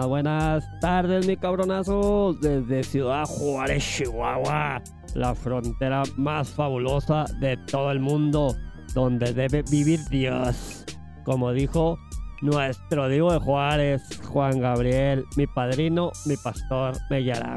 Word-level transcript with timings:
Buenas, 0.00 0.64
tardes, 0.80 1.26
mi 1.26 1.36
cabronazo. 1.36 2.34
Desde 2.40 2.82
Ciudad 2.82 3.24
Juárez, 3.26 3.84
Chihuahua, 3.84 4.82
la 5.14 5.34
frontera 5.34 6.02
más 6.16 6.48
fabulosa 6.48 7.26
de 7.40 7.58
todo 7.58 7.90
el 7.90 8.00
mundo, 8.00 8.56
donde 8.94 9.34
debe 9.34 9.62
vivir 9.70 10.00
Dios. 10.08 10.86
Como 11.24 11.52
dijo 11.52 11.98
nuestro 12.40 13.08
Diego 13.08 13.32
de 13.32 13.38
Juárez, 13.38 14.02
Juan 14.28 14.60
Gabriel, 14.60 15.24
mi 15.36 15.46
padrino, 15.46 16.10
mi 16.24 16.36
pastor, 16.38 16.96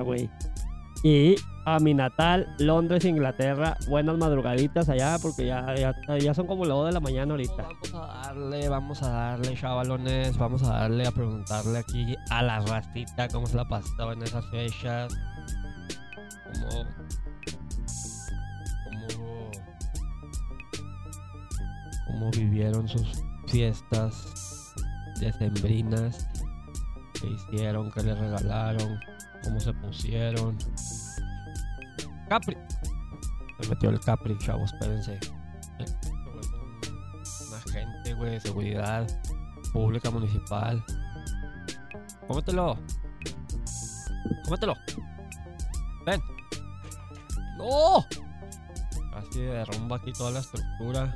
güey. 0.04 0.30
Y 1.04 1.36
a 1.66 1.80
mi 1.80 1.94
natal, 1.94 2.48
Londres, 2.60 3.06
Inglaterra. 3.06 3.76
Buenas 3.90 4.18
madrugaditas 4.18 4.88
allá, 4.88 5.18
porque 5.20 5.48
ya, 5.48 5.76
ya, 6.20 6.34
son 6.34 6.46
como 6.46 6.64
las 6.64 6.76
2 6.76 6.88
de 6.88 6.94
la 6.94 7.00
mañana 7.00 7.34
ahorita. 7.34 7.64
Vamos 7.64 7.94
a 7.94 8.06
darle, 8.08 8.70
vamos 8.70 9.04
a 9.04 9.10
darle, 9.10 9.56
chavalones. 9.56 10.38
Vamos 10.38 10.64
a 10.64 10.74
darle 10.74 11.08
a 11.08 11.12
preguntarle 11.12 11.80
aquí 11.80 12.16
a 12.30 12.44
la 12.44 12.60
rastita 12.60 13.28
cómo 13.30 13.48
se 13.48 13.58
la 13.58 13.68
pasaba 13.68 14.14
en 14.14 14.22
esas 14.22 14.46
fechas. 14.52 15.14
Cómo. 16.54 16.86
Cómo. 19.18 19.52
Cómo 22.06 22.32
vivieron 22.32 22.88
sus 22.88 23.24
fiestas 23.48 24.74
decembrinas. 25.20 26.28
¿Qué 27.20 27.28
hicieron? 27.28 27.92
¿Qué 27.92 28.04
les 28.04 28.18
regalaron? 28.20 29.00
¿Cómo 29.44 29.60
se 29.60 29.74
pusieron? 29.74 30.58
Capri. 32.28 32.58
Me 33.60 33.68
metió 33.70 33.90
el 33.90 34.00
Capri, 34.00 34.38
chavos, 34.40 34.74
espérense. 34.74 35.20
Un 37.48 37.54
agente, 37.54 38.14
güey, 38.14 38.32
de 38.32 38.40
seguridad 38.40 39.08
pública 39.72 40.10
municipal. 40.10 40.84
Cómetelo. 42.28 42.78
Cómetelo. 44.46 44.74
Ven. 46.06 46.22
¡No! 47.58 48.06
Así 49.14 49.42
derrumba 49.42 49.98
aquí 49.98 50.12
toda 50.14 50.32
la 50.32 50.40
estructura. 50.40 51.14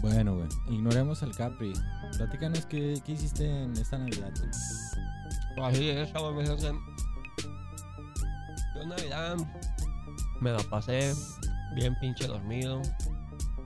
Bueno, 0.00 0.36
güey, 0.36 0.48
ignoremos 0.68 1.22
el 1.22 1.34
Capri. 1.36 1.72
Platícanos 2.16 2.66
qué, 2.66 3.00
qué 3.04 3.12
hiciste 3.12 3.64
en 3.64 3.72
esta 3.76 3.98
Navidad. 3.98 4.32
Pues 4.34 5.74
así 5.74 5.90
es, 5.90 6.12
chavos, 6.12 6.34
me 6.34 6.42
hacen. 6.42 6.78
Yo 8.74 8.86
Navidad 8.86 9.36
me 10.42 10.52
la 10.52 10.62
pasé 10.64 11.14
bien 11.74 11.94
pinche 12.00 12.26
dormido. 12.26 12.82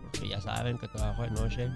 Porque 0.02 0.28
ya 0.28 0.40
saben 0.40 0.78
que 0.78 0.88
trabajo 0.88 1.22
de 1.22 1.30
noche. 1.30 1.72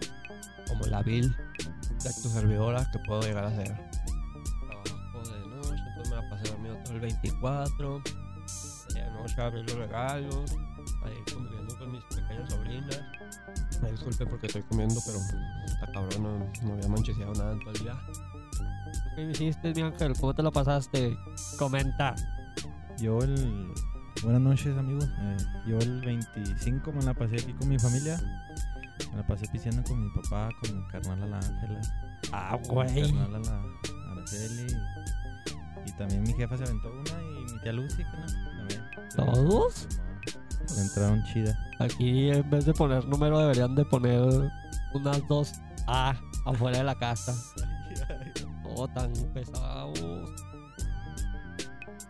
Como 0.68 0.86
la 0.86 1.02
vil 1.02 1.34
de 1.58 2.12
tu 2.22 2.28
servidora 2.28 2.88
que 2.92 2.98
puedo 3.00 3.20
llegar 3.22 3.44
a 3.44 3.50
ser. 3.50 3.66
Trabajo 3.66 5.32
de 5.32 5.48
noche, 5.48 5.82
entonces 5.88 6.10
me 6.10 6.16
la 6.16 6.30
pasé 6.30 6.50
dormido 6.50 6.76
todo 6.84 6.94
el 6.94 7.00
24. 7.00 8.02
De 8.94 9.10
noche 9.10 9.40
abrí 9.40 9.62
los 9.62 9.74
regalos. 9.74 10.56
Ahí 11.02 11.14
conviviendo 11.32 11.76
con 11.78 11.92
mis 11.92 12.04
pequeñas 12.04 12.50
sobrinas. 12.50 13.02
Me 13.82 13.90
disculpen 13.90 14.28
porque 14.28 14.46
estoy 14.46 14.62
comiendo, 14.62 15.00
pero 15.06 15.18
está 15.66 15.90
cabrón, 15.92 16.22
no, 16.22 16.66
no 16.66 16.74
había 16.74 16.88
mancheseado 16.88 17.32
nada 17.32 17.52
en 17.52 17.60
todo 17.60 17.70
el 17.70 17.80
día. 17.80 17.98
¿Qué 19.16 19.22
hiciste, 19.22 19.74
mi 19.74 19.82
ángel? 19.82 20.12
¿Cómo 20.20 20.34
te 20.34 20.42
lo 20.42 20.52
pasaste? 20.52 21.16
Comenta. 21.58 22.14
Yo 22.98 23.18
el 23.20 23.72
Buenas 24.22 24.42
noches, 24.42 24.76
amigos. 24.76 25.08
Eh, 25.18 25.36
yo 25.66 25.78
el 25.78 26.02
25 26.02 26.92
me 26.92 27.02
la 27.02 27.14
pasé 27.14 27.36
aquí 27.36 27.54
con 27.54 27.70
mi 27.70 27.78
familia. 27.78 28.20
Me 29.12 29.16
la 29.16 29.26
pasé 29.26 29.48
pisando 29.48 29.82
con 29.82 29.98
mi 29.98 30.10
papá, 30.10 30.50
con 30.60 30.76
mi 30.76 30.86
carnal 30.88 31.22
a 31.22 31.26
la 31.26 31.36
Ángela. 31.38 31.80
Ah, 32.30 32.58
güey. 32.68 32.92
Mi 32.92 33.12
carnal 33.12 33.34
a 33.36 33.38
la 33.38 33.62
Araceli. 34.12 34.66
Y 35.86 35.92
también 35.92 36.22
mi 36.22 36.34
jefa 36.34 36.54
se 36.58 36.64
aventó 36.64 36.90
una 36.90 37.22
y 37.22 37.52
mi 37.52 37.60
tía 37.62 37.72
Lucy, 37.72 38.02
¿no? 38.04 39.24
¿Todos? 39.24 39.88
Me 40.76 40.82
entraron 40.82 41.24
chida. 41.24 41.56
Aquí 41.78 42.30
en 42.30 42.50
vez 42.50 42.66
de 42.66 42.74
poner 42.74 43.06
número 43.06 43.38
deberían 43.38 43.74
de 43.74 43.86
poner 43.86 44.50
unas 44.92 45.28
dos 45.28 45.54
A 45.86 46.14
afuera 46.44 46.78
de 46.78 46.84
la 46.84 46.94
casa. 46.94 47.34
Oh, 48.72 48.86
tan 48.86 49.12
pesados. 49.34 49.98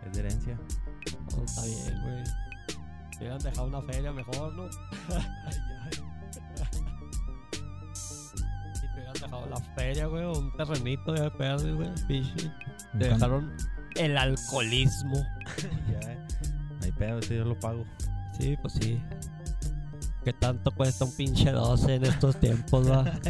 Es 0.05 0.13
de 0.13 0.21
herencia 0.21 0.59
está 1.45 1.65
bien, 1.65 2.01
güey. 2.03 2.15
Me 2.15 3.17
hubieran 3.19 3.39
dejado 3.39 3.67
una 3.67 3.83
feria 3.83 4.13
mejor, 4.13 4.55
¿no? 4.55 4.65
ay, 4.65 5.57
ay. 5.83 5.91
Si 8.75 8.81
te 8.81 8.95
hubieran 8.95 9.13
dejado 9.13 9.47
la 9.47 9.61
feria, 9.75 10.07
güey, 10.07 10.25
o 10.25 10.33
un 10.33 10.57
terrenito 10.57 11.13
de 11.13 11.31
perder, 11.31 11.75
güey, 11.75 11.91
pichi. 12.09 12.51
Te 12.99 13.09
dejaron 13.09 13.55
el 13.97 14.17
alcoholismo. 14.17 15.17
ya, 15.91 16.27
hay 16.83 16.93
pedo, 16.93 17.19
eso 17.19 17.35
yo 17.35 17.45
lo 17.45 17.59
pago. 17.59 17.85
Sí, 18.39 18.57
pues 18.63 18.75
sí. 18.75 19.03
¿Qué 20.25 20.33
tanto 20.33 20.71
cuesta 20.71 21.05
un 21.05 21.17
pinche 21.17 21.51
12 21.51 21.95
en 21.95 22.05
estos 22.05 22.37
tiempos, 22.39 22.91
va? 22.91 23.05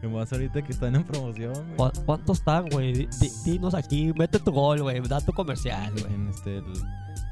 Que 0.00 0.08
más 0.08 0.30
ahorita 0.30 0.62
que 0.62 0.72
están 0.72 0.94
en 0.94 1.04
promoción, 1.04 1.74
güey. 1.74 1.90
¿Cuántos 2.04 2.38
están, 2.38 2.68
güey? 2.68 3.08
Dinos 3.46 3.74
aquí, 3.74 4.12
mete 4.18 4.38
tu 4.38 4.52
gol, 4.52 4.82
güey. 4.82 5.00
Da 5.00 5.22
tu 5.22 5.32
comercial, 5.32 5.90
güey. 5.98 6.12
En 6.12 6.28
este, 6.28 6.62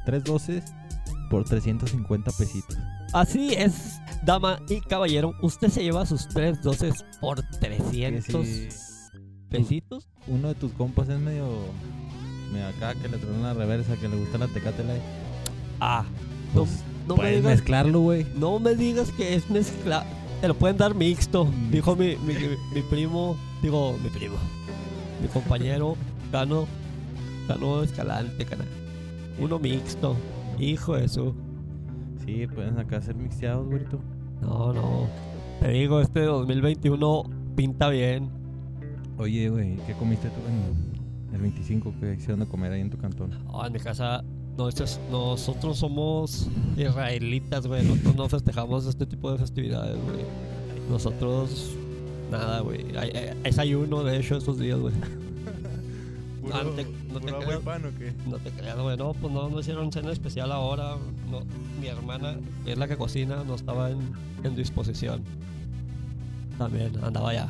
Tres 0.05 0.23
doces 0.23 0.63
por 1.29 1.43
350 1.43 2.31
pesitos. 2.31 2.77
Así 3.13 3.53
es, 3.53 3.99
dama 4.23 4.59
y 4.69 4.81
caballero. 4.81 5.33
Usted 5.41 5.69
se 5.69 5.83
lleva 5.83 6.05
sus 6.05 6.27
tres 6.27 6.61
doces 6.61 7.05
por 7.21 7.41
300 7.59 8.47
pesitos. 9.49 10.07
Uno 10.27 10.49
de 10.49 10.55
tus 10.55 10.71
compas 10.73 11.09
es 11.09 11.19
medio. 11.19 11.47
medio 12.51 12.67
acá 12.67 12.93
que 12.95 13.07
le 13.07 13.17
trae 13.17 13.31
una 13.31 13.53
reversa, 13.53 13.95
que 13.97 14.07
le 14.07 14.17
gusta 14.17 14.37
la 14.37 14.47
tecate 14.47 14.83
Ah, 15.79 16.05
no, 16.53 16.65
pues, 17.15 17.21
me 17.21 17.35
digas, 17.35 17.43
mezclarlo, 17.43 17.99
güey. 17.99 18.25
No 18.35 18.59
me 18.59 18.75
digas 18.75 19.11
que 19.11 19.35
es 19.35 19.49
mezcla. 19.49 20.05
Te 20.41 20.47
lo 20.47 20.55
pueden 20.55 20.77
dar 20.77 20.95
mixto. 20.95 21.45
Mm. 21.45 21.71
Dijo 21.71 21.95
mi, 21.95 22.15
mi, 22.17 22.33
mi, 22.73 22.81
primo. 22.89 23.37
Digo, 23.61 23.97
mi 24.03 24.09
primo. 24.09 24.35
Mi 25.21 25.27
compañero, 25.27 25.95
Cano. 26.31 26.67
Cano 27.47 27.83
Escalante, 27.83 28.45
canal. 28.45 28.67
Uno 29.39 29.59
mixto. 29.59 30.15
Hijo 30.59 30.95
de 30.95 31.07
su. 31.07 31.33
Sí, 32.25 32.47
pueden 32.47 32.79
acá 32.79 33.01
ser 33.01 33.15
mixteados, 33.15 33.67
güerito. 33.67 33.99
No, 34.41 34.73
no. 34.73 35.07
Te 35.59 35.69
digo, 35.69 36.01
este 36.01 36.21
2021 36.21 37.23
pinta 37.55 37.89
bien. 37.89 38.29
Oye, 39.17 39.49
güey, 39.49 39.77
¿qué 39.87 39.93
comiste 39.93 40.29
tú 40.29 40.39
en 40.47 41.35
el 41.35 41.41
25? 41.41 41.93
¿Qué 41.99 42.13
hicieron 42.13 42.39
de 42.39 42.45
comer 42.47 42.71
ahí 42.71 42.81
en 42.81 42.89
tu 42.89 42.97
cantón? 42.97 43.31
en 43.33 43.73
mi 43.73 43.79
casa 43.79 44.23
nosotros 45.11 45.77
somos 45.77 46.47
israelitas, 46.77 47.67
güey. 47.67 47.83
Nosotros 47.83 48.15
no 48.15 48.29
festejamos 48.29 48.85
este 48.85 49.05
tipo 49.05 49.31
de 49.31 49.37
festividades, 49.37 49.97
güey. 50.03 50.25
Nosotros, 50.89 51.71
nada, 52.31 52.61
güey. 52.61 52.85
Es 53.43 53.59
ayuno, 53.59 54.03
de 54.03 54.17
hecho, 54.17 54.37
estos 54.37 54.59
días, 54.59 54.79
güey. 54.79 54.93
No, 56.49 56.71
te, 56.71 56.85
no 57.11 57.19
te 57.19 57.33
creas, 57.33 57.59
o 57.59 57.97
qué? 57.97 58.13
No 58.27 58.37
te 58.37 58.51
creas, 58.51 58.77
güey. 58.77 58.97
No, 58.97 59.13
pues 59.13 59.33
no, 59.33 59.49
no 59.49 59.59
hicieron 59.59 59.91
cena 59.91 60.11
especial 60.11 60.51
ahora. 60.51 60.95
No, 61.29 61.41
mi 61.79 61.87
hermana, 61.87 62.37
que 62.63 62.73
es 62.73 62.77
la 62.77 62.87
que 62.87 62.97
cocina, 62.97 63.43
no 63.43 63.55
estaba 63.55 63.91
en, 63.91 63.99
en 64.43 64.55
disposición. 64.55 65.23
También 66.57 66.91
andaba 67.03 67.31
allá. 67.31 67.47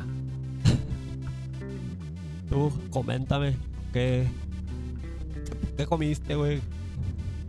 Tú, 2.48 2.72
coméntame, 2.90 3.56
¿qué, 3.92 4.26
qué 5.76 5.86
comiste, 5.86 6.34
güey? 6.34 6.60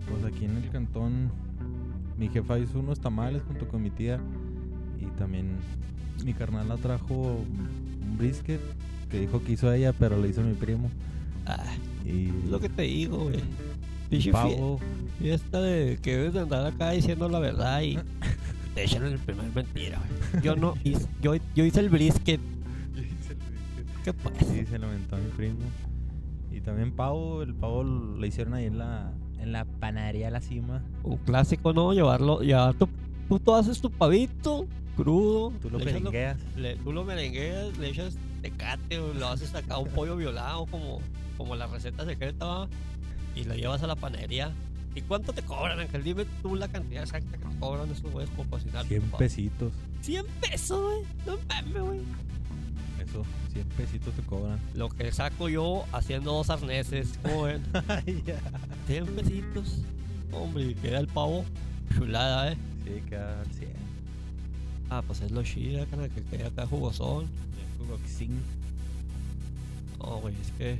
Pues 0.09 0.23
aquí 0.25 0.45
en 0.45 0.57
el 0.57 0.69
cantón, 0.69 1.31
mi 2.17 2.29
jefa 2.29 2.59
hizo 2.59 2.79
unos 2.79 2.99
tamales 2.99 3.43
junto 3.43 3.67
con 3.67 3.81
mi 3.81 3.89
tía. 3.89 4.19
Y 4.99 5.05
también 5.17 5.57
mi 6.23 6.33
carnal 6.33 6.67
la 6.67 6.77
trajo 6.77 7.13
un 7.13 8.17
brisket 8.17 8.59
que 9.09 9.19
dijo 9.19 9.43
que 9.43 9.53
hizo 9.53 9.71
ella, 9.71 9.93
pero 9.93 10.17
lo 10.17 10.27
hizo 10.27 10.41
mi 10.41 10.53
primo. 10.53 10.89
Ah, 11.47 11.63
y 12.05 12.31
lo 12.49 12.59
que 12.59 12.69
te 12.69 12.81
digo, 12.83 13.17
güey. 13.25 13.39
Pinche 14.09 14.31
fiesta 15.19 15.61
de 15.61 15.97
que 16.01 16.15
debes 16.15 16.33
de 16.33 16.39
andar 16.41 16.65
acá 16.65 16.91
diciendo 16.91 17.27
la 17.27 17.39
verdad 17.39 17.81
y 17.81 17.97
te 18.75 18.83
echan 18.83 19.05
el 19.05 19.17
primer 19.17 19.53
mentira, 19.53 19.99
güey. 20.31 20.43
Yo 20.43 20.55
no 20.55 20.75
hice, 20.83 21.07
yo, 21.21 21.35
yo 21.55 21.65
hice 21.65 21.79
el 21.79 21.89
brisket. 21.89 22.39
Yo 22.95 23.01
hice 23.01 23.33
el 23.33 23.37
brisket. 23.37 24.03
¿Qué 24.03 24.13
pasa? 24.13 24.45
Sí, 24.45 24.65
se 24.65 24.77
lo 24.77 24.87
aventó 24.87 25.15
a 25.15 25.19
mi 25.19 25.29
primo. 25.31 25.59
Y 26.51 26.61
también 26.61 26.91
pavo, 26.91 27.41
el 27.43 27.53
pavo 27.53 27.83
lo 27.83 28.25
hicieron 28.25 28.53
ahí 28.53 28.65
en 28.65 28.77
la, 28.77 29.11
en 29.39 29.51
la 29.51 29.65
panadería 29.65 30.29
La 30.29 30.41
Cima. 30.41 30.83
Un 31.03 31.17
clásico, 31.17 31.73
¿no? 31.73 31.93
Llevarlo, 31.93 32.41
llevar 32.41 32.75
tu, 32.75 32.87
tú, 33.39 33.55
haces 33.55 33.81
tu 33.81 33.89
pavito 33.89 34.67
crudo. 34.95 35.51
Tú 35.61 35.69
lo 35.69 35.79
merengueas. 35.79 36.37
tú 36.83 36.91
lo 36.91 37.03
merengueas, 37.03 37.77
le 37.77 37.89
echas 37.89 38.17
tecate 38.41 38.99
o 38.99 39.13
lo 39.13 39.27
haces 39.27 39.53
acá 39.55 39.77
un 39.77 39.89
pollo 39.89 40.15
violado 40.15 40.65
como 40.67 40.99
como 41.37 41.55
la 41.55 41.67
receta 41.67 42.05
secreta, 42.05 42.67
y 43.35 43.43
lo 43.43 43.55
llevas 43.55 43.83
a 43.83 43.87
la 43.87 43.95
panadería. 43.95 44.51
¿Y 44.95 45.01
cuánto 45.01 45.31
te 45.31 45.43
cobran, 45.43 45.79
Ángel? 45.79 46.03
Dime 46.03 46.25
tú 46.41 46.55
la 46.55 46.67
cantidad 46.67 47.03
exacta 47.03 47.37
que 47.37 47.45
te 47.45 47.59
cobran 47.59 47.89
esos 47.91 48.11
güeyes 48.11 48.31
por 48.31 48.47
cocinar. 48.47 48.83
100 48.85 49.11
pesitos. 49.11 49.71
100 50.01 50.25
pesos, 50.41 50.81
güey. 50.81 51.03
No 51.25 51.37
mames, 51.47 51.83
güey. 51.83 51.99
eso. 53.07 53.23
100 53.53 53.67
pesitos 53.69 54.13
te 54.15 54.23
cobran. 54.23 54.59
Lo 54.73 54.89
que 54.89 55.11
saco 55.11 55.49
yo 55.49 55.85
haciendo 55.91 56.33
dos 56.33 56.49
arneses, 56.49 57.19
¿cómo 57.21 57.43
ven? 57.43 57.63
Ay, 57.87 58.23
ya. 58.25 58.39
100 58.87 59.05
pesitos. 59.07 59.81
Hombre, 60.31 60.73
queda 60.75 60.99
el 60.99 61.07
pavo. 61.07 61.45
Chulada, 61.95 62.51
¿eh? 62.51 62.57
Sí, 62.83 63.01
queda 63.07 63.41
al 63.41 63.51
100. 63.53 63.69
Ah, 64.89 65.03
pues 65.05 65.21
es 65.21 65.31
lo 65.31 65.43
chida, 65.43 65.85
cara, 65.85 66.09
que 66.09 66.23
queda 66.23 66.47
acá 66.47 66.65
jugosón. 66.65 67.27
Boxing. 67.87 68.41
No, 69.99 70.21
güey, 70.21 70.33
es 70.41 70.51
que. 70.53 70.79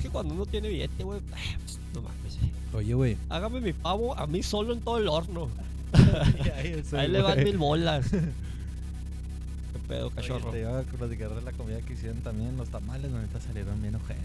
Es 0.00 0.04
que 0.04 0.10
cuando 0.12 0.32
uno 0.32 0.46
tiene 0.46 0.70
billete, 0.70 1.04
güey, 1.04 1.20
pues, 1.20 1.78
no 1.94 2.00
mames. 2.00 2.38
Oye, 2.72 2.94
güey. 2.94 3.18
Hágame 3.28 3.60
mi 3.60 3.74
pavo 3.74 4.16
a 4.16 4.26
mí 4.26 4.42
solo 4.42 4.72
en 4.72 4.80
todo 4.80 4.96
el 4.96 5.08
horno. 5.08 5.48
Ahí 6.56 6.82
Ahí 6.96 7.08
le 7.08 7.20
van 7.20 7.44
mil 7.44 7.58
bolas. 7.58 8.08
¿Qué 8.10 9.78
pedo, 9.86 10.08
cachorro? 10.08 10.52
Te 10.52 10.60
iba 10.60 10.78
a 10.78 10.82
platicar 10.84 11.34
de 11.34 11.42
la 11.42 11.52
comida 11.52 11.82
que 11.82 11.92
hicieron 11.92 12.16
también. 12.22 12.56
Los 12.56 12.70
tamales, 12.70 13.10
neta, 13.10 13.42
salieron 13.42 13.82
bien 13.82 13.94
ojetes. 13.96 14.24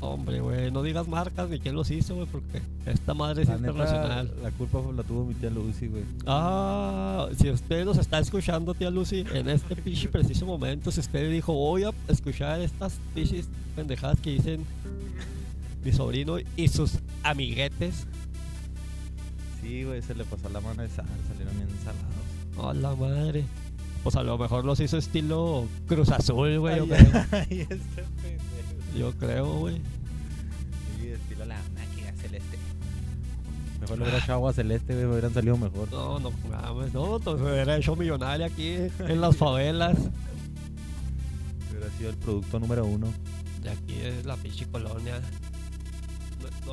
Hombre, 0.00 0.40
güey, 0.40 0.72
no 0.72 0.82
digas 0.82 1.06
marcas 1.06 1.48
ni 1.48 1.60
quién 1.60 1.76
los 1.76 1.90
hizo, 1.92 2.16
güey, 2.16 2.26
porque 2.26 2.60
esta 2.86 3.14
madre 3.14 3.42
es 3.42 3.48
La 3.48 3.56
neta, 3.58 3.70
internacional. 3.70 4.32
la 4.42 4.50
culpa 4.50 4.80
la 4.96 5.02
tuvo 5.04 5.24
mi 5.24 5.34
tía 5.34 5.50
Lucy, 5.50 5.86
güey. 5.86 6.04
Ah, 6.26 7.28
si 7.36 7.50
usted 7.50 7.84
nos 7.84 7.98
está 7.98 8.18
escuchando, 8.18 8.74
tía 8.74 8.90
Lucy, 8.90 9.24
en 9.32 9.48
este 9.48 9.76
pinche 9.76 10.08
preciso 10.08 10.44
momento, 10.46 10.90
si 10.90 11.00
usted 11.00 11.30
dijo, 11.30 11.52
voy 11.52 11.84
a 11.84 11.90
escuchar 12.08 12.60
estas 12.60 12.98
pinches 13.14 13.48
pendejadas 13.74 14.20
que 14.20 14.30
dicen 14.30 14.64
mi 15.84 15.92
sobrino 15.92 16.36
y 16.56 16.68
sus 16.68 16.98
amiguetes. 17.22 18.06
Sí, 19.60 19.84
güey, 19.84 20.02
se 20.02 20.14
le 20.14 20.24
pasó 20.24 20.48
la 20.48 20.60
mano 20.60 20.82
de 20.82 20.88
sal. 20.88 21.06
Salieron 21.28 21.56
bien 21.56 21.68
salados. 21.84 22.70
A 22.70 22.74
la 22.74 22.94
madre. 22.94 23.44
Pues 24.02 24.16
a 24.16 24.22
lo 24.22 24.38
mejor 24.38 24.64
los 24.64 24.80
hizo 24.80 24.96
estilo 24.96 25.66
Cruz 25.86 26.10
Azul, 26.10 26.58
güey. 26.60 26.76
Yo, 26.78 26.94
Ay, 26.94 27.04
creo. 27.04 27.24
ay, 27.32 27.60
este. 27.60 28.04
Yo 28.96 29.12
creo, 29.12 29.46
güey. 29.58 29.76
Sí, 30.98 31.08
estilo 31.08 31.44
la 31.44 31.56
máquina 31.74 32.12
celeste. 32.16 32.58
Mejor 33.80 33.98
le 33.98 34.04
hubiera 34.04 34.18
echado 34.18 34.34
agua 34.34 34.52
celeste, 34.52 34.94
güey, 34.94 35.06
hubieran 35.06 35.34
salido 35.34 35.56
mejor. 35.56 35.90
No, 35.92 36.18
no 36.18 36.32
mames, 36.50 36.92
no, 36.92 37.18
me 37.18 37.52
hubiera 37.52 37.76
hecho 37.76 37.94
millonario 37.96 38.46
aquí 38.46 38.76
en 38.98 39.20
las 39.20 39.36
favelas. 39.36 39.96
Hubiera 41.70 41.90
sido 41.96 42.10
el 42.10 42.16
producto 42.16 42.58
número 42.58 42.84
uno. 42.84 43.06
De 43.62 43.70
aquí 43.70 43.94
es 44.00 44.26
la 44.26 44.36
pinche 44.36 44.66
colonia. 44.66 45.20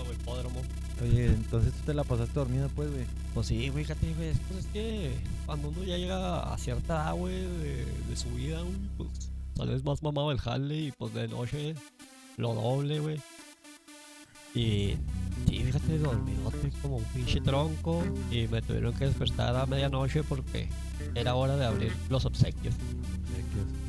Hipódromo. 0.03 0.61
Oye, 1.01 1.25
entonces 1.27 1.73
tú 1.73 1.79
te 1.87 1.93
la 1.93 2.03
pasaste 2.03 2.33
dormida, 2.33 2.67
pues, 2.75 2.89
güey. 2.91 3.05
Pues 3.33 3.47
sí, 3.47 3.69
güey, 3.69 3.83
fíjate, 3.83 4.13
güey, 4.13 4.29
es- 4.29 4.39
pues 4.49 4.65
es 4.65 4.71
que 4.71 5.11
cuando 5.45 5.69
uno 5.69 5.83
ya 5.83 5.97
llega 5.97 6.53
a 6.53 6.57
cierta 6.57 6.93
edad, 6.95 7.13
güey, 7.15 7.35
de, 7.41 7.85
de 8.09 8.15
su 8.15 8.29
vida, 8.29 8.61
güey, 8.61 8.75
pues 8.97 9.09
tal 9.55 9.69
vez 9.69 9.83
más 9.83 10.01
mamado 10.03 10.31
el 10.31 10.39
jale 10.39 10.75
y 10.75 10.91
pues 10.91 11.13
de 11.13 11.27
noche 11.27 11.75
lo 12.37 12.53
doble, 12.53 12.99
güey. 12.99 13.17
Y 14.53 14.95
sí, 15.49 15.59
fíjate, 15.65 15.97
dormidote 15.97 16.71
como 16.81 16.97
un 16.97 17.03
pinche 17.05 17.41
tronco 17.41 18.03
y 18.31 18.47
me 18.47 18.61
tuvieron 18.61 18.93
que 18.93 19.05
despertar 19.07 19.53
a 19.55 19.65
medianoche 19.65 20.23
porque 20.23 20.69
era 21.13 21.35
hora 21.35 21.57
de 21.57 21.65
abrir 21.65 21.91
los 22.09 22.25
obsequios. 22.25 22.73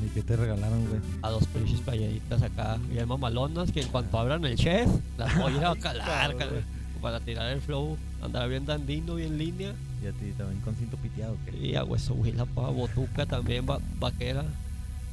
¿Y 0.07 0.09
qué 0.09 0.21
te 0.23 0.37
regalaron, 0.37 0.87
güey? 0.87 1.01
A 1.21 1.29
dos 1.29 1.45
pinches 1.47 1.81
payaditas 1.81 2.41
acá, 2.41 2.77
bien 2.89 3.07
mamalonas, 3.07 3.71
que 3.71 3.81
en 3.81 3.89
cuanto 3.89 4.17
abran 4.17 4.45
el 4.45 4.55
chef, 4.55 4.89
las 5.17 5.37
voy 5.37 5.53
a 5.53 5.57
ir 5.57 5.65
a 5.65 5.75
calar, 5.75 6.35
cabrón. 6.37 6.63
para 7.01 7.19
tirar 7.19 7.51
el 7.51 7.59
flow, 7.61 7.97
andar 8.21 8.47
bien 8.49 8.65
dandino, 8.65 9.15
bien 9.15 9.37
línea. 9.37 9.73
¿Y 10.01 10.07
a 10.07 10.11
ti 10.13 10.31
también 10.37 10.61
con 10.61 10.75
cinto 10.75 10.95
piteado, 10.97 11.35
qué? 11.45 11.57
Y 11.57 11.75
a 11.75 11.83
hueso 11.83 12.13
huila, 12.13 12.45
pa, 12.45 12.69
botuca 12.69 13.25
también, 13.25 13.65
va- 13.69 13.79
vaquera. 13.99 14.45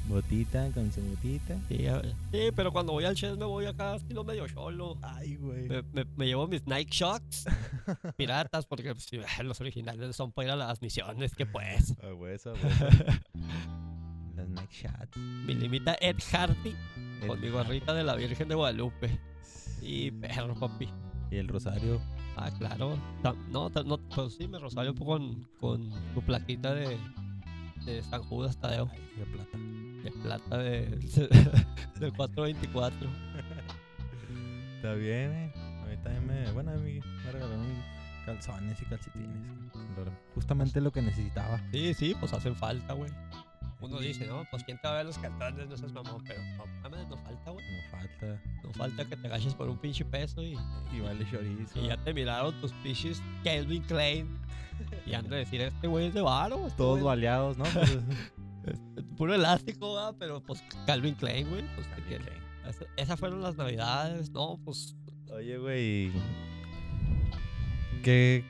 Botita, 0.06 0.68
con 0.74 0.92
su 0.92 1.00
botita. 1.00 1.56
Sí, 1.66 2.50
pero 2.54 2.70
cuando 2.72 2.92
voy 2.92 3.06
al 3.06 3.14
chef 3.14 3.38
me 3.38 3.46
voy 3.46 3.64
acá 3.64 3.96
estilo 3.96 4.22
medio 4.22 4.46
cholo. 4.46 4.98
Ay, 5.00 5.36
güey. 5.36 5.66
Me, 5.66 5.82
me- 5.94 6.04
me 6.16 6.26
llevo 6.26 6.46
mis 6.46 6.66
Nike 6.66 6.90
Shocks 6.92 7.46
piratas 8.18 8.66
porque 8.66 8.94
pues, 8.94 9.08
los 9.44 9.58
originales 9.62 10.14
son 10.14 10.30
para 10.30 10.48
ir 10.48 10.52
a 10.52 10.56
las 10.56 10.82
misiones, 10.82 11.34
que 11.34 11.46
pues. 11.46 11.94
A 12.02 12.12
hueso, 12.12 12.50
a 12.50 12.52
hueso. 12.52 12.86
Las 14.36 14.48
Nike 14.48 14.74
Shots. 14.88 15.16
Mi 15.16 15.54
limita 15.54 15.96
Ed 16.00 16.16
Hardy 16.32 16.74
con 17.26 17.40
mi 17.40 17.48
gorrita 17.50 17.92
de 17.94 18.04
la 18.04 18.14
Virgen 18.16 18.48
de 18.48 18.54
Guadalupe. 18.54 19.18
Y 19.82 20.10
perro, 20.10 20.54
papi. 20.54 20.88
Y 21.30 21.36
el 21.36 21.48
rosario. 21.48 22.00
Ah, 22.36 22.50
claro. 22.58 22.98
No, 23.50 23.70
no, 23.70 23.98
pues 24.14 24.34
sí, 24.34 24.48
me 24.48 24.58
rosario 24.58 24.94
con, 24.94 25.46
con 25.60 25.90
tu 26.14 26.20
plaquita 26.22 26.74
de, 26.74 26.96
de 27.84 28.02
San 28.02 28.22
Judas 28.24 28.56
Tadeo. 28.58 28.88
Ay, 28.92 29.00
de 29.18 29.26
plata. 29.26 29.58
De 30.04 30.10
plata 30.22 30.58
de, 30.58 30.86
del 32.00 32.12
424. 32.12 33.08
Está 34.76 34.94
bien, 34.94 35.32
eh. 35.32 35.52
A 35.82 35.86
mí 35.86 35.96
también 36.02 36.26
me. 36.26 36.50
Bueno, 36.52 36.72
a 36.72 36.76
mí 36.76 37.00
me 37.24 37.32
regalaron 37.32 37.66
calzones 38.26 38.80
y 38.82 38.84
calcetines. 38.86 39.28
Lo- 39.96 40.12
Justamente 40.34 40.80
lo 40.80 40.90
que 40.92 41.02
necesitaba. 41.02 41.60
Sí, 41.72 41.94
sí, 41.94 42.14
pues 42.18 42.32
hacen 42.32 42.54
falta, 42.56 42.92
güey. 42.94 43.10
Uno 43.84 43.98
dice, 44.00 44.26
no, 44.26 44.44
pues 44.50 44.64
quién 44.64 44.78
te 44.80 44.88
va 44.88 44.94
a 44.94 44.96
ver 44.98 45.06
los 45.06 45.18
cartones, 45.18 45.68
no 45.68 45.76
seas 45.76 45.92
mamón, 45.92 46.22
pero 46.26 46.42
no 46.56 46.66
mames, 46.82 47.08
no 47.08 47.16
falta, 47.18 47.50
güey. 47.50 47.64
No 47.66 47.90
falta. 47.90 48.42
No 48.62 48.70
falta 48.72 49.04
que 49.04 49.16
te 49.16 49.26
agaches 49.26 49.54
por 49.54 49.68
un 49.68 49.78
pinche 49.78 50.04
peso 50.04 50.42
y, 50.42 50.56
Y 50.92 51.00
vale 51.00 51.26
chorizo. 51.30 51.78
y 51.80 51.88
ya 51.88 51.96
te 51.96 52.12
miraron 52.14 52.58
tus 52.60 52.72
pinches 52.82 53.22
Calvin 53.42 53.82
Klein. 53.84 54.38
Y 55.06 55.14
han 55.14 55.28
de 55.28 55.36
decir, 55.36 55.60
este 55.60 55.86
güey 55.86 56.06
es 56.06 56.14
de 56.14 56.20
varo. 56.22 56.66
este 56.66 56.76
Todos 56.78 57.02
baleados, 57.02 57.56
¿no? 57.58 57.64
Pues, 58.64 58.76
es- 58.76 58.80
es 58.96 59.04
puro 59.18 59.34
elástico, 59.34 59.94
¿verdad? 59.94 60.14
Pero 60.18 60.42
pues 60.42 60.64
Calvin 60.86 61.14
Klein, 61.14 61.48
güey. 61.50 61.62
Pues, 61.74 61.86
¿qué 61.88 62.00
tiene? 62.02 62.24
Esa- 62.66 62.86
Esas 62.96 63.20
fueron 63.20 63.42
las 63.42 63.56
navidades, 63.56 64.30
¿no? 64.30 64.58
Pues 64.64 64.96
Oye, 65.30 65.58
güey. 65.58 66.10
¿Qué, 68.02 68.44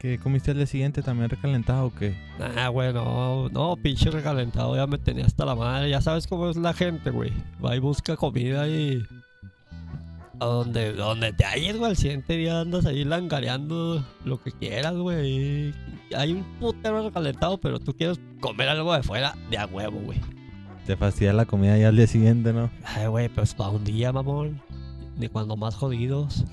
qué 0.00 0.18
comiste 0.18 0.50
al 0.50 0.56
día 0.56 0.66
siguiente? 0.66 1.02
¿También 1.02 1.28
recalentado 1.28 1.86
o 1.86 1.94
qué? 1.94 2.16
Ah, 2.56 2.68
güey, 2.68 2.92
no, 2.92 3.50
no, 3.50 3.76
pinche 3.76 4.10
recalentado, 4.10 4.74
ya 4.74 4.86
me 4.86 4.98
tenía 4.98 5.26
hasta 5.26 5.44
la 5.44 5.54
madre. 5.54 5.90
Ya 5.90 6.00
sabes 6.00 6.26
cómo 6.26 6.48
es 6.48 6.56
la 6.56 6.72
gente, 6.72 7.10
güey. 7.10 7.32
Va 7.64 7.76
y 7.76 7.78
busca 7.78 8.16
comida 8.16 8.66
y. 8.66 9.02
A 10.40 10.46
donde, 10.46 10.94
donde 10.94 11.34
te 11.34 11.44
halles, 11.44 11.76
güey, 11.76 11.90
al 11.90 11.96
siguiente 11.98 12.34
día 12.34 12.60
andas 12.62 12.86
ahí 12.86 13.04
langareando 13.04 14.02
lo 14.24 14.42
que 14.42 14.52
quieras, 14.52 14.94
güey. 14.94 15.74
Hay 16.16 16.32
un 16.32 16.44
putero 16.58 17.04
recalentado, 17.06 17.58
pero 17.58 17.78
tú 17.78 17.94
quieres 17.94 18.18
comer 18.40 18.70
algo 18.70 18.94
de 18.94 19.02
fuera 19.02 19.36
de 19.50 19.58
a 19.58 19.66
huevo, 19.66 20.00
güey. 20.00 20.18
Te 20.86 20.96
fastidia 20.96 21.34
la 21.34 21.44
comida 21.44 21.76
ya 21.76 21.88
al 21.88 21.96
día 21.96 22.06
siguiente, 22.06 22.54
¿no? 22.54 22.70
Ay, 22.84 23.06
güey, 23.06 23.28
pues 23.28 23.52
para 23.54 23.68
un 23.68 23.84
día, 23.84 24.12
mamón. 24.12 24.62
Ni 25.18 25.28
cuando 25.28 25.58
más 25.58 25.74
jodidos. 25.74 26.46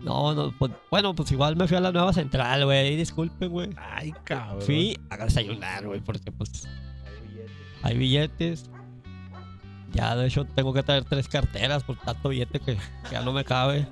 No, 0.00 0.34
no, 0.34 0.52
pues, 0.58 0.72
bueno, 0.90 1.14
pues 1.14 1.30
igual 1.32 1.56
me 1.56 1.68
fui 1.68 1.76
a 1.76 1.80
la 1.80 1.92
nueva 1.92 2.12
central, 2.12 2.64
güey. 2.64 2.96
Disculpen, 2.96 3.50
güey. 3.50 3.70
Ay, 3.76 4.12
cabrón. 4.24 4.62
Fui 4.62 4.98
a 5.10 5.16
desayunar, 5.16 5.86
güey, 5.86 6.00
porque 6.00 6.32
pues 6.32 6.66
hay 7.82 7.96
billetes. 7.96 8.70
Ya, 9.92 10.14
de 10.16 10.26
hecho, 10.26 10.44
tengo 10.44 10.72
que 10.72 10.82
traer 10.82 11.04
tres 11.04 11.28
carteras 11.28 11.82
por 11.82 11.96
tanto 11.96 12.28
billete 12.28 12.60
que, 12.60 12.76
que 12.76 13.10
ya 13.10 13.22
no 13.22 13.32
me 13.32 13.44
cabe. 13.44 13.86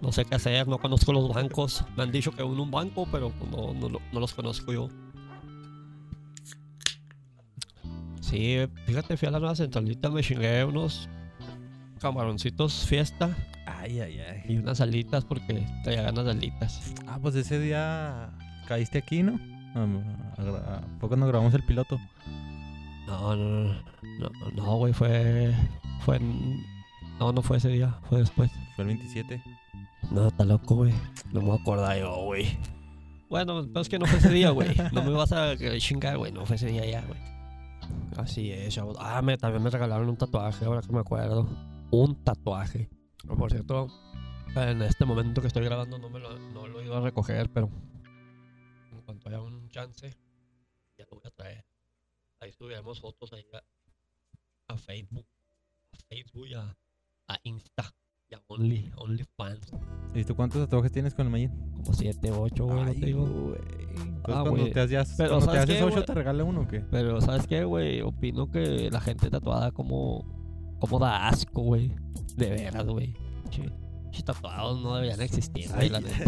No 0.00 0.12
sé 0.12 0.24
qué 0.24 0.36
hacer, 0.36 0.66
no 0.66 0.78
conozco 0.78 1.12
los 1.12 1.28
bancos. 1.28 1.84
Me 1.96 2.04
han 2.04 2.12
dicho 2.12 2.32
que 2.32 2.42
uno 2.42 2.62
un 2.62 2.70
banco, 2.70 3.06
pero 3.10 3.30
pues, 3.30 3.50
no, 3.50 3.72
no, 3.74 4.00
no 4.12 4.20
los 4.20 4.34
conozco 4.34 4.72
yo. 4.72 4.88
Sí, 8.20 8.56
fíjate, 8.86 9.16
fui 9.16 9.28
a 9.28 9.30
la 9.30 9.38
nueva 9.40 9.54
centralita, 9.54 10.08
me 10.08 10.22
chingué 10.22 10.64
unos 10.64 11.08
camaroncitos 12.02 12.84
fiesta 12.86 13.34
Ay, 13.66 14.00
ay, 14.00 14.18
ay. 14.20 14.42
y 14.48 14.56
unas 14.58 14.80
alitas 14.80 15.24
porque 15.24 15.66
traía 15.84 16.02
ganas 16.02 16.24
de 16.24 16.30
alitas. 16.32 16.94
Ah, 17.06 17.18
pues 17.22 17.34
ese 17.36 17.58
día 17.58 18.30
caíste 18.68 18.98
aquí, 18.98 19.22
¿no? 19.22 19.38
Ah, 19.74 19.86
a 20.36 20.42
gra- 20.42 20.78
¿A 20.78 20.98
poco 21.00 21.16
nos 21.16 21.28
grabamos 21.28 21.54
el 21.54 21.62
piloto? 21.64 21.98
No, 23.06 23.34
no, 23.36 23.50
no, 23.64 23.72
no, 23.72 24.30
no, 24.40 24.50
no, 24.54 24.76
güey, 24.76 24.92
fue, 24.92 25.52
fue, 26.04 26.20
no, 27.18 27.32
no 27.32 27.42
fue 27.42 27.56
ese 27.56 27.68
día, 27.68 27.94
fue 28.08 28.18
después. 28.18 28.50
Fue 28.76 28.82
el 28.84 28.88
27. 28.88 29.42
No, 30.10 30.28
está 30.28 30.44
loco, 30.44 30.76
güey, 30.76 30.92
no 31.32 31.40
me 31.42 31.52
acuerdo 31.54 31.96
yo, 31.96 32.24
güey. 32.24 32.58
Bueno, 33.30 33.64
pero 33.66 33.80
es 33.80 33.88
que 33.88 33.98
no 33.98 34.06
fue 34.06 34.18
ese 34.18 34.28
día, 34.30 34.50
güey, 34.50 34.68
no 34.92 35.02
me 35.02 35.10
vas 35.12 35.32
a 35.32 35.54
chingar, 35.78 36.18
güey, 36.18 36.32
no 36.32 36.44
fue 36.46 36.56
ese 36.56 36.66
día 36.66 36.84
ya, 36.84 37.02
güey. 37.02 37.18
Así 38.16 38.50
es, 38.52 38.74
chavos. 38.74 38.96
Ah, 39.00 39.22
me, 39.22 39.36
también 39.38 39.62
me 39.62 39.70
regalaron 39.70 40.08
un 40.08 40.16
tatuaje, 40.16 40.64
ahora 40.66 40.82
que 40.82 40.92
me 40.92 41.00
acuerdo. 41.00 41.48
Un 41.92 42.24
tatuaje. 42.24 42.88
Por 43.38 43.50
cierto, 43.50 43.86
en 44.56 44.82
este 44.82 45.04
momento 45.04 45.40
que 45.40 45.46
estoy 45.46 45.64
grabando 45.64 45.98
no, 45.98 46.10
me 46.10 46.18
lo, 46.18 46.38
no 46.38 46.66
lo 46.66 46.80
he 46.80 46.84
ido 46.84 46.96
a 46.96 47.00
recoger, 47.00 47.48
pero 47.52 47.68
en 48.90 49.00
cuanto 49.02 49.28
haya 49.28 49.40
un 49.40 49.68
chance, 49.68 50.10
ya 50.98 51.04
lo 51.10 51.18
voy 51.18 51.22
a 51.26 51.30
traer. 51.30 51.64
Ahí 52.40 52.50
subiremos 52.52 53.00
fotos 53.00 53.32
ahí 53.32 53.44
a, 53.52 53.62
a 54.72 54.76
Facebook, 54.78 55.26
a 55.92 55.96
Facebook 56.08 56.46
y 56.48 56.54
a, 56.54 56.76
a 57.28 57.38
Insta, 57.44 57.94
y 58.28 58.34
a 58.34 58.42
Only, 58.48 58.90
OnlyFans. 58.96 59.72
¿Y 60.14 60.24
tú 60.24 60.34
cuántos 60.34 60.60
tatuajes 60.64 60.90
tienes 60.90 61.14
con 61.14 61.26
el 61.26 61.30
Mayin? 61.32 61.50
Como 61.72 61.92
7, 61.94 62.30
8, 62.32 62.64
güey, 62.66 62.84
no 62.84 62.92
te 62.92 63.06
digo. 63.06 63.26
güey. 63.26 63.60
Entonces, 63.90 64.22
Ah, 64.34 64.44
cuando 64.48 64.70
te 64.70 64.80
haces, 64.80 65.14
Pero, 65.16 65.28
cuando 65.30 65.46
te 65.46 65.52
¿sabes 65.52 65.62
haces 65.62 65.76
qué, 65.76 65.82
8, 65.84 65.92
güey? 65.94 66.06
¿te 66.06 66.14
regala 66.14 66.44
uno 66.44 66.60
o 66.62 66.66
qué? 66.68 66.80
Pero, 66.80 67.20
¿sabes 67.20 67.46
qué, 67.46 67.64
güey? 67.64 68.00
Opino 68.00 68.50
que 68.50 68.90
la 68.90 69.00
gente 69.00 69.30
tatuada 69.30 69.70
como... 69.72 70.41
Como 70.82 70.98
da 70.98 71.28
asco, 71.28 71.62
güey. 71.62 71.94
De 72.36 72.50
veras, 72.50 72.84
güey. 72.88 73.14
Tatuados 74.24 74.82
no 74.82 74.96
deberían 74.96 75.20
existir, 75.20 75.70
güey, 75.72 75.88
la 75.88 76.00
neta. 76.00 76.24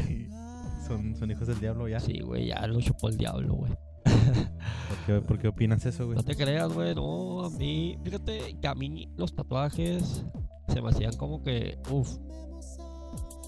son, 0.86 1.16
son 1.16 1.28
hijos 1.28 1.48
del 1.48 1.58
diablo 1.58 1.88
ya. 1.88 1.98
Sí, 1.98 2.20
güey, 2.20 2.46
ya 2.46 2.64
lo 2.68 2.80
chupó 2.80 3.08
el 3.08 3.16
diablo, 3.16 3.54
güey. 3.54 3.72
¿Por 4.04 4.98
qué, 5.06 5.20
por 5.26 5.38
qué 5.40 5.48
opinas 5.48 5.84
eso, 5.86 6.06
güey? 6.06 6.16
No 6.16 6.22
te 6.22 6.36
creas, 6.36 6.72
güey, 6.72 6.94
no, 6.94 7.44
a 7.44 7.50
mí, 7.50 7.98
fíjate 8.04 8.56
que 8.60 8.68
a 8.68 8.76
mí 8.76 9.08
los 9.16 9.34
tatuajes 9.34 10.24
se 10.68 10.80
me 10.80 10.90
hacían 10.90 11.16
como 11.16 11.42
que, 11.42 11.76
uff. 11.90 12.16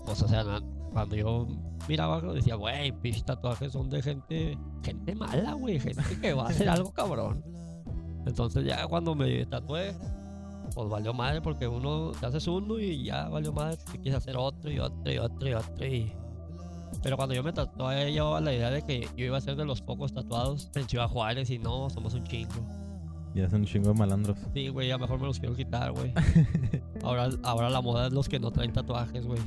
Pues, 0.04 0.22
o 0.22 0.28
sea, 0.28 0.44
cuando 0.92 1.14
yo 1.14 1.46
miraba, 1.88 2.20
decía, 2.32 2.56
güey, 2.56 2.90
pinches 2.90 3.24
tatuajes 3.24 3.72
son 3.72 3.90
de 3.90 4.02
gente, 4.02 4.58
gente 4.82 5.14
mala, 5.14 5.52
güey, 5.52 5.78
gente 5.78 6.02
que 6.20 6.34
va 6.34 6.46
a 6.46 6.50
hacer 6.50 6.68
algo 6.68 6.92
cabrón. 6.92 7.44
Entonces 8.26 8.64
ya 8.64 8.84
cuando 8.88 9.14
me 9.14 9.46
tatué, 9.46 9.94
pues 10.76 10.90
valió 10.90 11.14
madre 11.14 11.40
porque 11.40 11.66
uno 11.66 12.12
te 12.20 12.26
haces 12.26 12.46
uno 12.46 12.78
y 12.78 13.02
ya 13.02 13.28
valió 13.30 13.50
madre, 13.50 13.78
te 13.78 13.98
quieres 13.98 14.14
hacer 14.14 14.36
otro 14.36 14.70
y 14.70 14.78
otro 14.78 15.10
y 15.10 15.16
otro 15.16 15.48
y 15.48 15.54
otro 15.54 15.86
y... 15.86 16.12
Pero 17.02 17.16
cuando 17.16 17.34
yo 17.34 17.42
me 17.42 17.52
tatué, 17.52 18.12
yo 18.12 18.38
la 18.40 18.52
idea 18.52 18.70
de 18.70 18.82
que 18.82 19.08
yo 19.16 19.24
iba 19.24 19.38
a 19.38 19.40
ser 19.40 19.56
de 19.56 19.64
los 19.64 19.80
pocos 19.80 20.12
tatuados 20.12 20.70
en 20.74 20.86
Ciudad 20.86 21.08
Juárez 21.08 21.48
y 21.48 21.58
no, 21.58 21.88
somos 21.88 22.12
un 22.12 22.24
chingo. 22.24 22.52
Ya 23.34 23.48
son 23.48 23.60
un 23.60 23.66
chingo 23.66 23.88
de 23.88 23.94
malandros. 23.94 24.36
Sí, 24.52 24.68
güey, 24.68 24.90
a 24.90 24.98
mejor 24.98 25.18
me 25.18 25.26
los 25.26 25.40
quiero 25.40 25.56
quitar, 25.56 25.92
güey. 25.92 26.12
Ahora, 27.02 27.30
ahora 27.42 27.70
la 27.70 27.80
moda 27.80 28.08
es 28.08 28.12
los 28.12 28.28
que 28.28 28.38
no 28.38 28.50
traen 28.50 28.72
tatuajes, 28.72 29.26
güey. 29.26 29.40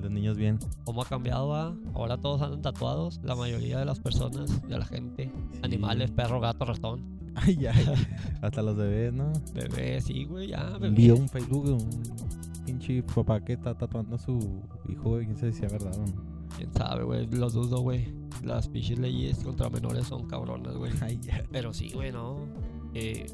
Los 0.00 0.10
niños 0.10 0.36
bien. 0.36 0.58
¿Cómo 0.84 1.02
ha 1.02 1.04
cambiado, 1.04 1.54
ah? 1.54 1.74
Ahora 1.94 2.16
todos 2.16 2.40
andan 2.42 2.62
tatuados, 2.62 3.20
la 3.22 3.34
mayoría 3.34 3.78
de 3.78 3.84
las 3.84 4.00
personas, 4.00 4.66
de 4.66 4.78
la 4.78 4.84
gente. 4.84 5.30
Animales, 5.62 6.10
perro, 6.10 6.40
gato, 6.40 6.64
ratón. 6.64 7.20
Ay, 7.34 7.66
ay. 7.66 7.86
Hasta 8.42 8.62
los 8.62 8.76
bebés, 8.76 9.12
¿no? 9.12 9.32
Bebé, 9.54 10.00
sí, 10.00 10.24
güey, 10.24 10.48
ya, 10.48 10.78
día 10.78 11.14
un 11.14 11.28
Facebook 11.28 11.66
de 11.66 11.72
un 11.72 12.02
pinche 12.64 13.02
papá 13.02 13.44
que 13.44 13.54
está 13.54 13.76
tatuando 13.76 14.16
a 14.16 14.18
su 14.18 14.62
hijo, 14.88 15.10
güey. 15.10 15.26
¿Quién 15.26 15.36
si 15.36 15.64
es 15.64 15.72
verdad 15.72 15.96
no? 15.96 16.04
Quién 16.56 16.72
sabe, 16.72 17.04
güey, 17.04 17.26
los 17.26 17.54
dudo, 17.54 17.80
güey. 17.80 18.12
Las 18.42 18.68
pinches 18.68 18.98
leyes 18.98 19.38
contra 19.44 19.68
menores 19.68 20.06
son 20.06 20.26
cabronas, 20.26 20.76
güey. 20.76 20.92
Ay, 21.00 21.18
ya. 21.22 21.44
Pero 21.50 21.72
sí, 21.72 21.90
güey, 21.94 22.10
no. 22.10 22.38
Eh, 22.94 23.26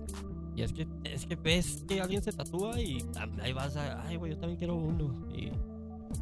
y 0.56 0.62
es 0.62 0.72
que, 0.72 0.86
es 1.04 1.26
que 1.26 1.36
ves 1.36 1.84
que 1.86 2.00
alguien 2.00 2.22
se 2.22 2.32
tatúa 2.32 2.80
y 2.80 3.04
ahí 3.40 3.52
vas 3.52 3.76
a, 3.76 4.02
ay, 4.02 4.16
güey, 4.16 4.32
yo 4.32 4.38
también 4.38 4.58
quiero 4.58 4.74
uno. 4.74 5.14
Y, 5.34 5.52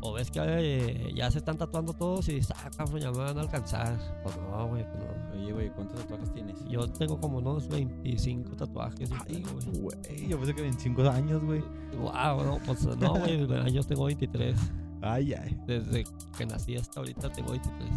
o 0.00 0.12
ves 0.12 0.30
que 0.30 0.40
eh, 0.42 1.12
ya 1.14 1.30
se 1.30 1.38
están 1.38 1.56
tatuando 1.56 1.92
todos 1.92 2.28
y 2.28 2.34
dices, 2.34 2.54
ah, 2.56 2.70
cabrón, 2.76 3.00
ya 3.00 3.10
me 3.10 3.18
van 3.18 3.38
a 3.38 3.40
alcanzar. 3.42 3.96
Pues 4.22 4.36
no, 4.36 4.68
güey, 4.68 4.84
pues 4.84 5.04
no. 5.04 5.40
Oye, 5.40 5.52
güey, 5.52 5.70
¿cuántos 5.70 6.00
tatuajes 6.00 6.32
tienes? 6.32 6.56
Yo 6.68 6.86
tengo 6.88 7.18
como 7.20 7.38
unos 7.38 7.68
25 7.68 8.56
tatuajes. 8.56 9.10
Ay, 9.26 9.42
güey. 9.80 10.28
Yo 10.28 10.36
pensé 10.38 10.54
que 10.54 10.62
25 10.62 11.02
años, 11.10 11.42
güey. 11.44 11.62
Wow, 11.98 12.44
no, 12.44 12.58
pues 12.66 12.84
no, 12.84 13.14
güey, 13.14 13.50
años 13.60 13.86
tengo 13.86 14.04
23. 14.04 14.56
Ay, 15.02 15.34
ay. 15.34 15.58
Desde 15.66 16.04
que 16.36 16.46
nací 16.46 16.76
hasta 16.76 17.00
ahorita 17.00 17.30
tengo 17.30 17.50
23. 17.52 17.90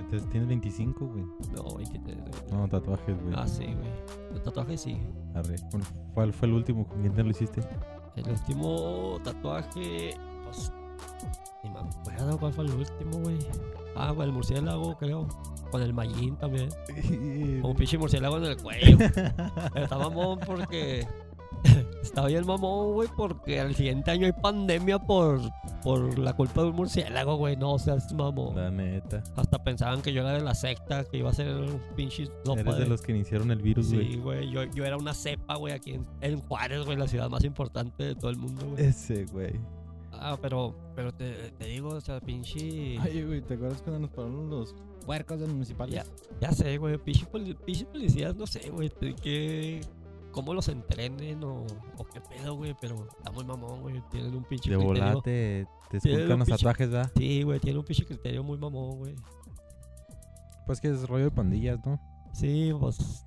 Entonces 0.00 0.30
tienes 0.30 0.48
25, 0.48 1.06
güey. 1.06 1.24
No, 1.54 1.76
23, 1.76 2.16
güey. 2.18 2.32
No, 2.52 2.68
tatuajes, 2.68 3.22
güey. 3.22 3.34
Ah, 3.36 3.46
sí, 3.46 3.64
güey. 3.64 3.90
El 4.34 4.42
tatuaje 4.42 4.78
sí. 4.78 4.98
Arre. 5.34 5.56
¿Cuál- 5.70 5.82
¿Cuál 6.14 6.32
fue 6.32 6.48
el 6.48 6.54
último? 6.54 6.86
¿Con 6.86 7.00
quién 7.00 7.12
te 7.14 7.22
lo 7.22 7.30
hiciste? 7.30 7.60
El 8.16 8.28
último 8.30 9.18
tatuaje, 9.22 10.14
pues. 10.50 10.72
Ni 11.62 11.70
me 11.70 11.80
acuerdo 11.80 12.38
cuál 12.38 12.52
fue 12.52 12.64
el 12.64 12.72
último, 12.72 13.18
güey. 13.18 13.38
Ah, 13.96 14.12
con 14.14 14.24
el 14.24 14.32
murciélago, 14.32 14.96
creo. 14.96 15.26
Con 15.70 15.82
el 15.82 15.92
mallín 15.92 16.36
también. 16.36 16.68
Como 17.60 17.70
un 17.70 17.76
pinche 17.76 17.98
murciélago 17.98 18.38
en 18.38 18.44
el 18.44 18.56
cuello. 18.56 18.98
Está 19.74 19.98
mamón 19.98 20.38
porque. 20.40 21.06
Está 22.02 22.24
bien 22.26 22.46
mamón, 22.46 22.92
güey, 22.92 23.08
porque 23.16 23.60
al 23.60 23.74
siguiente 23.74 24.12
año 24.12 24.26
hay 24.26 24.32
pandemia 24.32 25.00
por, 25.00 25.40
por 25.82 26.16
la 26.16 26.32
culpa 26.32 26.62
de 26.62 26.68
un 26.68 26.76
murciélago, 26.76 27.36
güey. 27.36 27.56
No, 27.56 27.72
o 27.72 27.78
sea, 27.78 27.96
es 27.96 28.12
mamón. 28.12 28.54
La 28.54 28.70
neta. 28.70 29.24
Hasta 29.36 29.62
pensaban 29.64 30.00
que 30.00 30.12
yo 30.12 30.20
era 30.20 30.32
de 30.32 30.40
la 30.40 30.54
secta, 30.54 31.04
que 31.04 31.18
iba 31.18 31.30
a 31.30 31.34
ser 31.34 31.52
un 31.56 31.80
pinche 31.96 32.26
sopa 32.44 32.60
Eres 32.60 32.78
de 32.78 32.86
los 32.86 33.02
que 33.02 33.12
iniciaron 33.12 33.50
el 33.50 33.60
virus, 33.60 33.92
güey. 33.92 34.12
Sí, 34.12 34.18
güey. 34.18 34.50
Yo, 34.50 34.62
yo 34.64 34.84
era 34.84 34.96
una 34.96 35.12
cepa, 35.12 35.56
güey, 35.56 35.74
aquí 35.74 35.94
en, 35.94 36.06
en 36.20 36.40
Juárez, 36.42 36.84
güey, 36.84 36.96
la 36.96 37.08
ciudad 37.08 37.28
más 37.28 37.42
importante 37.42 38.04
de 38.04 38.14
todo 38.14 38.30
el 38.30 38.36
mundo, 38.36 38.64
güey. 38.68 38.84
Ese, 38.86 39.24
güey. 39.26 39.58
Ah, 40.20 40.36
pero, 40.40 40.74
pero 40.96 41.12
te, 41.12 41.50
te 41.52 41.66
digo, 41.66 41.90
o 41.90 42.00
sea, 42.00 42.20
pinche. 42.20 42.98
Ay, 43.00 43.22
güey, 43.24 43.40
¿te 43.40 43.54
acuerdas 43.54 43.80
cuando 43.82 44.00
nos 44.00 44.10
pararon 44.10 44.50
los 44.50 44.74
puercos 45.06 45.38
del 45.40 45.50
municipal? 45.52 45.88
Ya, 45.90 46.04
ya 46.40 46.52
sé, 46.52 46.76
güey, 46.78 46.98
pinche, 46.98 47.24
poli- 47.26 47.54
pinche 47.54 47.84
policías, 47.86 48.34
no 48.36 48.46
sé, 48.46 48.70
güey, 48.70 48.90
que. 49.22 49.80
¿Cómo 50.30 50.52
los 50.54 50.68
entrenen 50.68 51.42
o, 51.42 51.64
o 51.96 52.04
qué 52.12 52.20
pedo, 52.20 52.54
güey? 52.54 52.76
Pero 52.80 53.08
está 53.16 53.30
muy 53.32 53.44
mamón, 53.44 53.80
güey. 53.80 54.02
Tienen 54.10 54.34
un 54.36 54.44
pinche 54.44 54.70
De 54.70 54.76
criterio. 54.76 55.02
volate, 55.02 55.66
te 55.90 55.96
esculcan 55.96 56.38
los 56.40 56.48
tatuajes, 56.48 56.90
¿verdad? 56.90 57.10
Sí, 57.16 57.42
güey, 57.42 57.58
tiene 57.60 57.78
un 57.78 57.84
pinche 57.84 58.04
criterio 58.04 58.44
muy 58.44 58.58
mamón, 58.58 58.98
güey. 58.98 59.16
Pues 60.66 60.80
que 60.80 60.88
es 60.88 61.08
rollo 61.08 61.24
de 61.24 61.30
pandillas, 61.30 61.78
¿no? 61.84 61.98
Sí, 62.34 62.72
pues. 62.78 63.24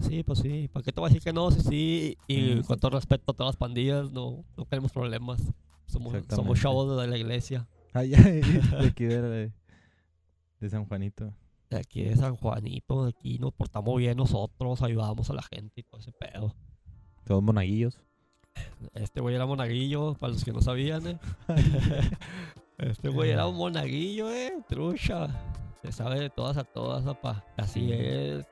Sí, 0.00 0.22
pues 0.22 0.38
sí. 0.38 0.68
¿Para 0.72 0.84
qué 0.84 0.92
te 0.92 1.00
voy 1.00 1.08
a 1.08 1.10
decir 1.10 1.22
que 1.22 1.32
no? 1.32 1.50
Sí, 1.50 1.60
sí. 1.60 2.18
Y 2.28 2.62
con 2.62 2.78
todo 2.78 2.92
respeto 2.92 3.32
a 3.32 3.34
todas 3.34 3.48
las 3.54 3.56
pandillas, 3.56 4.10
no, 4.12 4.44
no 4.56 4.64
queremos 4.64 4.92
problemas. 4.92 5.40
Somos, 5.88 6.14
somos 6.28 6.60
chavos 6.60 7.00
de 7.00 7.06
la 7.08 7.16
iglesia. 7.18 7.66
Ay, 7.92 8.14
ay, 8.14 8.40
de 8.42 8.86
aquí 8.88 9.04
de, 9.04 9.52
de 10.60 10.70
San 10.70 10.84
Juanito. 10.86 11.34
De 11.70 11.78
aquí 11.78 12.04
de 12.04 12.16
San 12.16 12.36
Juanito, 12.36 13.04
de 13.04 13.10
aquí 13.10 13.38
nos 13.38 13.52
portamos 13.52 13.96
bien 13.98 14.16
nosotros, 14.16 14.80
ayudamos 14.82 15.28
a 15.30 15.34
la 15.34 15.42
gente 15.42 15.80
y 15.80 15.82
todo 15.82 16.00
ese 16.00 16.12
pedo. 16.12 16.54
Todos 17.24 17.42
monaguillos. 17.42 18.00
Este 18.94 19.20
güey 19.20 19.34
era 19.34 19.46
monaguillo, 19.46 20.14
para 20.14 20.32
los 20.32 20.44
que 20.44 20.52
no 20.52 20.60
sabían, 20.60 21.06
eh. 21.06 21.18
Este 22.78 23.08
güey 23.08 23.30
era 23.30 23.46
un 23.46 23.56
monaguillo, 23.56 24.30
eh, 24.32 24.52
trucha. 24.68 25.28
Se 25.82 25.90
sabe 25.92 26.20
de 26.20 26.30
todas 26.30 26.56
a 26.56 26.64
todas, 26.64 27.02
papá. 27.04 27.44
Así 27.56 27.80
Sí. 27.80 27.92
es. 27.92 28.46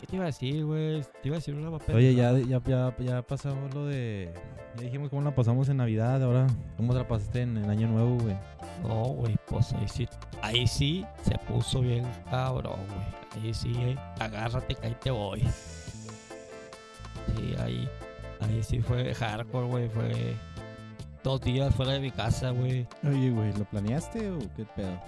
¿Qué, 0.00 0.06
te 0.06 0.16
iba 0.16 0.24
a 0.24 0.26
decir, 0.26 0.64
güey? 0.64 1.02
Te 1.02 1.28
iba 1.28 1.36
a 1.36 1.38
decir 1.38 1.54
una 1.54 1.70
mapeta. 1.70 1.94
Oye, 1.94 2.14
ya, 2.14 2.32
ya, 2.38 2.60
ya, 2.64 2.94
ya 2.98 3.22
pasamos 3.22 3.74
lo 3.74 3.86
de... 3.86 4.32
Ya 4.76 4.82
dijimos 4.82 5.08
cómo 5.10 5.22
la 5.22 5.34
pasamos 5.34 5.68
en 5.68 5.78
Navidad, 5.78 6.22
ahora 6.22 6.46
cómo 6.76 6.92
te 6.92 7.00
la 7.00 7.08
pasaste 7.08 7.42
en, 7.42 7.56
en 7.56 7.70
Año 7.70 7.88
Nuevo, 7.88 8.16
güey. 8.18 8.36
No, 8.82 9.04
güey, 9.04 9.36
pues 9.46 9.72
ahí 9.72 9.88
sí, 9.88 10.08
ahí 10.42 10.66
sí 10.66 11.04
se 11.22 11.36
puso 11.38 11.80
bien 11.80 12.06
cabrón, 12.30 12.78
güey. 12.88 13.44
Ahí 13.44 13.54
sí, 13.54 13.72
eh, 13.76 13.96
agárrate 14.20 14.74
que 14.74 14.86
ahí 14.86 14.96
te 15.00 15.10
voy. 15.10 15.40
Sí, 17.36 17.54
ahí, 17.58 17.88
ahí 18.40 18.62
sí 18.62 18.80
fue 18.80 19.14
hardcore, 19.14 19.66
güey. 19.66 19.88
Fue 19.88 20.36
dos 21.24 21.40
días 21.40 21.74
fuera 21.74 21.92
de 21.92 22.00
mi 22.00 22.10
casa, 22.10 22.50
güey. 22.50 22.86
Oye, 23.04 23.30
güey, 23.30 23.52
¿lo 23.54 23.64
planeaste 23.64 24.30
o 24.30 24.38
qué 24.56 24.64
pedo? 24.76 25.00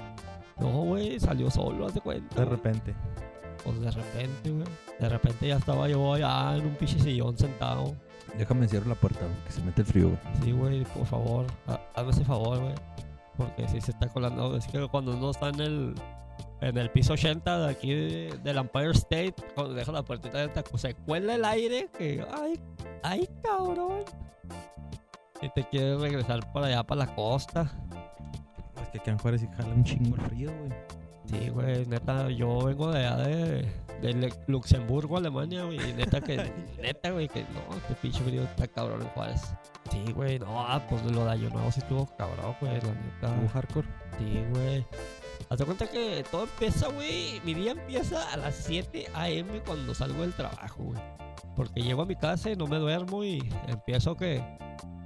No, 0.59 0.69
güey, 0.83 1.19
salió 1.21 1.51
solo, 1.51 1.87
haz 1.87 1.95
de 1.95 2.01
cuenta. 2.01 2.35
De 2.37 2.45
repente. 2.45 2.95
Pues 3.65 3.81
de 3.81 3.91
repente, 3.91 4.51
güey. 4.51 4.65
De 4.99 5.09
repente 5.09 5.49
ya 5.49 5.57
estaba 5.57 5.89
yo 5.89 6.15
allá 6.15 6.57
en 6.57 6.67
un 6.67 6.75
pinche 6.77 6.99
sillón 6.99 7.37
sentado. 7.37 7.95
Déjame 8.39 8.69
cierro 8.69 8.89
la 8.89 8.95
puerta, 8.95 9.21
güey, 9.21 9.45
que 9.45 9.53
se 9.53 9.61
mete 9.63 9.83
el 9.83 9.87
frío, 9.87 10.07
güey. 10.09 10.19
Sí, 10.45 10.53
güey, 10.53 10.85
por 10.85 11.07
favor, 11.07 11.47
ha- 11.67 11.81
hazme 11.95 12.11
ese 12.13 12.25
favor, 12.25 12.59
güey. 12.61 12.75
Porque 13.37 13.69
si 13.69 13.81
se 13.81 13.91
está 13.91 14.09
colando, 14.09 14.57
es 14.57 14.67
que 14.67 14.87
cuando 14.89 15.17
uno 15.17 15.31
está 15.31 15.49
en 15.49 15.61
el, 15.61 15.95
en 16.61 16.79
el 16.79 16.91
piso 16.91 17.15
80 17.15 17.59
de 17.67 17.71
aquí 17.71 17.93
de- 17.93 18.39
del 18.43 18.59
Empire 18.59 18.91
State, 18.93 19.35
cuando 19.55 19.75
deja 19.75 19.93
la 19.93 20.03
puertita 20.03 20.39
abierta, 20.43 20.63
se 20.79 20.95
cuela 20.95 21.35
el 21.35 21.45
aire, 21.45 21.89
que, 21.97 22.25
ay, 22.33 22.61
ay, 23.03 23.29
cabrón. 23.43 24.05
Y 25.43 25.49
te 25.51 25.65
quieres 25.69 26.01
regresar 26.01 26.53
para 26.53 26.67
allá, 26.67 26.83
para 26.85 27.07
la 27.07 27.15
costa. 27.15 27.73
Es 28.83 28.89
que 28.91 28.99
acá 28.99 29.11
en 29.11 29.19
Juárez 29.19 29.41
sí 29.41 29.49
jala 29.57 29.75
un 29.75 29.85
chingo 29.85 30.17
el 30.17 30.23
frío, 30.23 30.51
güey. 30.59 30.73
Sí, 31.31 31.49
güey, 31.51 31.87
neta, 31.87 32.29
yo 32.31 32.65
vengo 32.65 32.91
de 32.91 33.07
allá 33.07 33.17
de, 33.19 34.33
Luxemburgo, 34.47 35.17
Alemania, 35.17 35.65
güey, 35.65 35.79
neta 35.95 36.21
que, 36.21 36.51
neta, 36.83 37.11
güey, 37.11 37.29
que 37.29 37.43
no, 37.43 37.77
este 37.77 37.95
pinche 37.95 38.21
frío 38.21 38.43
está 38.43 38.67
cabrón 38.67 39.03
en 39.03 39.09
Juárez. 39.09 39.43
Sí, 39.91 40.13
güey, 40.13 40.39
no, 40.39 40.61
ah, 40.61 40.83
pues 40.89 41.05
lo 41.05 41.25
de 41.25 41.31
Año 41.31 41.51
Nuevo 41.51 41.71
sí 41.71 41.81
estuvo 41.81 42.07
cabrón, 42.17 42.57
güey, 42.61 42.73
la 42.73 42.95
neta. 42.95 43.41
¿Hubo 43.41 43.49
hardcore? 43.49 43.87
Sí, 44.19 44.45
güey. 44.53 44.85
Hazte 45.49 45.65
cuenta 45.65 45.87
que 45.89 46.25
todo 46.31 46.45
empieza, 46.45 46.89
güey. 46.89 47.41
Mi 47.45 47.55
día 47.55 47.73
empieza 47.73 48.33
a 48.33 48.37
las 48.37 48.55
7 48.55 49.07
a.m. 49.15 49.61
cuando 49.67 49.95
salgo 49.95 50.23
del 50.23 50.33
trabajo, 50.33 50.83
güey. 50.85 51.01
Porque 51.57 51.83
llego 51.83 52.03
a 52.03 52.07
mi 52.07 52.15
casa 52.17 52.51
y 52.51 52.57
no 52.57 52.67
me 52.67 52.77
duermo 52.79 53.25
y 53.25 53.43
empiezo 53.67 54.17
que. 54.17 54.39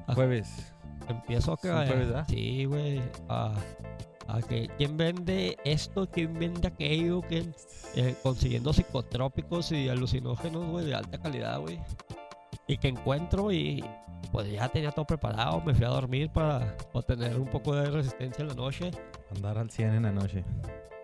a- 0.06 0.14
Jueves. 0.14 0.72
Empiezo 1.08 1.52
a 1.54 1.56
que. 1.56 1.68
Un 1.70 1.76
jueves, 1.86 2.08
¿verdad? 2.08 2.26
Sí, 2.28 2.64
güey. 2.66 3.00
A, 3.28 3.54
que. 4.48 4.68
¿Quién 4.78 4.96
vende 4.96 5.56
esto? 5.64 6.08
¿Quién 6.10 6.34
vende 6.34 6.68
aquello? 6.68 7.20
¿Quién. 7.22 7.54
eh, 7.96 8.14
consiguiendo 8.22 8.72
psicotrópicos 8.72 9.70
y 9.72 9.88
alucinógenos, 9.88 10.66
güey, 10.66 10.86
de 10.86 10.94
alta 10.94 11.18
calidad, 11.18 11.60
güey. 11.60 11.78
Y 12.66 12.76
que 12.78 12.88
encuentro 12.88 13.52
y. 13.52 13.84
Pues 14.32 14.50
ya 14.50 14.68
tenía 14.68 14.90
todo 14.90 15.04
preparado. 15.06 15.60
Me 15.60 15.74
fui 15.74 15.84
a 15.84 15.88
dormir 15.90 16.28
para, 16.30 16.76
para 16.92 17.06
tener 17.06 17.38
un 17.38 17.46
poco 17.46 17.74
de 17.76 17.88
resistencia 17.90 18.42
en 18.42 18.48
la 18.48 18.54
noche. 18.54 18.90
Andar 19.36 19.58
al 19.58 19.70
100 19.70 19.94
en 19.94 20.02
la 20.04 20.12
noche. 20.12 20.42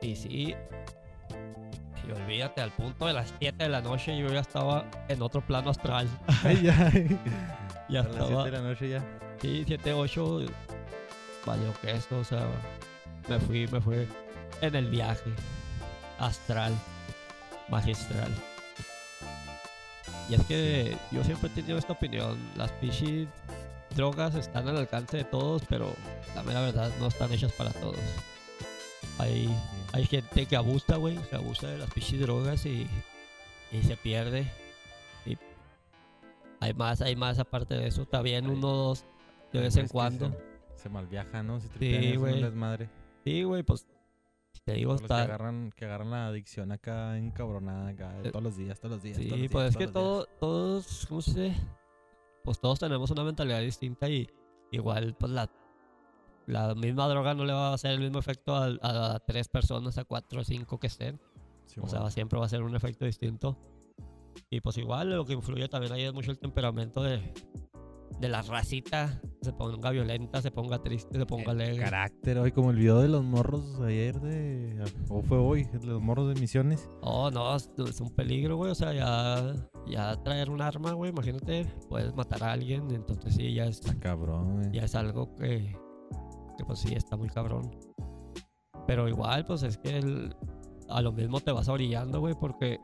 Y 0.02 0.16
sí, 0.16 0.54
Y 2.08 2.10
olvídate, 2.12 2.62
al 2.62 2.70
punto 2.72 3.06
de 3.06 3.12
las 3.12 3.32
7 3.38 3.62
de 3.64 3.68
la 3.68 3.82
noche 3.82 4.16
yo 4.18 4.28
ya 4.32 4.40
estaba 4.40 4.84
en 5.08 5.20
otro 5.22 5.42
plano 5.42 5.70
astral. 5.70 6.08
Ay, 6.44 6.62
ya. 6.62 6.90
Ya 7.90 8.00
A 8.00 8.04
las 8.04 8.12
7 8.12 8.22
estaba. 8.24 8.44
de 8.44 8.50
la 8.52 8.60
noche 8.60 8.88
ya. 8.88 9.04
Sí, 9.40 9.64
7, 9.66 9.92
8. 9.92 10.38
Valió 11.46 11.72
que 11.82 11.90
esto, 11.92 12.18
o 12.18 12.24
sea, 12.24 12.46
me 13.30 13.38
fui, 13.38 13.66
me 13.68 13.80
fui 13.80 14.08
en 14.60 14.75
el 14.75 14.90
viaje 14.90 15.30
astral, 16.18 16.75
magistral. 17.68 18.30
Y 20.28 20.34
es 20.34 20.44
que 20.44 20.96
yo 21.12 21.22
siempre 21.25 21.49
he 21.49 21.52
tenido 21.52 21.78
esta 21.78 21.92
opinión, 21.92 22.37
las 22.56 22.72
pichis 22.72 23.28
drogas 23.94 24.34
están 24.34 24.68
al 24.68 24.76
alcance 24.76 25.18
de 25.18 25.25
todos, 25.25 25.62
pero 25.68 25.94
la 26.34 26.42
mera 26.42 26.60
verdad 26.60 26.90
no 26.99 27.06
están 27.06 27.32
hechas 27.32 27.52
para 27.52 27.70
todos. 27.70 27.99
Hay, 29.18 29.49
hay 29.92 30.06
gente 30.06 30.46
que 30.46 30.56
abusa, 30.56 30.96
güey, 30.96 31.18
se 31.28 31.37
abusa 31.37 31.68
de 31.68 31.78
las 31.78 31.90
pichis 31.92 32.20
drogas 32.20 32.66
y, 32.66 32.87
y 33.70 33.82
se 33.82 33.96
pierde. 33.96 34.50
Y 35.25 35.37
hay 36.60 36.75
más, 36.75 37.00
hay 37.00 37.14
más 37.14 37.38
aparte 37.38 37.75
de 37.75 37.87
eso, 37.87 38.06
también 38.06 38.49
uno 38.49 38.68
dos 38.68 39.04
de 39.52 39.60
vez 39.60 39.76
en 39.76 39.87
que 39.87 39.92
cuando. 39.92 40.30
Se, 40.76 40.82
se 40.82 40.88
malviaja, 40.88 41.42
¿no? 41.44 41.58
Es 41.58 41.64
un 41.64 42.20
güey. 42.20 42.42
Sí, 43.24 43.42
güey, 43.42 43.62
pues 43.62 43.86
te 44.64 44.72
digo, 44.74 44.96
que 44.96 45.02
está... 45.04 45.22
agarran, 45.22 45.72
que 45.76 45.84
agarran 45.84 46.10
la 46.10 46.26
adicción 46.28 46.72
acá 46.72 47.16
encabronada 47.18 47.88
acá, 47.88 48.18
Eh, 48.22 48.30
todos 48.30 48.42
los 48.42 48.56
días, 48.56 48.78
todos 48.80 48.96
los 48.96 49.02
días. 49.02 49.16
todos 49.16 49.28
los 49.28 49.34
Sí, 49.34 49.40
días, 49.40 49.52
pues 49.52 49.70
es 49.70 49.76
que 49.76 49.86
todo, 49.88 50.26
todos, 50.38 51.06
¿cómo 51.08 51.22
se 51.22 51.30
dice? 51.30 51.60
Pues 52.44 52.58
todos 52.60 52.78
tenemos 52.78 53.10
una 53.10 53.24
mentalidad 53.24 53.60
distinta 53.60 54.08
y 54.08 54.28
igual, 54.70 55.14
pues 55.18 55.30
la, 55.32 55.50
la 56.46 56.74
misma 56.74 57.08
droga 57.08 57.34
no 57.34 57.44
le 57.44 57.52
va 57.52 57.70
a 57.70 57.74
hacer 57.74 57.92
el 57.92 58.00
mismo 58.00 58.18
efecto 58.18 58.54
a, 58.56 58.66
a 58.82 59.18
tres 59.20 59.48
personas, 59.48 59.98
a 59.98 60.04
cuatro 60.04 60.40
o 60.40 60.44
cinco 60.44 60.78
que 60.78 60.86
estén. 60.86 61.20
O 61.80 61.86
sea, 61.88 62.10
siempre 62.10 62.38
va 62.38 62.46
a 62.46 62.48
ser 62.48 62.62
un 62.62 62.74
efecto 62.74 63.04
distinto. 63.04 63.56
Y 64.48 64.60
pues 64.60 64.76
igual 64.78 65.10
lo 65.10 65.24
que 65.24 65.34
influye 65.34 65.68
también 65.68 65.92
ahí 65.92 66.02
es 66.02 66.12
mucho 66.12 66.30
el 66.32 66.38
temperamento 66.38 67.02
de, 67.02 67.32
de 68.19 68.29
la 68.29 68.43
racita. 68.43 69.21
Se 69.43 69.52
ponga 69.52 69.90
violenta, 69.90 70.43
se 70.43 70.50
ponga 70.50 70.83
triste, 70.83 71.19
se 71.19 71.25
ponga 71.26 71.52
El 71.52 71.61
alegre. 71.62 71.85
carácter, 71.85 72.38
hoy 72.38 72.52
como 72.52 72.71
el 72.71 72.76
video 72.76 73.00
de 73.00 73.09
los 73.09 73.25
morros 73.25 73.81
ayer 73.81 74.21
de... 74.21 74.85
O 75.09 75.23
fue 75.23 75.38
hoy, 75.38 75.64
de 75.64 75.87
los 75.87 76.02
morros 76.02 76.35
de 76.35 76.38
Misiones. 76.40 76.88
Oh, 77.00 77.31
no, 77.31 77.57
es, 77.57 77.71
es 77.88 78.00
un 78.02 78.11
peligro, 78.11 78.57
güey. 78.57 78.71
O 78.71 78.75
sea, 78.75 78.93
ya, 78.93 79.55
ya 79.87 80.23
traer 80.23 80.50
un 80.50 80.61
arma, 80.61 80.93
güey, 80.93 81.11
imagínate, 81.11 81.64
puedes 81.88 82.14
matar 82.14 82.43
a 82.45 82.52
alguien. 82.52 82.90
Entonces 82.90 83.35
sí, 83.35 83.55
ya 83.55 83.64
es, 83.64 83.81
Está 83.81 83.99
cabrón, 83.99 84.57
güey. 84.57 84.73
ya 84.73 84.85
es 84.85 84.95
algo 84.95 85.35
que, 85.37 85.75
que 86.59 86.64
pues 86.67 86.81
sí, 86.81 86.93
está 86.95 87.17
muy 87.17 87.29
cabrón. 87.31 87.71
Pero 88.87 89.09
igual, 89.09 89.45
pues 89.47 89.62
es 89.62 89.79
que 89.79 89.97
el- 89.99 90.37
a 90.90 91.00
lo 91.00 91.12
mismo 91.12 91.40
te 91.40 91.52
vas 91.52 91.69
orillando, 91.69 92.21
güey, 92.21 92.35
porque 92.38 92.79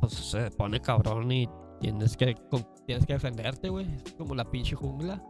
pues 0.00 0.12
se 0.14 0.50
pone 0.50 0.80
cabrón 0.80 1.30
y 1.30 1.48
tienes 1.80 2.16
que, 2.16 2.34
con- 2.50 2.66
tienes 2.90 3.06
que 3.06 3.12
defenderte, 3.12 3.68
güey. 3.68 3.86
Es 4.04 4.14
como 4.14 4.34
la 4.34 4.50
pinche 4.50 4.74
jungla. 4.74 5.22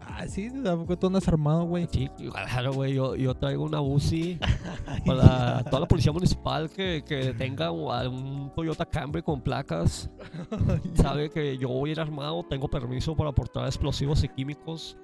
Ah, 0.00 0.26
sí, 0.26 0.50
tampoco 0.62 0.98
tú 0.98 1.06
andas 1.06 1.28
armado, 1.28 1.64
güey. 1.64 1.86
Sí, 1.92 2.08
claro, 2.30 2.72
güey, 2.72 2.94
yo, 2.94 3.14
yo 3.14 3.32
traigo 3.34 3.64
una 3.64 3.80
UCI 3.80 4.40
para 5.06 5.62
toda 5.64 5.80
la 5.80 5.86
policía 5.86 6.10
municipal 6.10 6.68
que, 6.68 7.04
que 7.06 7.32
tenga 7.34 7.70
un 7.70 8.52
Toyota 8.56 8.84
Camry 8.86 9.22
con 9.22 9.40
placas. 9.40 10.10
Sabe 10.94 11.30
que 11.30 11.56
yo 11.58 11.68
voy 11.68 11.90
a 11.90 11.92
ir 11.92 12.00
armado, 12.00 12.44
tengo 12.48 12.68
permiso 12.68 13.14
para 13.14 13.30
portar 13.30 13.66
explosivos 13.66 14.24
y 14.24 14.28
químicos. 14.28 14.96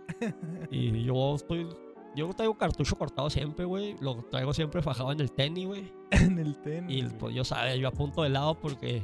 Y 0.71 1.05
yo 1.05 1.37
estoy. 1.37 1.69
Yo 2.17 2.29
traigo 2.35 2.59
cartucho 2.59 2.97
cortado 2.97 3.31
siempre, 3.31 3.65
güey. 3.65 3.97
Lo 4.01 4.25
traigo 4.25 4.53
siempre 4.53 4.83
fajado 4.83 5.13
en 5.13 5.21
el 5.21 5.31
tenis, 5.31 5.67
güey. 5.67 5.93
en 6.11 6.39
el 6.39 6.61
tenis. 6.63 6.97
Y 6.97 7.09
pues 7.15 7.33
yo 7.33 7.45
sabes, 7.45 7.79
yo 7.79 7.87
apunto 7.87 8.23
de 8.23 8.29
lado 8.29 8.59
porque 8.59 9.03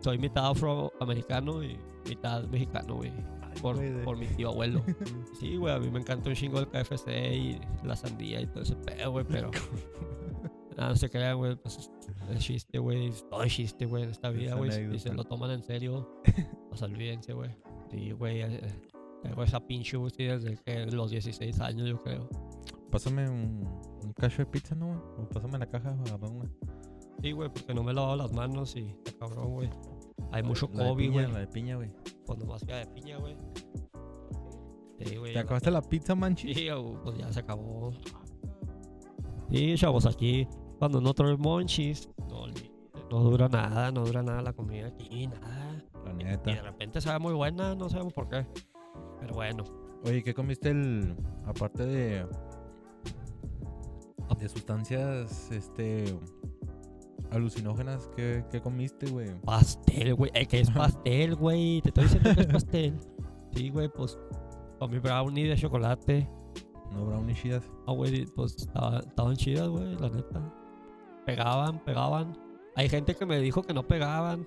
soy 0.00 0.18
mitad 0.18 0.46
afroamericano 0.50 1.62
y 1.62 1.78
mitad 2.08 2.44
mexicano, 2.44 2.96
güey. 2.96 3.12
Por, 3.60 3.76
por 4.04 4.16
mi 4.16 4.26
tío 4.26 4.50
abuelo. 4.50 4.82
Sí, 5.40 5.56
güey, 5.56 5.74
a 5.74 5.78
mí 5.78 5.90
me 5.90 6.00
encanta 6.00 6.28
un 6.28 6.34
chingo 6.34 6.60
el 6.60 6.68
KFC 6.68 7.08
y 7.32 7.60
la 7.84 7.96
sandía 7.96 8.40
y 8.40 8.46
todo 8.46 8.62
ese 8.62 8.76
pedo, 8.76 9.10
güey, 9.12 9.24
pero. 9.28 9.50
Nada, 10.76 10.90
no 10.90 10.96
se 10.96 11.10
crean, 11.10 11.36
güey, 11.36 11.56
pues 11.56 11.90
es 12.30 12.38
chiste, 12.38 12.78
güey. 12.78 13.10
Todo 13.28 13.42
es 13.42 13.52
chiste, 13.52 13.86
güey, 13.86 14.04
en 14.04 14.10
esta 14.10 14.28
Es 14.28 14.36
vida, 14.36 14.54
güey. 14.54 14.70
Si 14.92 14.98
se 14.98 15.12
lo 15.12 15.24
toman 15.24 15.50
en 15.50 15.62
serio, 15.62 16.22
pues 16.68 16.82
olvídense, 16.82 17.32
güey. 17.32 17.50
Sí, 17.90 18.12
güey, 18.12 18.42
eh, 18.42 18.60
tengo 19.22 19.42
esa 19.42 19.60
pinche 19.60 19.96
UCI 19.96 20.24
desde 20.24 20.56
que 20.58 20.86
los 20.86 21.10
16 21.10 21.60
años, 21.60 21.88
yo 21.88 21.98
creo. 22.02 22.28
Pásame 22.90 23.28
un, 23.28 23.66
un 24.02 24.12
cacho 24.12 24.38
de 24.38 24.46
pizza, 24.46 24.74
¿no? 24.74 24.86
güey? 24.86 24.98
O 25.18 25.28
pásame 25.28 25.58
la 25.58 25.66
caja, 25.66 25.90
agarrar 25.90 26.30
una. 26.30 26.50
Sí, 27.22 27.32
güey, 27.32 27.50
porque 27.50 27.74
no 27.74 27.82
me 27.82 27.92
he 27.92 27.94
lavado 27.94 28.16
las 28.16 28.32
manos 28.32 28.74
y 28.76 28.94
cabrón, 29.18 29.52
güey. 29.52 29.70
Hay 30.32 30.42
mucho 30.42 30.68
La 30.72 30.84
COVID, 30.88 31.12
güey. 31.12 31.32
La 31.32 31.38
de 31.40 31.46
piña, 31.46 31.76
güey. 31.76 31.90
Pues 32.26 32.38
nomás 32.38 32.64
queda 32.64 32.78
de 32.78 32.86
piña, 32.86 33.18
güey. 33.18 33.36
Sí, 34.98 35.16
güey. 35.16 35.32
¿Te 35.32 35.38
acabaste 35.40 35.70
la 35.70 35.82
pizza, 35.82 36.14
manchi? 36.14 36.54
Sí, 36.54 36.68
pues 37.04 37.18
ya 37.18 37.32
se 37.32 37.40
acabó. 37.40 37.92
Sí, 39.50 39.74
chavos, 39.76 40.06
aquí 40.06 40.46
cuando 40.78 41.00
no 41.00 41.12
trae 41.12 41.36
monchis, 41.36 42.08
no, 42.28 42.46
no 43.10 43.20
dura 43.20 43.48
nada, 43.48 43.90
no 43.92 44.04
dura 44.06 44.22
nada 44.22 44.40
la 44.40 44.52
comida 44.54 44.86
aquí, 44.86 45.26
nada. 45.26 45.84
La 46.06 46.12
Y 46.12 46.16
de 46.16 46.24
neta. 46.24 46.62
repente 46.62 47.00
sabe 47.02 47.18
muy 47.18 47.34
buena, 47.34 47.74
no 47.74 47.90
sabemos 47.90 48.14
por 48.14 48.28
qué. 48.28 48.46
Pero 49.20 49.34
bueno, 49.34 49.64
Oye, 50.04 50.22
¿qué 50.22 50.32
comiste 50.32 50.70
el. 50.70 51.14
Aparte 51.44 51.84
de. 51.84 52.26
De 54.38 54.48
sustancias, 54.48 55.50
este. 55.50 56.18
Alucinógenas, 57.32 58.08
¿qué, 58.16 58.44
qué 58.50 58.60
comiste, 58.60 59.06
güey? 59.10 59.28
pastel, 59.44 60.14
güey. 60.14 60.30
Eh, 60.34 60.46
que 60.46 60.60
es 60.60 60.70
pastel, 60.70 61.34
güey. 61.36 61.80
Te 61.82 61.88
estoy 61.88 62.04
diciendo 62.04 62.34
que 62.34 62.40
es 62.40 62.46
pastel. 62.46 62.98
Sí, 63.52 63.68
güey, 63.70 63.88
pues 63.88 64.16
comí 64.78 65.00
brownie 65.00 65.48
de 65.48 65.56
chocolate. 65.56 66.28
No 66.92 67.04
brownie 67.06 67.34
chidas. 67.34 67.68
Ah, 67.86 67.92
güey, 67.92 68.24
pues 68.26 68.54
estaba- 68.56 69.00
estaban 69.00 69.34
chidas, 69.36 69.68
güey, 69.68 69.96
la 69.96 70.08
neta. 70.08 70.54
Pegaban, 71.26 71.78
pegaban. 71.84 72.38
Hay 72.76 72.88
gente 72.88 73.14
que 73.16 73.26
me 73.26 73.40
dijo 73.40 73.62
que 73.62 73.74
no 73.74 73.82
pegaban, 73.86 74.46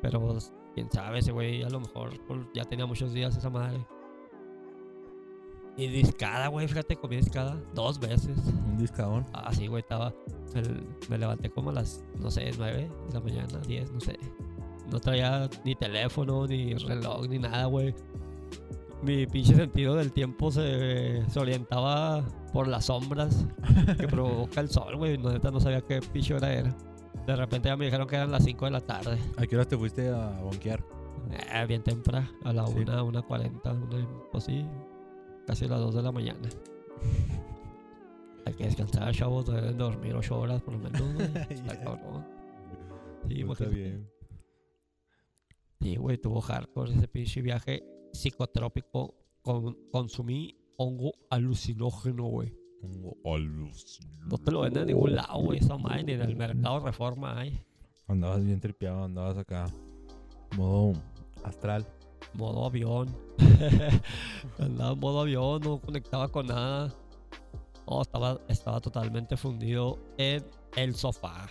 pero 0.00 0.20
pues, 0.20 0.52
quién 0.74 0.88
sabe, 0.92 1.18
ese 1.18 1.32
güey 1.32 1.64
a 1.64 1.68
lo 1.68 1.80
mejor 1.80 2.10
pues, 2.28 2.40
ya 2.54 2.64
tenía 2.64 2.86
muchos 2.86 3.12
días 3.12 3.36
esa 3.36 3.50
madre. 3.50 3.84
Y 5.76 5.88
discada, 5.88 6.48
güey, 6.48 6.66
fíjate, 6.68 6.96
comí 6.96 7.16
discada 7.16 7.60
dos 7.74 7.98
veces. 8.00 8.38
Un 8.66 8.78
discadón. 8.78 9.26
Ah, 9.34 9.52
sí, 9.52 9.66
güey, 9.66 9.82
estaba. 9.82 10.12
el- 10.54 10.86
me 11.10 11.18
levanté 11.18 11.50
como 11.50 11.68
a 11.70 11.74
las, 11.74 12.02
no 12.18 12.30
sé, 12.30 12.50
nueve 12.56 12.90
de 13.08 13.12
la 13.12 13.20
mañana, 13.20 13.58
diez, 13.66 13.92
no 13.92 14.00
sé. 14.00 14.18
No 14.90 14.98
traía 15.00 15.50
ni 15.64 15.74
teléfono, 15.74 16.46
ni 16.46 16.74
reloj, 16.74 17.28
ni 17.28 17.38
nada, 17.38 17.66
güey. 17.66 17.94
Mi 19.02 19.26
pinche 19.26 19.54
sentido 19.54 19.94
del 19.96 20.12
tiempo 20.12 20.50
se, 20.50 21.22
se 21.28 21.38
orientaba 21.38 22.24
por 22.54 22.66
las 22.68 22.86
sombras 22.86 23.46
que 24.00 24.08
provoca 24.08 24.60
el 24.62 24.70
sol, 24.70 24.96
güey. 24.96 25.18
No, 25.18 25.30
neta, 25.30 25.50
no 25.50 25.60
sabía 25.60 25.82
qué 25.82 26.00
pinche 26.00 26.32
hora 26.34 26.52
era. 26.54 26.74
De 27.26 27.36
repente 27.36 27.68
ya 27.68 27.76
me 27.76 27.84
dijeron 27.84 28.06
que 28.08 28.16
eran 28.16 28.30
las 28.30 28.44
5 28.44 28.64
de 28.64 28.70
la 28.70 28.80
tarde. 28.80 29.18
¿A 29.36 29.46
qué 29.46 29.56
horas 29.56 29.68
te 29.68 29.76
fuiste 29.76 30.08
a 30.08 30.40
bonquear? 30.42 30.82
Eh, 31.52 31.66
bien 31.66 31.82
temprano, 31.82 32.28
a 32.44 32.52
la 32.52 32.66
Sí. 32.68 32.74
1, 32.78 33.04
una 33.04 33.20
40, 33.22 33.72
una, 33.72 34.08
pues 34.32 34.44
sí, 34.44 34.64
casi 35.46 35.64
a 35.64 35.68
las 35.68 35.80
2 35.80 35.94
de 35.94 36.02
la 36.02 36.12
mañana. 36.12 36.48
Hay 38.44 38.54
que 38.54 38.64
descansar, 38.64 39.14
chavos, 39.14 39.46
deben 39.46 39.76
dormir 39.76 40.14
8 40.14 40.38
horas 40.38 40.62
por 40.62 40.74
lo 40.74 40.80
menos. 40.80 41.20
Está 41.50 41.80
cabrón. 41.80 42.24
Sí, 43.28 43.44
Pues 43.44 43.60
está 43.60 43.72
bien. 43.72 44.08
Sí, 45.80 45.96
güey, 45.96 46.18
tuvo 46.18 46.40
hardcore 46.40 46.94
ese 46.94 47.08
pinche 47.08 47.42
viaje 47.42 47.82
psicotrópico. 48.12 49.14
Con, 49.42 49.76
consumí 49.92 50.56
hongo 50.76 51.12
alucinógeno, 51.30 52.24
güey. 52.24 52.52
No 54.26 54.38
te 54.38 54.50
lo 54.50 54.60
venden 54.60 54.82
en 54.82 54.88
ningún 54.88 55.14
lado, 55.14 55.38
güey, 55.40 55.58
esa 55.58 55.76
madre, 55.76 56.04
ni 56.04 56.12
en 56.12 56.22
el 56.22 56.36
mercado 56.36 56.80
reforma 56.80 57.38
hay. 57.38 57.60
Andabas 58.06 58.44
bien 58.44 58.60
tripeado, 58.60 59.04
andabas 59.04 59.38
acá. 59.38 59.66
Modo 60.56 60.92
astral. 61.44 61.86
Modo 62.34 62.66
avión. 62.66 63.16
Andaba 64.58 64.92
en 64.92 65.00
modo 65.00 65.20
avión, 65.22 65.60
no 65.62 65.78
conectaba 65.80 66.28
con 66.28 66.46
nada. 66.46 66.92
Oh, 67.84 68.02
estaba, 68.02 68.40
estaba 68.48 68.80
totalmente 68.80 69.36
fundido 69.36 69.98
en 70.18 70.44
el 70.76 70.94
sofá. 70.94 71.46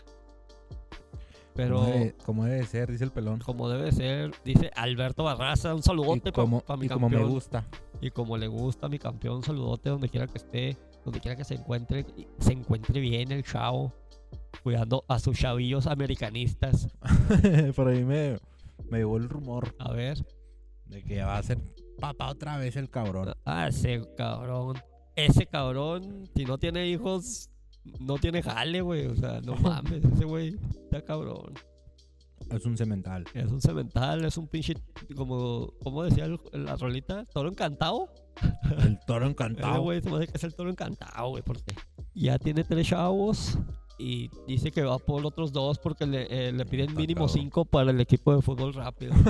Pero 1.54 1.78
Como 1.80 1.88
debe, 1.90 2.16
como 2.26 2.46
debe 2.46 2.66
ser, 2.66 2.92
dice 2.92 3.06
el 3.06 3.12
pelón. 3.12 3.40
como 3.40 3.70
debe 3.70 3.90
ser, 3.94 4.34
dice 4.44 4.72
Alberto 4.76 5.24
Barraza, 5.24 5.74
un 5.74 5.82
saludote 5.82 6.34
para 6.34 6.44
como, 6.44 6.62
mi 6.78 6.86
y 6.88 6.90
como 6.90 7.08
me 7.10 7.16
campeón. 7.16 7.32
gusta. 7.32 7.66
Y 8.02 8.10
como 8.12 8.38
le 8.38 8.48
gusta 8.48 8.88
a 8.88 8.90
mi 8.90 9.00
campeón, 9.00 9.38
un 9.38 9.44
saludote 9.44 9.90
donde 9.90 10.10
quiera 10.10 10.28
que 10.28 10.38
esté, 10.38 10.78
donde 11.06 11.22
quiera 11.22 11.38
que 11.38 11.46
se 11.46 11.54
encuentre, 11.54 12.06
se 12.40 12.52
encuentre 12.52 13.00
bien 13.00 13.32
el 13.32 13.44
chavo, 13.46 13.94
cuidando 14.64 15.06
a 15.08 15.18
sus 15.20 15.38
chavillos 15.38 15.88
americanistas. 15.88 16.90
Por 17.78 17.88
ahí 17.88 18.04
me, 18.04 18.38
me 18.90 18.98
llegó 18.98 19.16
el 19.16 19.30
rumor 19.30 19.74
A 19.80 19.94
ver, 19.94 20.18
de 20.88 21.04
que 21.04 21.21
va 21.24 21.38
a 21.38 21.43
ser 21.43 21.58
papá 22.00 22.30
otra 22.30 22.58
vez 22.58 22.76
el 22.76 22.89
cabrón. 22.89 23.34
ah, 23.45 23.67
ese 23.67 24.02
cabrón, 24.17 24.78
ese 25.15 25.45
cabrón, 25.45 26.30
si 26.36 26.45
no 26.45 26.58
tiene 26.58 26.88
hijos, 26.88 27.50
no 28.00 28.15
tiene 28.17 28.41
jale, 28.43 28.82
güey. 28.82 29.06
O 29.08 29.15
sea, 29.15 29.41
no 29.41 29.56
mames, 29.58 30.04
ese 30.04 30.26
güey 30.26 30.56
está 30.84 31.02
cabrón. 31.04 31.54
Es 32.52 32.65
un 32.65 32.78
cemental. 32.78 33.26
Es 33.34 33.52
un 33.52 33.60
cemental, 33.62 34.24
es 34.26 34.38
un 34.38 34.48
pinche, 34.48 34.76
como, 35.15 35.74
como 35.82 36.04
decía 36.04 36.26
el- 36.26 36.39
la 36.54 36.76
rolita, 36.76 37.26
toro 37.34 37.50
encantado. 37.50 38.10
El 38.84 39.00
toro 39.08 39.26
encantado. 39.26 39.82
güey 39.82 40.02
se 40.02 40.10
me 40.12 40.17
hace 40.17 40.28
que 40.28 40.34
es 40.38 40.43
el 40.43 40.54
toro 40.54 40.69
encantado, 40.69 41.30
güey, 41.30 41.41
porque 41.43 41.74
ya 42.13 42.38
tiene 42.38 42.63
tres 42.63 42.88
chavos 42.88 43.58
y 43.98 44.30
dice 44.48 44.72
que 44.72 44.84
va 44.84 44.98
por 45.00 45.26
otros 45.26 45.52
dos 45.52 45.80
porque 45.80 46.06
le, 46.06 46.28
eh, 46.30 46.52
le 46.52 46.66
piden 46.66 46.90
Está 46.90 47.00
mínimo 47.00 47.28
cabrón. 47.28 47.42
cinco 47.42 47.66
para 47.66 47.92
el 47.92 48.00
equipo 48.02 48.36
de 48.36 48.42
fútbol 48.42 48.74
rápido. 48.74 49.14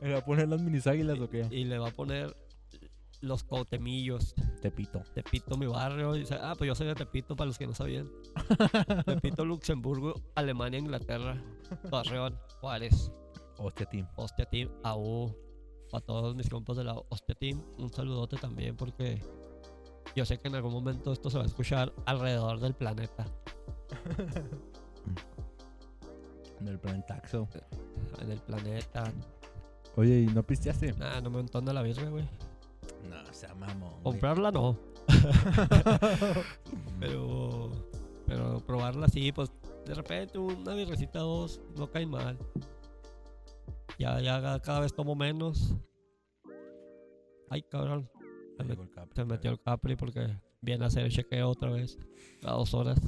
¿Le 0.00 0.12
va 0.12 0.18
a 0.18 0.24
poner 0.24 0.48
las 0.48 0.60
minis 0.60 0.86
águilas 0.86 1.18
o 1.20 1.28
qué? 1.30 1.46
y 1.50 1.64
le 1.64 1.78
va 1.78 1.88
a 1.88 1.92
poner 1.92 2.36
los 3.20 3.44
cautemillos. 3.44 4.34
Tepito. 4.60 5.02
Tepito, 5.14 5.56
mi 5.56 5.66
barrio. 5.66 6.16
Y 6.16 6.24
ah, 6.40 6.54
pues 6.58 6.66
yo 6.68 6.74
soy 6.74 6.88
de 6.88 6.94
Tepito, 6.94 7.36
para 7.36 7.46
los 7.46 7.56
que 7.56 7.66
no 7.66 7.74
sabían. 7.74 8.10
Tepito, 9.06 9.44
Luxemburgo, 9.44 10.14
Alemania, 10.34 10.80
Inglaterra, 10.80 11.40
Torreón, 11.88 12.36
Juárez, 12.60 13.12
Hostia, 13.58 13.86
team. 13.86 14.08
Hostia 14.16 14.44
Team, 14.46 14.68
AU. 14.82 15.34
Para 15.90 16.04
todos 16.04 16.34
mis 16.34 16.48
compas 16.48 16.76
de 16.76 16.84
la 16.84 16.94
Hostia 16.94 17.34
Team, 17.36 17.62
un 17.78 17.90
saludote 17.90 18.36
también 18.36 18.76
porque 18.76 19.22
yo 20.14 20.24
sé 20.24 20.38
que 20.38 20.48
en 20.48 20.54
algún 20.54 20.72
momento 20.72 21.12
esto 21.12 21.30
se 21.30 21.38
va 21.38 21.44
a 21.44 21.46
escuchar 21.46 21.92
alrededor 22.06 22.60
del 22.60 22.74
planeta. 22.74 23.26
Del 26.60 26.78
planetaxo. 26.78 27.48
En 28.20 28.30
el 28.30 28.38
planeta. 28.40 29.12
Oye, 29.96 30.20
¿y 30.20 30.26
no 30.26 30.42
pisteaste? 30.42 30.92
Nah, 30.92 31.20
no 31.20 31.30
me 31.30 31.40
entona 31.40 31.72
la 31.72 31.82
birra, 31.82 32.08
güey. 32.08 32.24
No, 33.08 33.32
sea 33.32 33.54
mamón. 33.54 34.02
Comprarla 34.02 34.50
no. 34.50 34.78
pero. 37.00 37.70
Pero 38.26 38.60
probarla 38.60 39.08
sí, 39.08 39.32
pues 39.32 39.50
de 39.84 39.94
repente 39.94 40.38
una 40.38 40.74
birrecita 40.74 41.18
dos 41.18 41.60
no 41.76 41.90
cae 41.90 42.06
mal. 42.06 42.38
Ya, 43.98 44.20
ya 44.20 44.60
cada 44.60 44.80
vez 44.80 44.94
tomo 44.94 45.14
menos. 45.14 45.74
Ay, 47.50 47.62
cabrón. 47.62 48.08
Se, 48.66 48.76
Capri. 48.90 49.24
metió 49.24 49.50
el 49.50 49.60
Capri 49.60 49.96
porque 49.96 50.38
viene 50.60 50.84
a 50.84 50.88
hacer 50.88 51.04
el 51.04 51.10
chequeo 51.10 51.48
otra 51.50 51.70
vez. 51.70 51.98
A 52.42 52.52
dos 52.52 52.74
horas. 52.74 52.98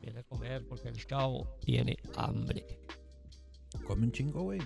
Viene 0.00 0.20
a 0.20 0.22
comer 0.24 0.66
porque 0.66 0.88
el 0.88 1.06
chavo 1.06 1.56
tiene 1.60 1.96
hambre. 2.16 2.66
Come 3.86 4.04
un 4.04 4.12
chingo, 4.12 4.42
güey. 4.42 4.60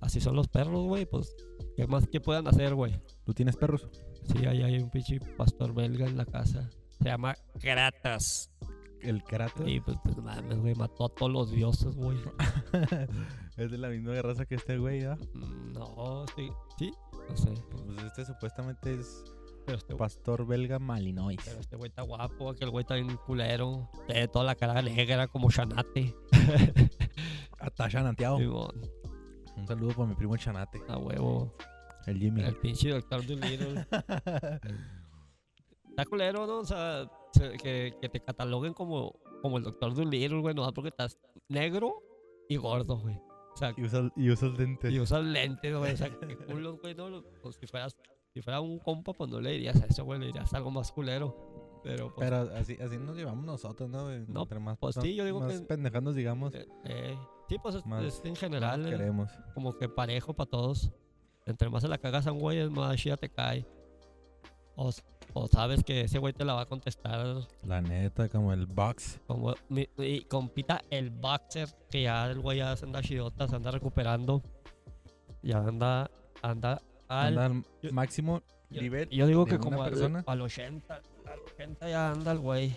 Así 0.00 0.20
son 0.20 0.36
los 0.36 0.48
perros, 0.48 0.86
güey. 0.86 1.06
Pues, 1.06 1.34
¿qué 1.76 1.86
más 1.86 2.06
que 2.06 2.20
puedan 2.20 2.46
hacer, 2.46 2.74
güey? 2.74 3.00
¿Tú 3.24 3.32
tienes 3.32 3.56
perros? 3.56 3.88
Sí, 4.24 4.44
ahí 4.44 4.62
hay 4.62 4.78
un 4.78 4.90
pinche 4.90 5.20
pastor 5.36 5.72
belga 5.74 6.06
en 6.06 6.16
la 6.16 6.26
casa. 6.26 6.68
Se 6.98 7.04
llama 7.04 7.36
Kratas. 7.60 8.50
El 9.08 9.22
karate. 9.24 9.70
Y 9.70 9.80
pues, 9.80 9.96
pues 10.02 10.16
mames, 10.18 10.58
güey, 10.58 10.74
mató 10.74 11.06
a 11.06 11.08
todos 11.08 11.30
los 11.32 11.50
dioses, 11.50 11.94
güey. 11.96 12.18
es 13.56 13.70
de 13.70 13.78
la 13.78 13.88
misma 13.88 14.20
raza 14.22 14.44
que 14.46 14.56
este 14.56 14.78
güey, 14.78 15.04
¿ah? 15.04 15.16
Mm, 15.34 15.72
No, 15.72 16.24
sí, 16.36 16.50
sí, 16.78 16.92
no 17.28 17.36
sé. 17.36 17.54
Pues 17.70 18.04
este 18.04 18.24
supuestamente 18.24 18.94
es 18.94 19.24
Pero 19.64 19.78
este, 19.78 19.94
pastor 19.94 20.46
belga 20.46 20.78
malinois. 20.78 21.38
pero 21.44 21.60
este 21.60 21.76
güey 21.76 21.88
está 21.90 22.02
guapo, 22.02 22.50
aquel 22.50 22.70
güey 22.70 22.82
está 22.82 22.94
bien 22.96 23.16
culero. 23.26 23.90
Tiene 24.06 24.28
toda 24.28 24.44
la 24.44 24.54
cara 24.54 24.82
negra 24.82 25.28
como 25.28 25.50
Shanate. 25.50 26.14
Atasha 27.58 28.02
Nanteao. 28.02 28.38
Simón, 28.38 28.72
Un 29.56 29.66
saludo 29.66 29.90
para 29.94 30.08
mi 30.08 30.14
primo 30.14 30.36
Chanate. 30.36 30.80
a 30.88 30.98
huevo. 30.98 31.54
El 32.06 32.18
Jimmy. 32.18 32.42
El 32.42 32.54
pinche 32.56 32.90
doctor 32.90 33.26
Dolittle. 33.26 33.86
Está 35.96 36.04
culero, 36.04 36.46
¿no? 36.46 36.58
O 36.58 36.64
sea, 36.64 37.10
se- 37.32 37.56
que, 37.56 37.94
que 38.00 38.08
te 38.08 38.20
cataloguen 38.20 38.74
como, 38.74 39.14
como 39.42 39.58
el 39.58 39.64
doctor 39.64 39.94
Dolittle, 39.94 40.40
güey, 40.40 40.54
no 40.54 40.70
porque 40.74 40.88
estás 40.90 41.18
negro 41.48 42.02
y 42.48 42.56
gordo, 42.56 42.98
güey. 42.98 43.16
O 43.16 43.56
sea, 43.56 43.72
y, 43.76 43.82
usa, 43.84 44.10
y 44.16 44.30
usa 44.30 44.48
lentes. 44.50 44.92
y 44.92 45.00
usas 45.00 45.24
lentes, 45.24 45.74
güey. 45.74 45.94
O 45.94 45.96
sea, 45.96 46.10
qué 46.10 46.36
culos, 46.36 46.78
güey, 46.80 46.94
no. 46.94 47.22
Pues 47.42 47.56
si 47.56 47.66
fueras, 47.66 47.96
si 48.34 48.42
fuera 48.42 48.60
un 48.60 48.78
compa, 48.78 49.14
pues 49.14 49.30
no 49.30 49.40
le 49.40 49.52
dirías 49.52 49.80
a 49.82 49.86
eso, 49.86 50.04
güey, 50.04 50.20
le 50.20 50.26
dirías 50.26 50.52
algo 50.52 50.70
más 50.70 50.92
culero. 50.92 51.80
Pero, 51.82 52.12
pues, 52.14 52.28
Pero 52.28 52.50
así, 52.56 52.76
así 52.80 52.98
nos 52.98 53.16
llevamos 53.16 53.44
nosotros, 53.46 53.88
¿no? 53.88 54.04
güey? 54.04 54.24
No, 54.28 54.42
Entre 54.42 54.58
más, 54.58 54.76
pues 54.76 54.96
sí, 55.00 55.14
yo 55.14 55.24
digo 55.24 55.40
más 55.40 55.60
que- 55.60 55.66
pendejados 55.66 56.14
digamos, 56.16 56.52
eh, 56.54 56.66
eh, 56.84 57.16
sí, 57.48 57.56
pues 57.62 57.76
es, 57.76 57.86
Más- 57.86 58.04
es 58.04 58.20
en 58.24 58.34
general, 58.36 58.84
eh, 58.86 58.90
queremos. 58.90 59.30
como 59.54 59.76
que 59.78 59.88
parejo 59.88 60.34
para 60.34 60.50
todos. 60.50 60.90
Entre 61.46 61.70
más 61.70 61.82
se 61.82 61.88
la 61.88 61.96
cagas 61.96 62.26
a 62.26 62.32
un 62.32 62.40
güey, 62.40 62.68
más 62.68 62.96
chida 62.96 63.16
te 63.16 63.28
cae. 63.30 63.64
O, 64.74 64.88
s- 64.90 65.02
o 65.38 65.46
sabes 65.48 65.84
que 65.84 66.00
ese 66.02 66.18
güey 66.18 66.32
te 66.32 66.44
la 66.44 66.54
va 66.54 66.62
a 66.62 66.66
contestar 66.66 67.46
La 67.64 67.80
neta, 67.82 68.28
como 68.28 68.52
el 68.52 68.66
box. 68.66 69.20
como 69.26 69.54
mi, 69.68 69.86
y 69.98 70.22
compita 70.22 70.82
el 70.90 71.10
boxer, 71.10 71.68
que 71.90 72.02
ya 72.02 72.30
el 72.30 72.40
güey 72.40 72.58
ya 72.58 72.74
se 72.76 72.86
anda 72.86 73.02
chidota, 73.02 73.46
se 73.46 73.54
anda 73.56 73.70
recuperando. 73.70 74.42
Ya 75.42 75.58
anda, 75.58 76.10
anda 76.42 76.80
al... 77.08 77.38
Anda 77.38 77.46
al 77.46 77.64
yo- 77.82 77.92
máximo 77.92 78.42
yo- 78.70 78.80
nivel. 78.80 79.08
Yo 79.10 79.26
digo 79.26 79.44
que 79.44 79.58
como 79.58 79.82
al, 79.82 79.90
persona. 79.90 80.24
al 80.26 80.40
80, 80.40 80.94
al 80.94 81.38
80 81.54 81.88
ya 81.90 82.10
anda 82.12 82.32
el 82.32 82.38
güey. 82.38 82.76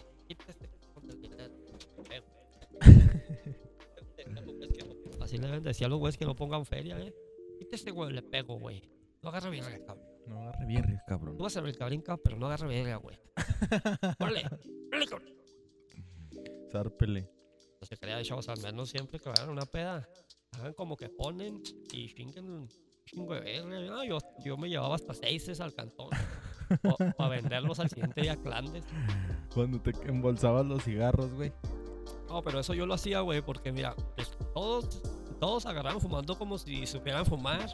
Así 5.22 5.38
le 5.38 5.48
deben 5.48 5.64
decir 5.64 5.86
a 5.86 5.90
los 5.90 6.00
güeyes 6.00 6.18
que 6.18 6.26
no 6.26 6.36
pongan 6.36 6.66
feria, 6.66 7.00
eh. 7.00 7.14
Quítese, 7.60 7.92
güey, 7.92 8.14
le 8.14 8.22
pego, 8.22 8.58
güey. 8.60 8.82
No 9.22 9.30
agarre 9.30 9.50
bien, 9.50 9.66
cabrón. 9.86 10.06
No 10.30 10.42
agarre 10.44 10.66
bien, 10.68 11.02
cabrón. 11.08 11.38
Tú 11.38 11.44
vas 11.44 11.58
a 11.58 11.62
brincar, 11.62 11.88
brinca, 11.90 12.16
pero 12.18 12.38
no 12.38 12.46
agarre 12.46 12.68
verga, 12.68 12.98
güey. 12.98 13.18
Órale, 14.20 14.46
órale, 14.88 15.08
cabrón. 15.08 15.34
Zárpele. 16.72 17.22
No 17.82 17.88
se 17.88 17.98
crea, 17.98 18.22
chavos, 18.22 18.48
al 18.48 18.62
menos 18.62 18.90
siempre 18.90 19.20
que 19.20 19.28
vayan 19.28 19.50
a 19.50 19.52
una 19.52 19.66
peda, 19.66 20.08
hagan 20.52 20.74
como 20.74 20.96
que 20.96 21.10
ponen 21.10 21.64
y 21.92 22.14
chinguen 22.14 22.48
un 22.48 22.70
chingo 23.06 23.34
de 23.34 23.40
verga. 23.40 23.80
No, 23.82 24.04
yo, 24.04 24.20
yo 24.46 24.56
me 24.56 24.70
llevaba 24.70 24.96
hasta 24.96 25.16
seises 25.16 25.60
al 25.62 25.74
cantón 25.74 26.10
para 27.18 27.30
venderlos 27.30 27.80
al 27.80 27.90
siguiente 27.90 28.22
día 28.22 28.34
a 28.34 28.38
Clandes. 28.38 28.84
Cuando 29.52 29.82
te 29.82 29.92
embolsabas 30.08 30.64
los 30.66 30.84
cigarros, 30.84 31.34
güey. 31.34 31.52
No, 32.28 32.44
pero 32.44 32.60
eso 32.60 32.76
yo 32.76 32.86
lo 32.86 32.94
hacía, 32.94 33.22
güey, 33.22 33.42
porque 33.42 33.72
mira, 33.72 33.96
pues, 34.16 34.30
todos, 34.54 35.02
todos 35.40 35.66
agarraban 35.66 36.00
fumando 36.00 36.38
como 36.38 36.60
si 36.60 36.86
supieran 36.86 37.26
fumar, 37.26 37.68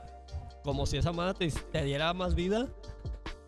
como 0.65 0.85
si 0.85 0.97
esa 0.97 1.13
madre 1.13 1.49
te, 1.49 1.59
te 1.71 1.83
diera 1.85 2.13
más 2.13 2.35
vida. 2.35 2.67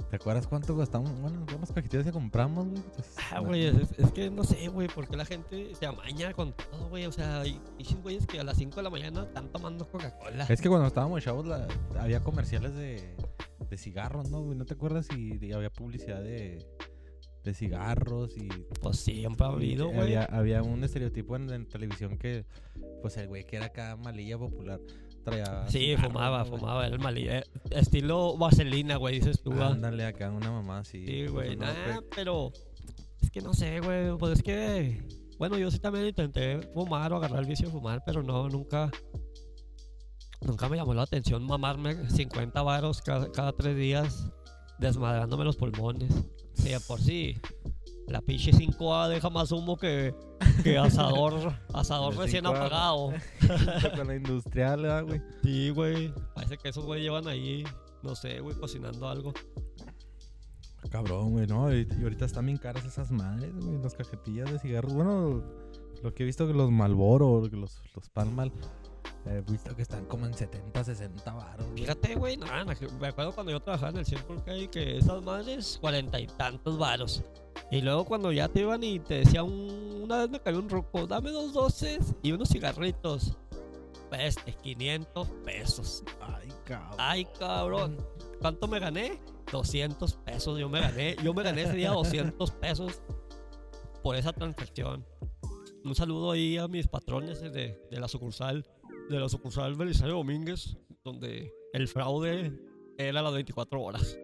¿Te 0.09 0.15
acuerdas 0.15 0.47
cuánto 0.47 0.73
gastamos? 0.77 1.11
Bueno, 1.19 1.45
¿cuántas 1.47 1.73
cajetillas 1.73 2.05
que 2.05 2.13
compramos, 2.13 2.69
güey? 2.69 2.81
Pues, 2.95 3.15
Ah, 3.29 3.39
güey, 3.41 3.65
es, 3.65 3.91
es 3.97 4.11
que 4.13 4.29
no 4.29 4.45
sé, 4.45 4.69
güey, 4.69 4.87
porque 4.87 5.17
la 5.17 5.25
gente 5.25 5.75
se 5.75 5.85
amaña 5.85 6.31
con 6.31 6.53
todo, 6.53 6.87
güey. 6.87 7.05
O 7.07 7.11
sea, 7.11 7.41
hay 7.41 7.59
dicen, 7.77 8.01
güeyes 8.01 8.25
que 8.25 8.39
a 8.39 8.43
las 8.45 8.55
5 8.57 8.77
de 8.77 8.83
la 8.83 8.89
mañana 8.89 9.23
están 9.23 9.51
tomando 9.51 9.85
Coca-Cola. 9.89 10.45
Es 10.47 10.61
que 10.61 10.69
cuando 10.69 10.87
estábamos 10.87 11.21
chavos 11.21 11.45
la- 11.45 11.67
había 11.99 12.21
comerciales 12.21 12.73
de, 12.73 13.15
de 13.69 13.77
cigarros, 13.77 14.29
¿no, 14.29 14.41
güey? 14.43 14.57
¿No 14.57 14.63
te 14.65 14.75
acuerdas? 14.75 15.07
Y, 15.13 15.45
y 15.45 15.51
había 15.51 15.71
publicidad 15.71 16.21
de, 16.23 16.65
de 17.43 17.53
cigarros 17.53 18.37
y... 18.37 18.47
Pues 18.81 18.99
siempre 18.99 19.45
ha 19.45 19.49
habido, 19.49 19.87
güey. 19.87 19.99
había, 19.99 20.23
había 20.23 20.63
un 20.63 20.85
estereotipo 20.85 21.35
en, 21.35 21.49
en 21.51 21.67
televisión 21.67 22.17
que, 22.17 22.45
pues 23.01 23.17
el 23.17 23.27
güey 23.27 23.43
que 23.43 23.57
era 23.57 23.65
acá 23.65 23.97
malilla 23.97 24.37
popular 24.37 24.79
traía... 25.29 25.65
Sí, 25.67 25.79
cigarros, 25.79 26.07
fumaba, 26.07 26.39
¿no, 26.39 26.45
güey? 26.49 26.59
fumaba, 26.59 26.85
era 26.87 26.95
el 26.95 27.01
malí. 27.01 27.27
eh, 27.27 27.43
estilo 27.71 28.37
vaselina, 28.37 28.95
güey, 28.97 29.19
dices 29.19 29.41
tú. 29.41 29.51
ah. 29.53 29.67
Ándale 29.67 30.05
acá 30.05 30.31
una 30.31 30.51
mamá 30.51 30.79
así. 30.79 31.05
Sí, 31.05 31.27
güey, 31.27 31.55
pues, 31.55 31.59
nah, 31.59 31.93
güey. 31.93 32.07
pero 32.15 32.51
es 33.21 33.31
que 33.31 33.41
no 33.41 33.53
sé, 33.53 33.79
güey, 33.79 34.17
pues 34.17 34.33
es 34.33 34.43
que, 34.43 35.01
bueno, 35.37 35.57
yo 35.57 35.69
sí 35.71 35.79
también 35.79 36.07
intenté 36.07 36.61
fumar 36.73 37.11
o 37.13 37.17
agarrar 37.17 37.39
el 37.39 37.45
vicio 37.45 37.67
de 37.67 37.71
fumar, 37.73 38.03
pero 38.05 38.23
no, 38.23 38.47
nunca, 38.49 38.89
nunca 40.41 40.69
me 40.69 40.77
llamó 40.77 40.93
la 40.93 41.03
atención 41.03 41.43
mamarme 41.45 42.09
50 42.09 42.61
varos 42.61 43.01
cada, 43.01 43.31
cada 43.31 43.53
tres 43.53 43.75
días 43.75 44.29
desmadrándome 44.79 45.43
los 45.43 45.55
pulmones. 45.55 46.13
Sí, 46.53 46.69
de 46.69 46.79
por 46.79 46.99
sí, 46.99 47.39
la 48.07 48.21
pinche 48.21 48.51
5A 48.51 49.09
deja 49.09 49.29
más 49.29 49.51
humo 49.51 49.77
que, 49.77 50.15
que 50.63 50.77
asador, 50.77 51.53
asador 51.73 52.15
recién 52.15 52.45
5A. 52.45 52.55
apagado. 52.55 53.13
Con 53.95 54.07
la 54.07 54.15
industrial, 54.15 54.81
¿verdad, 54.81 55.03
güey. 55.03 55.21
Sí, 55.43 55.69
güey, 55.69 56.13
parece 56.33 56.57
que 56.57 56.69
esos 56.69 56.85
güey 56.85 57.01
llevan 57.01 57.27
ahí, 57.27 57.63
no 58.03 58.15
sé, 58.15 58.39
güey, 58.39 58.55
cocinando 58.57 59.07
algo. 59.07 59.33
Cabrón, 60.89 61.31
güey, 61.31 61.47
no. 61.47 61.73
Y, 61.73 61.87
y 61.99 62.03
ahorita 62.03 62.25
están 62.25 62.45
bien 62.45 62.57
caras 62.57 62.85
esas 62.85 63.11
madres, 63.11 63.53
güey. 63.53 63.77
Las 63.81 63.93
cajetillas 63.93 64.51
de 64.51 64.59
cigarros. 64.59 64.93
Bueno, 64.93 65.43
lo 66.01 66.13
que 66.13 66.23
he 66.23 66.25
visto 66.25 66.47
que 66.47 66.53
los 66.53 66.71
Malboro, 66.71 67.41
los, 67.51 67.81
los 67.93 68.09
Palmal, 68.09 68.53
he 69.29 69.41
visto 69.41 69.75
que 69.75 69.81
están 69.81 70.05
como 70.05 70.25
en 70.25 70.33
70, 70.33 70.83
60 70.83 71.33
baros. 71.33 71.65
Fíjate, 71.75 72.15
güey, 72.15 72.37
nada, 72.37 72.65
me 72.99 73.07
acuerdo 73.07 73.33
cuando 73.33 73.51
yo 73.51 73.59
trabajaba 73.59 73.89
en 73.91 73.97
el 73.97 74.05
Circle 74.05 74.37
K 74.45 74.71
que 74.71 74.97
esas 74.97 75.23
madres, 75.23 75.77
cuarenta 75.81 76.19
y 76.19 76.27
tantos 76.27 76.77
varos. 76.77 77.23
Y 77.71 77.81
luego 77.81 78.05
cuando 78.05 78.31
ya 78.31 78.47
te 78.47 78.61
iban 78.61 78.83
y 78.83 78.99
te 78.99 79.15
decía 79.15 79.43
un- 79.43 80.01
una 80.03 80.17
vez 80.19 80.29
me 80.29 80.39
cayó 80.39 80.59
un 80.59 80.69
roco, 80.69 81.05
dame 81.07 81.31
dos 81.31 81.53
doces 81.53 82.13
y 82.23 82.31
unos 82.31 82.49
cigarritos. 82.49 83.37
Pues, 84.09 84.37
500 84.63 85.27
pesos. 85.43 86.03
Ay, 86.21 86.47
cabrón. 86.63 86.95
Ay, 86.97 87.27
cabrón. 87.37 87.97
¿cuánto 88.39 88.67
me 88.67 88.79
gané? 88.79 89.19
200 89.51 90.13
pesos. 90.13 90.57
Yo 90.59 90.69
me 90.69 90.79
gané, 90.79 91.15
yo 91.23 91.33
me 91.33 91.43
gané 91.43 91.63
ese 91.63 91.73
día 91.73 91.91
200 91.91 92.51
pesos 92.51 93.01
por 94.03 94.15
esa 94.15 94.31
transacción. 94.31 95.05
Un 95.83 95.95
saludo 95.95 96.31
ahí 96.31 96.57
a 96.57 96.67
mis 96.69 96.87
patrones 96.87 97.41
de, 97.41 97.77
de 97.91 97.99
la 97.99 98.07
sucursal, 98.07 98.65
de 99.09 99.19
la 99.19 99.29
sucursal 99.29 99.75
Belisario 99.75 100.15
Domínguez, 100.15 100.77
donde 101.03 101.51
el 101.73 101.87
fraude 101.87 102.53
era 102.97 103.21
las 103.21 103.33
24 103.33 103.81
horas. 103.81 104.17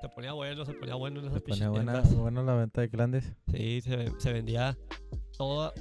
Se 0.00 0.08
ponía 0.10 0.32
bueno, 0.32 0.64
se 0.64 0.74
ponía 0.74 0.94
bueno 0.94 1.20
en 1.20 1.26
esas 1.26 1.34
Se 1.34 1.40
ponía 1.40 1.68
buena, 1.70 2.00
buena 2.02 2.42
la 2.42 2.54
venta 2.54 2.80
de 2.80 2.88
grandes. 2.88 3.34
Sí, 3.52 3.80
se, 3.80 4.12
se 4.18 4.32
vendía 4.32 4.78
todo. 5.36 5.72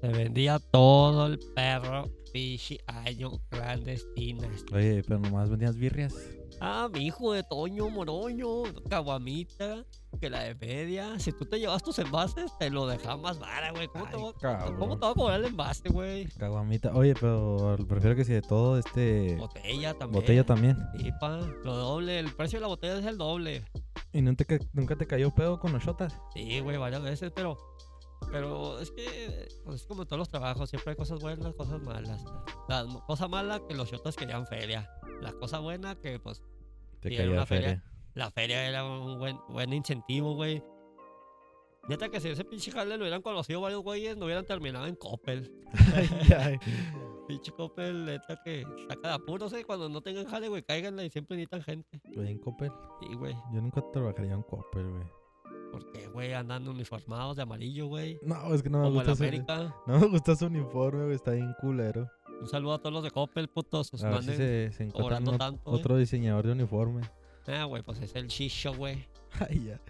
Se 0.00 0.08
vendía 0.08 0.58
todo 0.58 1.26
el 1.26 1.38
perro 1.54 2.08
pichi 2.32 2.78
año 2.86 3.32
clandestinas. 3.48 4.64
Oye, 4.72 5.02
pero 5.06 5.18
nomás 5.18 5.50
vendías 5.50 5.76
birrias. 5.76 6.14
Ah, 6.60 6.88
mi 6.92 7.06
hijo 7.06 7.32
de 7.32 7.42
Toño 7.42 7.88
Moroño, 7.88 8.64
caguamita, 8.88 9.84
que 10.20 10.28
la 10.28 10.40
de 10.42 10.54
media. 10.54 11.18
Si 11.18 11.32
tú 11.32 11.46
te 11.46 11.58
llevas 11.58 11.82
tus 11.82 11.98
envases, 11.98 12.52
te 12.58 12.68
lo 12.68 12.86
dejas 12.86 13.18
más 13.18 13.38
vara, 13.38 13.70
güey. 13.72 13.88
¿Cómo, 13.88 14.06
te 14.06 14.16
va- 14.16 14.32
cabrón. 14.38 14.76
¿Cómo 14.78 14.98
te 14.98 15.06
va 15.06 15.12
a 15.12 15.14
cobrar 15.14 15.40
el 15.40 15.46
envase, 15.46 15.88
güey? 15.88 16.26
Caguamita. 16.38 16.92
Oye, 16.94 17.14
pero 17.14 17.76
prefiero 17.88 18.14
que 18.14 18.24
si 18.24 18.32
de 18.34 18.42
todo 18.42 18.78
este. 18.78 19.36
Botella 19.36 19.94
también. 19.94 20.20
Botella 20.22 20.44
también. 20.44 20.76
Sí, 20.98 21.10
pa, 21.18 21.38
lo 21.64 21.74
doble. 21.76 22.18
El 22.18 22.32
precio 22.34 22.58
de 22.58 22.62
la 22.62 22.68
botella 22.68 22.98
es 22.98 23.06
el 23.06 23.16
doble. 23.16 23.64
¿Y 24.12 24.20
nunca 24.22 24.44
te, 24.44 24.58
nunca 24.72 24.96
te 24.96 25.06
cayó 25.06 25.30
pedo 25.34 25.58
con 25.60 25.72
los 25.72 25.82
shotas? 25.82 26.14
Sí, 26.34 26.60
güey, 26.60 26.76
varias 26.76 27.02
veces, 27.02 27.32
pero. 27.34 27.56
Pero 28.30 28.78
es 28.78 28.90
que, 28.90 29.48
pues 29.64 29.80
es 29.80 29.86
como 29.86 30.02
en 30.02 30.08
todos 30.08 30.18
los 30.18 30.28
trabajos, 30.28 30.68
siempre 30.70 30.90
hay 30.90 30.96
cosas 30.96 31.20
buenas, 31.20 31.54
cosas 31.54 31.80
malas. 31.82 32.24
La 32.68 32.86
cosa 33.06 33.28
mala 33.28 33.60
que 33.66 33.74
los 33.74 33.90
shotas 33.90 34.16
querían 34.16 34.46
feria. 34.46 34.88
La 35.20 35.32
cosa 35.32 35.58
buena 35.58 35.96
que, 35.96 36.18
pues, 36.20 36.42
Te 37.00 37.14
era 37.14 37.30
una 37.30 37.46
feria. 37.46 37.68
feria. 37.68 37.84
la 38.14 38.30
feria 38.30 38.68
era 38.68 38.84
un 38.84 39.18
buen, 39.18 39.38
buen 39.48 39.72
incentivo, 39.72 40.34
güey. 40.34 40.62
Neta 41.88 42.08
que 42.10 42.20
si 42.20 42.28
ese 42.28 42.44
pinche 42.44 42.70
jale 42.70 42.96
lo 42.96 43.02
hubieran 43.04 43.22
conocido 43.22 43.62
varios 43.62 43.82
güeyes, 43.82 44.16
no 44.16 44.26
hubieran 44.26 44.44
terminado 44.44 44.86
en 44.86 44.94
Coppel. 44.96 45.50
Pinche 47.26 47.52
Coppel, 47.52 48.04
neta 48.04 48.40
que 48.44 48.64
saca 48.88 49.08
de 49.08 49.14
apuros, 49.14 49.52
eh. 49.54 49.64
Cuando 49.64 49.88
no 49.88 50.00
tengan 50.02 50.26
jale, 50.26 50.48
güey, 50.48 50.62
cáiganle 50.62 51.06
y 51.06 51.10
siempre 51.10 51.36
necesitan 51.36 51.62
gente. 51.62 52.00
En 52.14 52.38
Coppel. 52.38 52.70
Sí, 53.00 53.14
güey. 53.14 53.34
Yo 53.52 53.60
nunca 53.60 53.82
trabajaría 53.92 54.34
en 54.34 54.42
Coppel, 54.42 54.90
güey. 54.90 55.04
Porque, 55.70 56.08
güey, 56.08 56.32
andan 56.34 56.66
uniformados 56.68 57.36
de 57.36 57.42
amarillo, 57.42 57.86
güey. 57.86 58.18
No, 58.22 58.52
es 58.54 58.62
que 58.62 58.70
no 58.70 58.78
me 58.78 58.84
Como 58.84 58.96
gusta 58.96 59.14
su, 59.16 59.22
América. 59.22 59.74
No 59.86 59.98
me 59.98 60.06
gusta 60.08 60.36
su 60.36 60.46
uniforme, 60.46 61.04
güey. 61.04 61.14
Está 61.16 61.30
bien 61.32 61.54
culero. 61.60 62.08
Un 62.40 62.48
saludo 62.48 62.74
a 62.74 62.78
todos 62.78 62.92
los 62.92 63.02
de 63.04 63.10
Coppel, 63.10 63.48
putos. 63.48 63.92
A 64.02 64.08
ver 64.10 64.22
si 64.22 64.28
manden- 64.30 64.36
se, 64.36 64.72
se 64.72 64.84
encuentran 64.84 65.24
cobrando 65.24 65.32
ot- 65.32 65.38
tanto, 65.38 65.70
güey. 65.70 65.80
otro 65.80 65.96
diseñador 65.96 66.46
de 66.46 66.52
uniforme. 66.52 67.02
Ah, 67.46 67.64
güey, 67.64 67.82
pues 67.82 68.00
es 68.00 68.14
el 68.14 68.28
shisho, 68.28 68.74
güey. 68.74 69.04
Ay, 69.48 69.64
ya. 69.66 69.80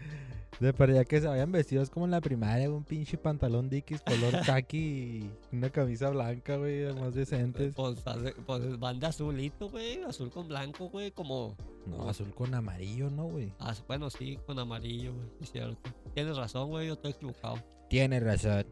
De 0.60 0.74
ya 0.92 1.04
que 1.06 1.20
se 1.22 1.26
vayan 1.26 1.50
vestidos 1.50 1.88
como 1.88 2.04
en 2.04 2.10
la 2.10 2.20
primaria, 2.20 2.70
un 2.70 2.84
pinche 2.84 3.16
pantalón 3.16 3.70
Dickies 3.70 4.02
color 4.02 4.34
khaki 4.44 4.78
y 4.78 5.30
una 5.56 5.70
camisa 5.70 6.10
blanca, 6.10 6.56
güey, 6.56 6.92
más 6.92 7.14
decentes. 7.14 7.74
Pues, 7.74 8.00
pues 8.44 8.78
van 8.78 9.00
de 9.00 9.06
azulito, 9.06 9.70
güey. 9.70 10.02
Azul 10.02 10.30
con 10.30 10.48
blanco, 10.48 10.90
güey. 10.90 11.12
Como. 11.12 11.56
No, 11.86 12.06
azul 12.10 12.34
con 12.34 12.54
amarillo, 12.54 13.08
¿no, 13.08 13.24
güey? 13.24 13.54
ah, 13.58 13.74
bueno, 13.88 14.10
sí, 14.10 14.38
con 14.44 14.58
amarillo, 14.58 15.14
güey. 15.14 15.28
Es 15.40 15.50
cierto. 15.50 15.90
Tienes 16.12 16.36
razón, 16.36 16.68
güey. 16.68 16.88
Yo 16.88 16.92
estoy 16.92 17.12
equivocado. 17.12 17.56
Tiene 17.88 18.20
razón. 18.20 18.66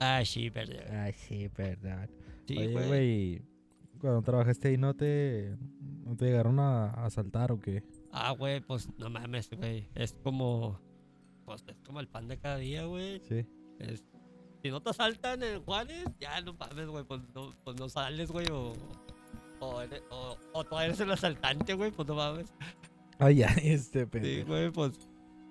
Ah, 0.00 0.22
sí, 0.24 0.48
verdad. 0.48 1.02
Ay, 1.04 1.12
sí, 1.12 1.50
verdad. 1.54 2.08
Sí, 2.46 2.56
Oye, 2.56 2.72
güey. 2.72 2.86
güey, 2.88 3.42
cuando 4.00 4.22
trabajaste 4.22 4.68
ahí, 4.68 4.78
¿no 4.78 4.94
te, 4.94 5.58
no 6.06 6.16
te 6.16 6.24
llegaron 6.24 6.58
a, 6.58 6.86
a 6.86 7.04
asaltar 7.04 7.52
o 7.52 7.60
qué? 7.60 7.82
Ah, 8.12 8.32
güey, 8.32 8.60
pues 8.60 8.88
no 8.98 9.10
mames, 9.10 9.50
güey. 9.50 9.88
Es 9.94 10.14
como. 10.24 10.80
Pues 11.44 11.64
es 11.66 11.76
como 11.86 12.00
el 12.00 12.08
pan 12.08 12.28
de 12.28 12.38
cada 12.38 12.56
día, 12.56 12.84
güey. 12.84 13.20
Sí. 13.28 13.46
Es- 13.78 14.04
Si 14.62 14.70
no 14.70 14.80
te 14.82 14.90
asaltan 14.90 15.42
en 15.42 15.62
Juárez, 15.64 16.04
ya 16.20 16.40
no 16.40 16.52
mames, 16.54 16.88
güey. 16.88 17.04
Pues 17.04 17.20
no, 17.34 17.54
pues 17.64 17.78
no 17.78 17.88
sales, 17.88 18.30
güey. 18.30 18.46
O, 18.50 18.72
o, 19.60 19.80
eres- 19.80 20.02
o, 20.10 20.36
o 20.52 20.64
tú 20.64 20.78
eres 20.78 20.98
el 21.00 21.10
asaltante, 21.12 21.74
güey. 21.74 21.90
Pues 21.90 22.06
no 22.08 22.14
mames. 22.14 22.52
Ay, 23.18 23.36
ya, 23.36 23.46
este 23.62 24.00
Sí, 24.00 24.06
pendejo. 24.06 24.48
güey, 24.48 24.70
pues. 24.70 24.98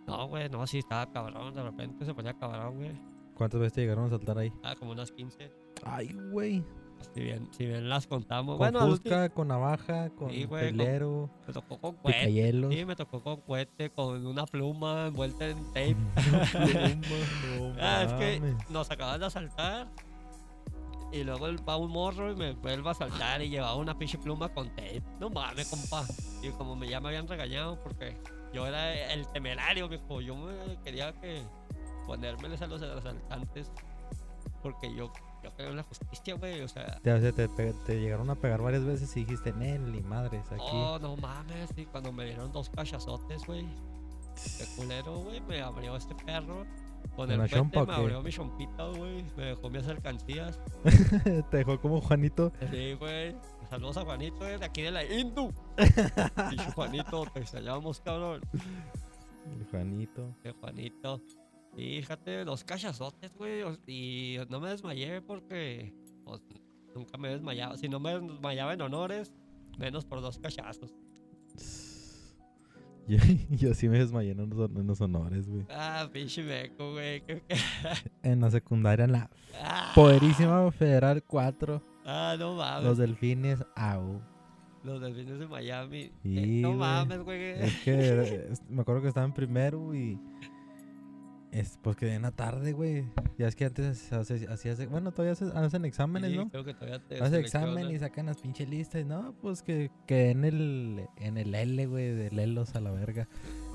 No, 0.08 0.28
güey, 0.28 0.50
no, 0.50 0.65
sí 0.67 0.78
estaba 0.80 1.12
cabrón. 1.12 1.54
De 1.54 1.63
repente 1.63 2.06
se 2.06 2.13
ponía 2.13 2.34
cabrón, 2.38 2.76
güey. 2.78 2.91
¿Cuántas 3.34 3.60
veces 3.60 3.74
te 3.74 3.82
llegaron 3.82 4.06
a 4.06 4.08
asaltar 4.08 4.38
ahí? 4.38 4.52
Ah, 4.63 4.76
como 4.76 4.91
unas 4.91 5.12
15. 5.12 5.52
Ay, 5.84 6.10
güey. 6.32 6.63
Si 7.13 7.21
bien, 7.21 7.47
si 7.51 7.65
bien 7.65 7.89
las 7.89 8.05
contamos. 8.07 8.57
Con 8.57 8.71
bueno, 8.71 8.88
fusca, 8.88 9.29
con 9.29 9.47
navaja, 9.47 10.10
con 10.12 10.29
Sí, 10.29 10.45
güey, 10.45 10.69
con- 10.69 10.77
pelero, 10.77 11.29
me 11.47 11.53
tocó 11.53 11.77
con 11.79 11.95
cohete. 11.95 12.19
picayelos. 12.19 12.73
Sí, 12.73 12.86
me 12.86 12.95
tocó 12.95 13.23
con 13.23 13.41
cohete, 13.41 13.89
con 13.89 14.25
una 14.25 14.45
pluma 14.45 15.07
envuelta 15.07 15.47
en 15.47 15.57
tape. 15.67 15.95
No 17.57 17.73
Ah, 17.79 18.03
es 18.03 18.13
que 18.13 18.55
nos 18.69 18.89
acaban 18.91 19.19
de 19.19 19.25
asaltar. 19.27 19.88
Y 21.12 21.23
luego 21.23 21.47
va 21.67 21.77
un 21.77 21.89
morro 21.91 22.31
y 22.31 22.36
me 22.36 22.51
vuelve 22.53 22.88
a 22.89 22.91
asaltar 22.91 23.41
y 23.41 23.49
llevaba 23.49 23.75
una 23.75 23.97
pinche 23.97 24.17
pluma 24.17 24.49
con 24.49 24.67
tape. 24.69 25.01
No 25.19 25.29
mames, 25.29 25.69
compa. 25.69 26.05
Y 26.43 26.49
como 26.51 26.75
me 26.75 26.88
ya 26.89 26.99
me 26.99 27.07
habían 27.10 27.27
regañado 27.27 27.81
porque 27.81 28.17
yo 28.53 28.67
era 28.67 29.13
el 29.13 29.25
temerario, 29.31 29.88
viejo. 29.88 30.19
Yo 30.21 30.36
me 30.36 30.77
quería 30.83 31.13
que 31.13 31.41
ponérmeles 32.05 32.62
a 32.62 32.67
los 32.67 32.81
asaltantes 32.81 33.71
porque 34.62 34.93
yo, 34.95 35.12
yo 35.43 35.52
creo 35.56 35.69
en 35.69 35.78
la 35.78 35.84
justicia, 35.84 36.36
güey. 36.36 36.62
O 36.62 36.67
sea, 36.67 37.00
Te, 37.02 37.12
o 37.13 37.19
sea, 37.21 37.32
te, 37.32 37.47
pe- 37.50 37.73
te 37.86 38.00
llegaron 38.00 38.30
a 38.30 38.36
pegar 38.36 38.62
varias 38.62 38.84
veces 38.86 39.15
y 39.17 39.21
dijiste, 39.26 39.54
Nel, 39.54 39.95
y 39.95 40.02
madres, 40.02 40.45
aquí. 40.52 40.62
oh, 40.71 41.00
no 41.00 41.15
mames. 41.17 41.69
Y 41.78 41.86
cuando 41.86 42.12
me 42.12 42.26
dieron 42.26 42.52
dos 42.52 42.69
cachazotes, 42.69 43.45
güey. 43.45 43.65
Qué 44.58 44.65
culero, 44.76 45.15
güey. 45.19 45.41
Me 45.41 45.62
abrió 45.62 45.95
este 45.95 46.13
perro. 46.15 46.65
Con 47.15 47.32
el 47.32 47.39
¿Una 47.39 47.47
puente 47.47 47.56
chompa 47.78 47.86
me 47.86 47.93
abrió 48.04 48.21
mi 48.21 48.32
chompita, 48.32 48.86
güey. 48.89 49.23
Me 49.36 49.45
dejó 49.45 49.69
mis 49.69 49.88
alcancías. 49.88 50.60
te 51.52 51.58
dejó 51.58 51.80
como 51.80 52.02
Juanito. 52.02 52.52
Sí, 52.71 52.93
güey. 52.93 53.36
Saludos 53.69 53.97
a 53.97 54.02
Juanito, 54.06 54.47
eh, 54.47 54.58
de 54.58 54.65
aquí 54.65 54.82
de 54.84 54.91
la 54.91 55.04
Indu. 55.04 55.52
Pinche 56.50 56.71
Juanito, 56.73 57.26
te 57.34 57.39
extrañamos, 57.39 58.00
cabrón. 58.02 58.41
El 59.45 59.65
Juanito. 59.71 60.36
Que 60.43 60.52
Juanito. 60.52 61.21
Fíjate, 61.77 62.43
los 62.43 62.63
cachazotes, 62.63 63.33
güey. 63.35 63.61
Y 63.85 64.37
no 64.49 64.59
me 64.59 64.69
desmayé 64.71 65.21
porque 65.21 65.93
pues, 66.25 66.41
nunca 66.95 67.17
me 67.19 67.29
desmayaba. 67.29 67.77
Si 67.77 67.87
no 67.87 67.99
me 67.99 68.19
desmayaba 68.19 68.73
en 68.73 68.81
honores, 68.81 69.31
menos 69.77 70.03
por 70.03 70.19
dos 70.21 70.39
cachazos. 70.39 70.93
Yo, 73.07 73.17
yo 73.51 73.73
sí 73.73 73.87
me 73.87 73.99
desmayé 73.99 74.31
en 74.31 74.49
los, 74.49 74.69
en 74.69 74.85
los 74.85 74.99
honores, 74.99 75.47
güey. 75.47 75.65
Ah, 75.69 76.09
pinche 76.11 76.43
meco, 76.43 76.91
güey. 76.91 77.23
En 78.21 78.41
la 78.41 78.51
secundaria, 78.51 79.05
en 79.05 79.13
la 79.13 79.29
Ah, 79.63 79.93
poderísima 79.95 80.69
Federal 80.73 81.23
4, 81.23 81.81
ah, 82.05 82.35
no 82.37 82.55
mames. 82.55 82.83
los 82.83 82.97
delfines, 82.97 83.63
au. 83.77 84.19
Los 84.83 84.99
delfines 84.99 85.39
de 85.39 85.47
Miami. 85.47 86.11
Sí, 86.21 86.37
Eh, 86.37 86.61
no 86.61 86.73
mames, 86.73 87.21
güey. 87.21 87.41
Es 87.61 87.77
que 87.85 88.49
me 88.67 88.81
acuerdo 88.81 89.01
que 89.03 89.07
estaba 89.07 89.25
en 89.25 89.33
primero 89.33 89.95
y. 89.95 90.19
Es, 91.51 91.79
pues 91.81 91.95
quedé 91.95 92.15
en 92.15 92.23
la 92.23 92.31
tarde, 92.31 92.73
güey. 92.73 93.05
Ya 93.38 93.47
es 93.47 93.55
que 93.55 93.65
antes 93.65 94.12
hacías. 94.12 94.89
Bueno, 94.89 95.12
todavía 95.12 95.31
hace- 95.31 95.45
hacen 95.57 95.86
exámenes, 95.86 96.31
Sí, 96.31 96.38
¿no? 96.38 96.49
creo 96.49 96.65
que 96.65 96.73
todavía 96.73 96.99
te 96.99 97.21
Hace 97.23 97.39
examen 97.39 97.89
y 97.89 97.97
sacan 97.99 98.25
las 98.25 98.38
pinches 98.38 98.67
listas. 98.69 99.05
No, 99.05 99.33
pues 99.41 99.63
que 99.63 99.89
quedé 100.07 100.31
en 100.31 100.43
el, 100.43 101.07
en 101.17 101.38
el 101.38 101.55
L, 101.55 101.86
güey, 101.88 102.13
de 102.13 102.31
Lelos 102.31 102.75
a 102.75 102.81
la 102.81 102.91
verga. 102.91 103.27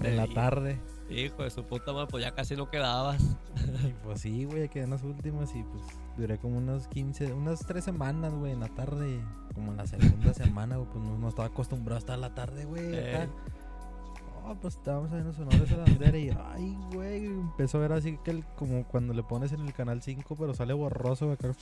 En 0.03 0.17
la 0.17 0.27
tarde. 0.27 0.79
Hijo 1.11 1.43
de 1.45 1.51
su 1.51 1.65
puta 1.65 1.93
madre, 1.93 2.09
pues 2.11 2.25
ya 2.25 2.33
casi 2.35 2.57
no 2.57 2.69
quedabas. 2.71 3.23
Y 3.87 3.93
pues 4.05 4.21
sí, 4.21 4.45
güey, 4.45 4.69
quedé 4.69 4.85
en 4.85 4.91
las 4.91 5.03
últimas 5.03 5.55
y 5.55 5.63
pues 5.63 5.83
duré 6.17 6.39
como 6.39 6.59
unos 6.59 6.89
15, 6.89 7.33
unas 7.33 7.61
3 7.67 7.83
semanas, 7.85 8.33
güey, 8.35 8.53
en 8.53 8.61
la 8.61 8.69
tarde. 8.69 9.21
Como 9.55 9.71
en 9.73 9.79
la 9.79 9.87
segunda 9.87 10.33
semana, 10.35 10.77
güey, 10.77 10.89
pues 10.93 11.05
no, 11.05 11.19
no 11.19 11.29
estaba 11.29 11.49
acostumbrado 11.49 11.97
a 11.97 11.99
estar 12.01 12.15
en 12.17 12.21
la 12.23 12.35
tarde, 12.35 12.65
güey. 12.65 12.93
Oh, 14.45 14.55
pues 14.61 14.75
estábamos 14.75 15.13
en 15.13 15.25
los 15.25 15.39
honores 15.39 15.71
a 15.73 15.77
la 15.77 15.85
bandera 15.85 16.19
y, 16.19 16.31
ay, 16.31 16.77
güey, 16.93 17.27
empezó 17.27 17.79
a 17.79 17.83
ver 17.83 17.93
así 17.93 18.19
que 18.25 18.33
el- 18.33 18.45
como 18.57 18.85
cuando 18.89 19.15
le 19.15 19.23
pones 19.23 19.53
en 19.53 19.61
el 19.61 19.73
canal 19.73 20.03
5, 20.03 20.37
pero 20.37 20.53
sale 20.55 20.73
borroso, 20.73 21.27
güey, 21.27 21.35
acá, 21.35 21.55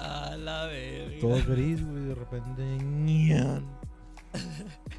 A 0.00 0.36
la 0.36 0.64
verga. 0.66 1.20
todo 1.20 1.36
gris, 1.46 1.84
güey, 1.86 2.04
de 2.06 2.14
repente, 2.14 3.62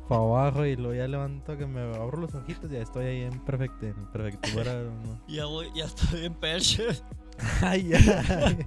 para 0.07 0.21
abajo 0.21 0.65
y 0.65 0.75
luego 0.75 0.93
ya 0.93 1.07
levanto 1.07 1.57
que 1.57 1.65
me 1.65 1.81
abro 1.81 2.19
los 2.19 2.35
ojitos 2.35 2.69
y 2.71 2.75
ya 2.75 2.81
estoy 2.81 3.05
ahí 3.05 3.21
en 3.23 3.39
perfecto, 3.43 3.85
en 3.87 4.05
perfectura, 4.11 4.73
¿no? 5.03 5.19
Ya 5.27 5.45
voy, 5.45 5.67
ya 5.75 5.85
estoy 5.85 6.25
en 6.25 6.33
perche. 6.35 6.87
Ay, 7.61 7.91
ay. 7.93 8.57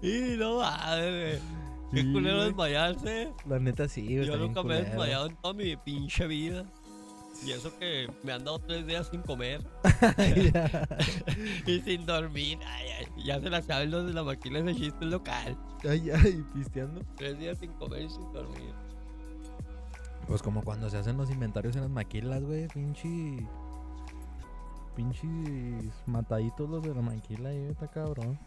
Y 0.02 0.36
no 0.38 0.58
mames. 0.60 1.40
Qué 1.90 2.02
Sí, 2.02 2.12
culero 2.12 2.44
desmayarse. 2.44 3.32
La 3.46 3.58
neta 3.58 3.88
sí, 3.88 4.04
güey. 4.16 4.26
Yo 4.26 4.36
nunca 4.36 4.62
me 4.62 4.78
he 4.78 4.82
desmayado 4.84 5.26
en 5.26 5.36
toda 5.36 5.54
mi 5.54 5.76
pinche 5.76 6.26
vida. 6.28 6.64
Y 7.42 7.52
eso 7.52 7.76
que 7.78 8.08
me 8.22 8.32
han 8.32 8.44
dado 8.44 8.58
tres 8.58 8.86
días 8.86 9.08
sin 9.10 9.22
comer 9.22 9.62
y 11.66 11.80
sin 11.80 12.06
dormir. 12.06 12.58
Ay, 12.66 12.88
ay, 12.98 13.24
ya 13.24 13.40
se 13.40 13.50
la 13.50 13.62
saben 13.62 13.90
los 13.90 14.06
de 14.06 14.12
la 14.12 14.22
maquila 14.22 14.62
de 14.62 14.74
chiste 14.74 15.04
local. 15.04 15.56
Ay, 15.88 16.10
ay, 16.10 16.44
pisteando. 16.54 17.02
Tres 17.16 17.38
días 17.38 17.58
sin 17.58 17.72
comer 17.72 18.02
y 18.02 18.10
sin 18.10 18.32
dormir. 18.32 18.72
Pues 20.26 20.42
como 20.42 20.62
cuando 20.62 20.88
se 20.88 20.96
hacen 20.96 21.16
los 21.16 21.30
inventarios 21.30 21.76
en 21.76 21.82
las 21.82 21.90
maquilas, 21.90 22.42
güey. 22.42 22.66
Pinche. 22.68 23.46
Pinches 24.96 25.92
mataditos 26.06 26.70
los 26.70 26.82
de 26.82 26.94
la 26.94 27.02
maquila, 27.02 27.52
y 27.52 27.58
está 27.64 27.88
cabrón. 27.88 28.38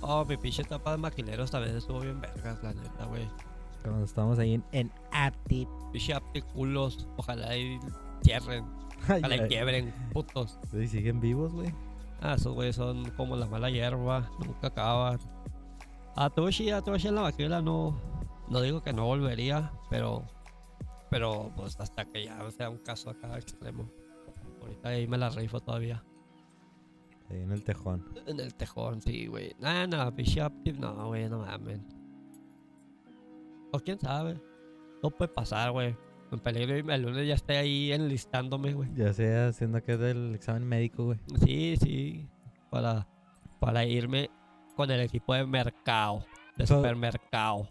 Oh, 0.00 0.24
mi 0.24 0.36
pinche 0.36 0.62
etapa 0.62 0.92
de 0.92 0.98
maquineros 0.98 1.50
también 1.50 1.76
estuvo 1.76 2.00
bien 2.00 2.20
vergas, 2.20 2.62
la 2.62 2.72
neta, 2.72 3.04
güey. 3.06 3.28
Cuando 3.82 4.04
estábamos 4.04 4.38
ahí 4.38 4.54
en, 4.54 4.64
en 4.72 4.92
Aptip. 5.12 5.68
Pinche 5.92 6.14
apticulos, 6.14 7.08
ojalá 7.16 7.56
y 7.56 7.80
cierren, 8.22 8.64
Ay, 9.08 9.22
y 9.28 9.32
ay. 9.32 9.48
quiebren, 9.48 9.94
putos. 10.12 10.58
¿Y 10.72 10.86
siguen 10.86 11.20
vivos, 11.20 11.52
güey? 11.52 11.72
Ah, 12.20 12.34
esos 12.34 12.54
güeyes 12.54 12.76
son 12.76 13.10
como 13.10 13.36
la 13.36 13.46
mala 13.46 13.70
hierba, 13.70 14.30
nunca 14.38 14.68
acaban. 14.68 15.18
A 16.16 16.30
Toshi, 16.30 16.70
a 16.70 16.82
Toshi 16.82 17.08
en 17.08 17.14
la 17.14 17.22
maquila 17.22 17.62
no, 17.62 17.96
no 18.48 18.60
digo 18.60 18.82
que 18.82 18.92
no 18.92 19.06
volvería, 19.06 19.72
pero, 19.88 20.24
pero 21.10 21.52
pues 21.56 21.78
hasta 21.78 22.04
que 22.06 22.24
ya 22.24 22.38
sea 22.50 22.70
un 22.70 22.78
caso 22.78 23.10
acá 23.10 23.36
extremo. 23.38 23.88
Ahorita 24.60 24.88
ahí 24.88 25.06
me 25.06 25.16
la 25.16 25.30
rifo 25.30 25.60
todavía. 25.60 26.04
Ahí 27.30 27.40
en 27.42 27.52
el 27.52 27.62
tejón. 27.62 28.04
En 28.26 28.40
el 28.40 28.54
tejón, 28.54 29.00
sí, 29.00 29.26
güey. 29.26 29.54
Nah, 29.60 29.86
no, 29.86 30.14
pinche 30.14 30.40
Aptiv, 30.40 30.80
no, 30.80 31.06
güey, 31.06 31.28
no 31.28 31.40
mames. 31.40 31.80
O 33.72 33.78
quién 33.78 34.00
sabe. 34.00 34.40
No 35.02 35.10
puede 35.10 35.32
pasar, 35.32 35.70
güey. 35.70 35.96
En 36.30 36.38
peligro 36.40 36.76
y 36.78 36.92
el 36.94 37.02
lunes 37.02 37.26
ya 37.26 37.34
esté 37.34 37.56
ahí 37.56 37.92
enlistándome, 37.92 38.72
güey. 38.74 38.88
Ya 38.94 39.12
sea 39.14 39.48
haciendo 39.48 39.82
que 39.82 39.96
del 39.96 40.34
examen 40.34 40.64
médico, 40.64 41.04
güey. 41.06 41.18
Sí, 41.44 41.76
sí. 41.80 42.28
Para, 42.70 43.06
para 43.60 43.84
irme 43.84 44.28
con 44.76 44.90
el 44.90 45.00
equipo 45.00 45.34
de 45.34 45.46
mercado. 45.46 46.24
De 46.56 46.66
So- 46.66 46.76
supermercado. 46.76 47.68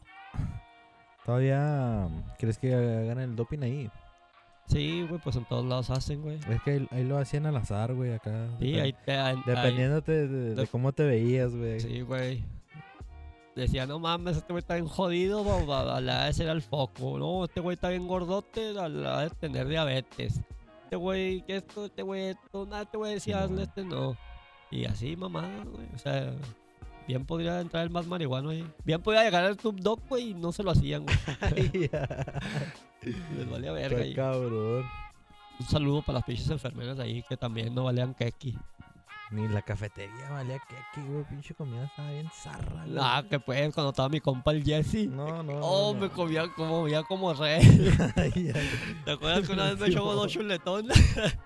¿Todavía 1.26 2.08
crees 2.40 2.58
que 2.58 2.74
hagan 2.74 3.20
el 3.20 3.36
doping 3.36 3.60
ahí? 3.62 3.92
Sí, 4.68 5.06
güey, 5.08 5.22
pues 5.22 5.36
en 5.36 5.46
todos 5.46 5.66
lados 5.66 5.90
hacen, 5.90 6.22
güey. 6.22 6.40
Es 6.50 6.62
que 6.64 6.72
ahí, 6.72 6.88
ahí 6.92 7.04
lo 7.04 7.18
hacían 7.18 7.46
al 7.46 7.56
azar, 7.58 7.94
güey, 7.94 8.14
acá. 8.14 8.48
Sí, 8.60 8.80
ahí 8.80 8.94
te. 9.06 9.14
ahí- 9.14 9.38
Dependiéndote 9.46 10.12
de, 10.12 10.28
de 10.28 10.56
de- 10.56 10.68
cómo 10.68 10.92
te 10.94 11.04
veías, 11.04 11.56
güey. 11.56 11.80
Sí, 11.80 12.02
güey. 12.02 12.44
Decía, 13.58 13.88
no 13.88 13.98
mames, 13.98 14.38
este 14.38 14.54
güey 14.54 14.60
está 14.60 14.76
bien 14.76 14.86
jodido, 14.86 15.74
a 15.74 16.00
la 16.00 16.30
ese 16.30 16.44
era 16.44 16.52
el 16.52 16.62
foco. 16.62 17.18
No, 17.18 17.46
este 17.46 17.60
güey 17.60 17.74
está 17.74 17.90
bien 17.90 18.08
gordote, 18.08 18.78
a 18.78 18.88
la 18.88 19.22
de 19.22 19.32
tener 19.32 19.68
diabetes. 19.68 20.42
Este 20.84 20.96
güey, 20.96 21.42
que 21.42 21.58
esto, 21.58 21.86
este 21.86 22.04
güey, 22.04 22.28
esto, 22.28 22.68
nada, 22.68 22.84
este 22.84 22.98
güey 22.98 23.16
decía, 23.16 23.42
hazle 23.42 23.64
este 23.64 23.84
no. 23.84 24.16
Y 24.70 24.86
así, 24.86 25.16
mamá, 25.16 25.50
güey. 25.66 25.88
O 25.96 25.98
sea, 25.98 26.34
bien 27.08 27.26
podría 27.26 27.60
entrar 27.60 27.84
el 27.84 27.90
más 27.90 28.06
marihuano 28.06 28.52
ahí. 28.52 28.64
Bien 28.86 29.02
podría 29.02 29.24
llegar 29.24 29.44
al 29.44 29.58
Snoop 29.58 29.80
Dogg, 29.80 30.08
güey, 30.08 30.30
y 30.30 30.34
no 30.36 30.52
se 30.52 30.62
lo 30.62 30.70
hacían, 30.70 31.04
güey. 31.04 31.18
Les 33.02 33.50
valía 33.50 33.72
verga. 33.72 34.06
Y 34.06 34.14
cabrón. 34.14 34.86
Un 35.60 35.66
saludo 35.66 36.04
para 36.04 36.20
las 36.20 36.26
pinches 36.26 36.52
enfermeras 36.52 37.00
ahí 37.00 37.24
que 37.28 37.36
también 37.36 37.74
no 37.74 37.86
valían 37.86 38.14
keki. 38.14 38.56
Ni 39.30 39.46
la 39.50 39.62
cafetería 39.62 40.30
valía 40.30 40.58
que 40.60 40.76
aquí, 40.78 41.02
güey. 41.06 41.26
Pinche 41.26 41.54
comida 41.54 41.86
estaba 41.86 42.12
bien 42.12 42.30
zarra, 42.34 42.86
güey. 42.86 42.98
Ah, 42.98 43.24
que 43.30 43.40
pues, 43.40 43.74
cuando 43.74 43.90
estaba 43.90 44.08
mi 44.08 44.22
compa 44.22 44.52
el 44.52 44.64
Jesse. 44.64 45.08
No, 45.08 45.44
no. 45.44 45.60
Oh, 45.62 45.94
no, 45.94 46.00
me 46.00 46.08
no. 46.08 46.14
comía 46.14 46.48
como, 46.54 46.82
comía 46.82 47.04
como 47.04 47.34
rey. 47.34 47.62
¿Te 49.06 49.12
acuerdas 49.12 49.46
que 49.46 49.54
una 49.54 49.66
vez 49.66 49.80
me 49.80 49.88
echó 49.88 50.14
dos 50.14 50.32
chuletones? 50.32 50.98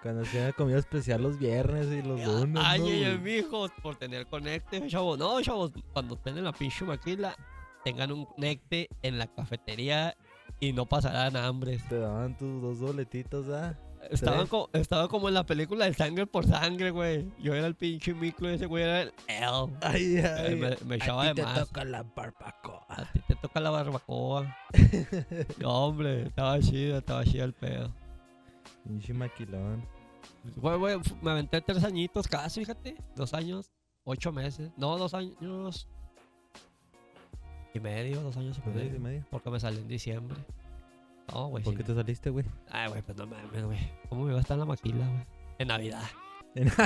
Cuando 0.03 0.21
hacía 0.21 0.53
comida 0.53 0.77
especial 0.77 1.23
los 1.23 1.39
viernes 1.39 1.87
y 1.87 2.03
los 2.03 2.19
lunes. 2.23 2.63
Ay, 2.63 2.79
¿no, 2.79 2.85
ay, 2.85 3.03
ay, 3.03 3.17
mijo, 3.17 3.67
por 3.81 3.95
tener 3.95 4.27
conecte, 4.27 4.85
chavos. 4.87 5.17
No, 5.17 5.41
chavos, 5.41 5.71
cuando 5.91 6.15
estén 6.15 6.37
en 6.37 6.43
la 6.43 6.53
pinche 6.53 6.85
maquila, 6.85 7.35
tengan 7.83 8.11
un 8.11 8.25
conecte 8.25 8.89
en 9.01 9.17
la 9.17 9.25
cafetería 9.25 10.15
y 10.59 10.71
no 10.73 10.85
pasarán 10.85 11.35
hambres. 11.35 11.87
Te 11.87 11.97
daban 11.97 12.37
tus 12.37 12.61
dos 12.61 12.79
doletitos, 12.79 13.49
¿ah? 13.49 13.75
¿Tres? 14.09 14.49
co- 14.49 14.69
estaban 14.73 15.07
como 15.07 15.27
en 15.27 15.33
la 15.35 15.45
película 15.45 15.85
de 15.85 15.93
Sangre 15.93 16.25
por 16.27 16.45
Sangre, 16.45 16.91
güey. 16.91 17.31
Yo 17.39 17.53
era 17.53 17.67
el 17.67 17.75
pinche 17.75 18.13
micro 18.13 18.49
y 18.51 18.55
ese 18.55 18.65
güey 18.65 18.83
era 18.83 19.01
el 19.03 19.13
L. 19.27 19.77
Ay, 19.81 20.17
ay. 20.17 20.55
me, 20.55 20.75
me 20.85 20.95
echaba 20.95 21.23
a 21.23 21.25
de 21.27 21.33
ti 21.35 21.41
te 21.41 21.43
más. 21.45 21.59
toca 21.67 21.83
la 21.85 22.03
barbacoa. 22.03 22.85
A 22.89 23.11
ti 23.11 23.19
te 23.27 23.35
toca 23.35 23.59
la 23.59 23.69
barbacoa. 23.69 24.55
no, 25.59 25.69
hombre, 25.85 26.23
estaba 26.27 26.59
chido, 26.59 26.97
estaba 26.97 27.23
chido 27.23 27.45
el 27.45 27.53
pedo. 27.53 27.93
Pinche 28.83 29.13
maquilón. 29.13 29.85
Güey, 30.55 30.77
güey, 30.77 30.97
me 31.21 31.31
aventé 31.31 31.61
tres 31.61 31.83
añitos 31.83 32.27
casi, 32.27 32.61
fíjate. 32.61 32.97
Dos 33.15 33.33
años, 33.33 33.71
ocho 34.03 34.31
meses. 34.31 34.71
No, 34.77 34.97
dos 34.97 35.13
años 35.13 35.87
y 37.73 37.79
medio, 37.79 38.21
dos 38.21 38.35
años 38.37 38.57
y 38.57 38.61
seis 38.61 38.75
y 38.75 38.77
medio. 38.89 38.99
medio. 38.99 39.25
Porque 39.29 39.49
me 39.49 39.59
salí 39.59 39.77
en 39.77 39.87
diciembre. 39.87 40.37
No, 41.31 41.47
güey. 41.47 41.63
¿Por 41.63 41.75
qué 41.75 41.83
te 41.83 41.95
saliste, 41.95 42.29
güey? 42.29 42.45
Ay, 42.69 42.89
güey, 42.89 43.01
pues 43.01 43.17
no 43.17 43.25
mames, 43.27 43.65
güey. 43.65 43.79
¿Cómo 44.09 44.23
me 44.23 44.31
iba 44.31 44.39
a 44.39 44.41
estar 44.41 44.55
en 44.55 44.59
la 44.59 44.65
maquila, 44.65 45.07
güey? 45.07 45.25
En 45.59 45.67
Navidad. 45.67 46.03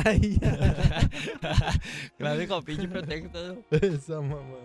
Ay, 0.05 0.37
ya. 0.39 1.09
Clásico 2.17 2.61
pinche 2.61 2.87
pretexto. 2.87 3.63
Esa 3.71 4.21
mamá. 4.21 4.57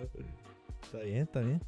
Está 0.83 0.99
bien, 0.99 1.23
está 1.23 1.41
bien. 1.41 1.63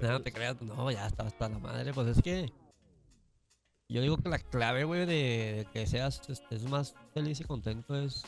No, 0.00 0.10
no 0.12 0.22
te 0.22 0.32
creas, 0.32 0.60
no, 0.62 0.90
ya 0.90 1.06
estaba 1.06 1.28
hasta 1.28 1.48
la 1.48 1.58
madre. 1.58 1.92
Pues 1.92 2.08
es 2.08 2.22
que. 2.22 2.50
Yo 3.88 4.00
digo 4.00 4.16
que 4.16 4.28
la 4.28 4.38
clave, 4.38 4.84
güey, 4.84 5.00
de, 5.00 5.06
de 5.06 5.66
que 5.72 5.86
seas 5.86 6.20
estés 6.28 6.64
más 6.68 6.94
feliz 7.14 7.40
y 7.40 7.44
contento 7.44 7.94
es 7.96 8.24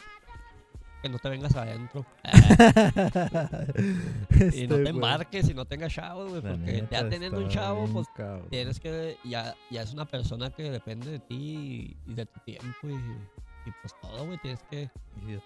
que 1.02 1.08
no 1.08 1.18
te 1.18 1.28
vengas 1.28 1.54
adentro. 1.56 2.04
y 4.54 4.66
no 4.66 4.76
te 4.76 4.88
embarques 4.88 5.48
y 5.48 5.54
no 5.54 5.64
tengas 5.64 5.92
chavos, 5.92 6.30
güey. 6.30 6.42
Porque 6.42 6.86
ya 6.90 7.08
teniendo 7.08 7.38
un 7.38 7.48
chavo, 7.48 7.86
pues 7.88 8.06
tienes 8.50 8.80
que. 8.80 9.16
Ya, 9.24 9.54
ya 9.70 9.82
es 9.82 9.92
una 9.92 10.06
persona 10.06 10.50
que 10.50 10.70
depende 10.70 11.10
de 11.10 11.18
ti 11.20 11.96
y, 12.06 12.10
y 12.10 12.14
de 12.14 12.26
tu 12.26 12.40
tiempo 12.40 12.88
y, 12.88 12.94
y 12.94 13.72
pues 13.80 13.94
todo, 14.00 14.26
güey. 14.26 14.38
Tienes 14.38 14.62
que 14.70 14.90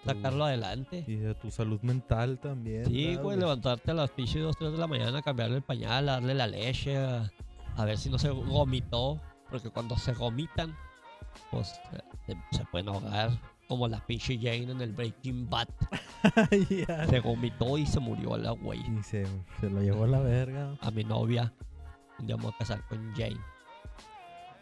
sacarlo 0.03 0.45
adelante. 0.45 1.03
Y 1.07 1.15
de 1.15 1.35
tu 1.35 1.51
salud 1.51 1.81
mental 1.81 2.39
también. 2.39 2.85
Sí, 2.85 3.07
¿verdad, 3.07 3.23
güey, 3.23 3.39
levantarte 3.39 3.91
a 3.91 3.93
las 3.93 4.11
pinches 4.11 4.41
2, 4.41 4.57
3 4.57 4.71
de 4.71 4.77
la 4.77 4.87
mañana, 4.87 5.21
cambiarle 5.21 5.57
el 5.57 5.63
pañal, 5.63 6.07
darle 6.07 6.33
la 6.33 6.47
leche, 6.47 6.97
a, 6.97 7.29
a 7.75 7.85
ver 7.85 7.97
si 7.97 8.09
no 8.09 8.17
se 8.17 8.29
vomitó. 8.29 9.21
Porque 9.49 9.69
cuando 9.69 9.95
se 9.97 10.13
vomitan, 10.13 10.75
pues 11.51 11.79
se, 12.25 12.57
se 12.57 12.65
pueden 12.71 12.89
ahogar. 12.89 13.29
Como 13.73 13.87
la 13.87 14.05
pinche 14.05 14.37
Jane 14.37 14.71
en 14.71 14.81
el 14.81 14.91
Breaking 14.93 15.49
Bad. 15.49 15.67
Se 17.09 17.19
vomitó 17.21 17.75
y 17.75 17.87
se 17.87 17.99
murió 17.99 18.37
la 18.37 18.51
güey. 18.51 18.79
Y 18.81 19.01
se, 19.01 19.25
se 19.59 19.67
lo 19.67 19.81
llevó 19.81 20.03
a 20.03 20.07
la 20.07 20.19
verga. 20.19 20.77
A 20.79 20.91
mi 20.91 21.03
novia. 21.03 21.51
Un 22.19 22.27
día 22.27 22.37
me 22.37 22.43
voy 22.43 22.51
a 22.53 22.57
casar 22.59 22.87
con 22.87 23.11
Jane. 23.15 23.39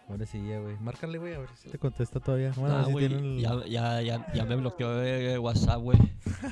Ahora 0.07 0.25
sí, 0.25 0.39
güey. 0.39 0.77
Márcale, 0.79 1.17
güey, 1.17 1.33
a 1.35 1.39
ver 1.39 1.49
si 1.55 1.67
te 1.69 1.77
contesta 1.77 2.21
todavía. 2.21 2.53
Bueno, 2.55 2.77
Ah, 2.77 2.85
si 2.85 3.03
el... 3.03 3.37
ya, 3.41 3.65
ya, 3.65 4.01
ya, 4.01 4.33
ya 4.33 4.45
me 4.45 4.55
bloqueó 4.55 4.89
de 4.95 5.37
WhatsApp, 5.39 5.81
güey. 5.81 5.99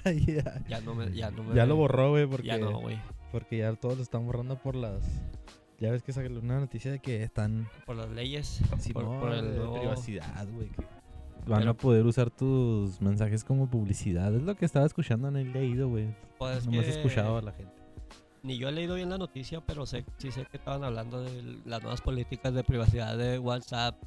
Ya. 0.68 0.82
No 0.82 0.96
me. 0.96 1.14
Ya, 1.14 1.32
no 1.32 1.44
me, 1.46 1.56
Ya 1.56 1.66
lo 1.66 1.78
borró, 1.78 2.10
güey, 2.10 2.26
porque, 2.28 2.48
Ya 2.48 2.58
no, 2.58 2.78
güey. 2.82 3.00
porque 3.32 3.60
ya 3.60 3.74
todos 3.76 3.96
lo 3.96 4.04
están 4.04 4.26
borrando 4.26 4.58
por 4.62 4.76
las... 4.76 5.02
Ya 5.80 5.92
ves 5.92 6.04
que 6.04 6.12
salió 6.12 6.38
una 6.42 6.60
noticia 6.60 6.92
de 6.92 7.00
que 7.00 7.24
están... 7.24 7.70
Por 7.86 7.96
las 7.96 8.10
leyes. 8.10 8.60
Sí, 8.80 8.92
por, 8.92 9.06
no, 9.06 9.18
por 9.22 9.32
el 9.34 9.50
de 9.54 9.58
nuevo- 9.60 9.80
privacidad, 9.80 10.46
güey. 10.52 10.68
que 10.68 10.84
Van 11.50 11.60
Pero- 11.60 11.72
a 11.72 11.74
poder 11.74 12.06
usar 12.06 12.30
tus 12.30 13.02
mensajes 13.02 13.44
como 13.44 13.68
publicidad. 13.70 14.34
Es 14.36 14.44
lo 14.44 14.56
que 14.56 14.66
estaba 14.66 14.86
escuchando, 14.86 15.32
no 15.32 15.40
he 15.40 15.44
leído, 15.46 15.90
güey. 15.90 16.16
Pues 16.38 16.66
Nomás 16.68 16.82
he 16.82 16.92
que- 16.92 16.98
escuchado 16.98 17.38
a 17.38 17.42
la 17.42 17.52
gente. 17.52 17.74
Ni 18.44 18.58
yo 18.58 18.70
he 18.70 18.72
leído 18.72 18.96
bien 18.96 19.10
la 19.10 19.18
noticia, 19.18 19.60
pero 19.66 19.86
sé, 19.86 20.06
sí 20.18 20.32
sé 20.32 20.46
que 20.46 20.58
estaban 20.58 20.84
hablando 20.84 21.22
de 21.24 21.42
las 21.66 21.82
nuevas 21.82 22.02
políticas 22.02 22.54
de 22.54 22.64
privacidad 22.64 23.18
de 23.18 23.38
WhatsApp 23.40 24.02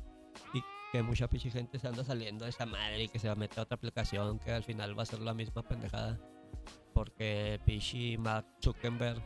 y 0.55 0.61
que 0.93 1.03
mucha 1.03 1.29
pinche 1.29 1.51
gente 1.51 1.79
se 1.79 1.89
anda 1.89 2.03
saliendo 2.05 2.45
de 2.45 2.51
esa 2.51 2.65
madre 2.65 3.03
y 3.05 3.09
que 3.09 3.19
se 3.19 3.27
va 3.27 3.33
a 3.35 3.37
meter 3.37 3.59
a 3.59 3.63
otra 3.63 3.75
aplicación 3.77 4.39
que 4.39 4.53
al 4.53 4.63
final 4.63 4.97
va 4.99 5.03
a 5.03 5.07
ser 5.07 5.19
la 5.21 5.35
misma 5.35 5.63
pendejada. 5.63 6.19
Porque 6.95 7.61
pinche 7.67 8.17
Mark 8.19 8.47
Zuckerberg 8.63 9.21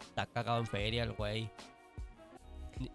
está 0.00 0.26
cagado 0.26 0.58
en 0.60 0.66
feria, 0.66 1.02
el 1.04 1.12
güey. 1.12 1.50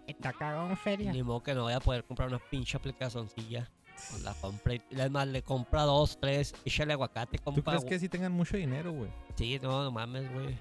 Está 0.06 0.32
cagado 0.32 0.68
en 0.68 0.76
feria. 0.76 1.12
Ni 1.12 1.22
modo 1.22 1.42
que 1.42 1.54
no 1.54 1.62
voy 1.62 1.72
a 1.72 1.80
poder 1.80 2.04
comprar 2.04 2.28
una 2.28 2.40
pinche 2.50 2.76
aplicacioncilla. 2.76 3.70
Pues 4.10 4.22
La 4.22 4.34
compré. 4.34 4.82
Además, 4.94 5.26
le 5.28 5.42
compra 5.42 5.82
dos, 5.82 6.18
tres. 6.20 6.54
Échale 6.64 6.92
aguacate, 6.92 7.38
¿Tú 7.38 7.44
compa. 7.44 7.72
crees 7.72 7.84
que 7.84 7.98
sí 7.98 8.08
tengan 8.08 8.32
mucho 8.32 8.56
dinero, 8.56 8.92
güey? 8.92 9.10
Sí, 9.36 9.58
no, 9.62 9.82
no 9.84 9.90
mames, 9.90 10.32
güey. 10.32 10.58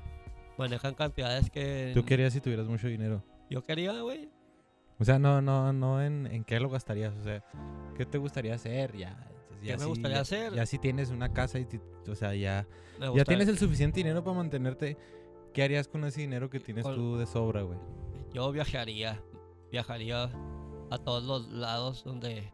Manejan 0.57 0.93
cantidades 0.95 1.49
que. 1.49 1.91
¿Tú 1.93 2.03
querías 2.05 2.33
si 2.33 2.41
tuvieras 2.41 2.67
mucho 2.67 2.87
dinero? 2.87 3.21
Yo 3.49 3.61
quería, 3.63 3.99
güey. 4.01 4.29
O 4.99 5.03
sea, 5.03 5.19
no, 5.19 5.41
no, 5.41 5.73
no 5.73 6.01
en, 6.01 6.27
en 6.27 6.43
qué 6.45 6.59
lo 6.59 6.69
gastarías. 6.69 7.13
O 7.19 7.23
sea, 7.23 7.43
¿qué 7.97 8.05
te 8.05 8.17
gustaría 8.17 8.55
hacer? 8.55 8.95
Ya, 8.95 9.17
ya 9.61 9.73
¿Qué 9.73 9.77
me 9.77 9.83
si- 9.83 9.89
gustaría 9.89 10.15
ya- 10.17 10.21
hacer? 10.21 10.53
Ya 10.53 10.65
si 10.65 10.79
tienes 10.79 11.09
una 11.09 11.33
casa 11.33 11.59
y, 11.59 11.67
o 12.09 12.15
sea, 12.15 12.33
ya, 12.35 12.65
ya 13.13 13.25
tienes 13.25 13.49
el 13.49 13.57
suficiente 13.57 13.99
dinero 13.99 14.23
para 14.23 14.37
mantenerte. 14.37 14.97
¿Qué 15.53 15.63
harías 15.63 15.87
con 15.89 16.03
ese 16.05 16.21
dinero 16.21 16.49
que 16.49 16.59
tienes 16.61 16.83
Con- 16.85 16.95
tú 16.95 17.17
de 17.17 17.25
sobra, 17.25 17.61
güey? 17.63 17.77
Yo 18.33 18.49
viajaría. 18.53 19.21
Viajaría 19.71 20.29
a 20.91 20.97
todos 20.97 21.23
los 21.23 21.49
lados 21.51 22.03
donde. 22.05 22.51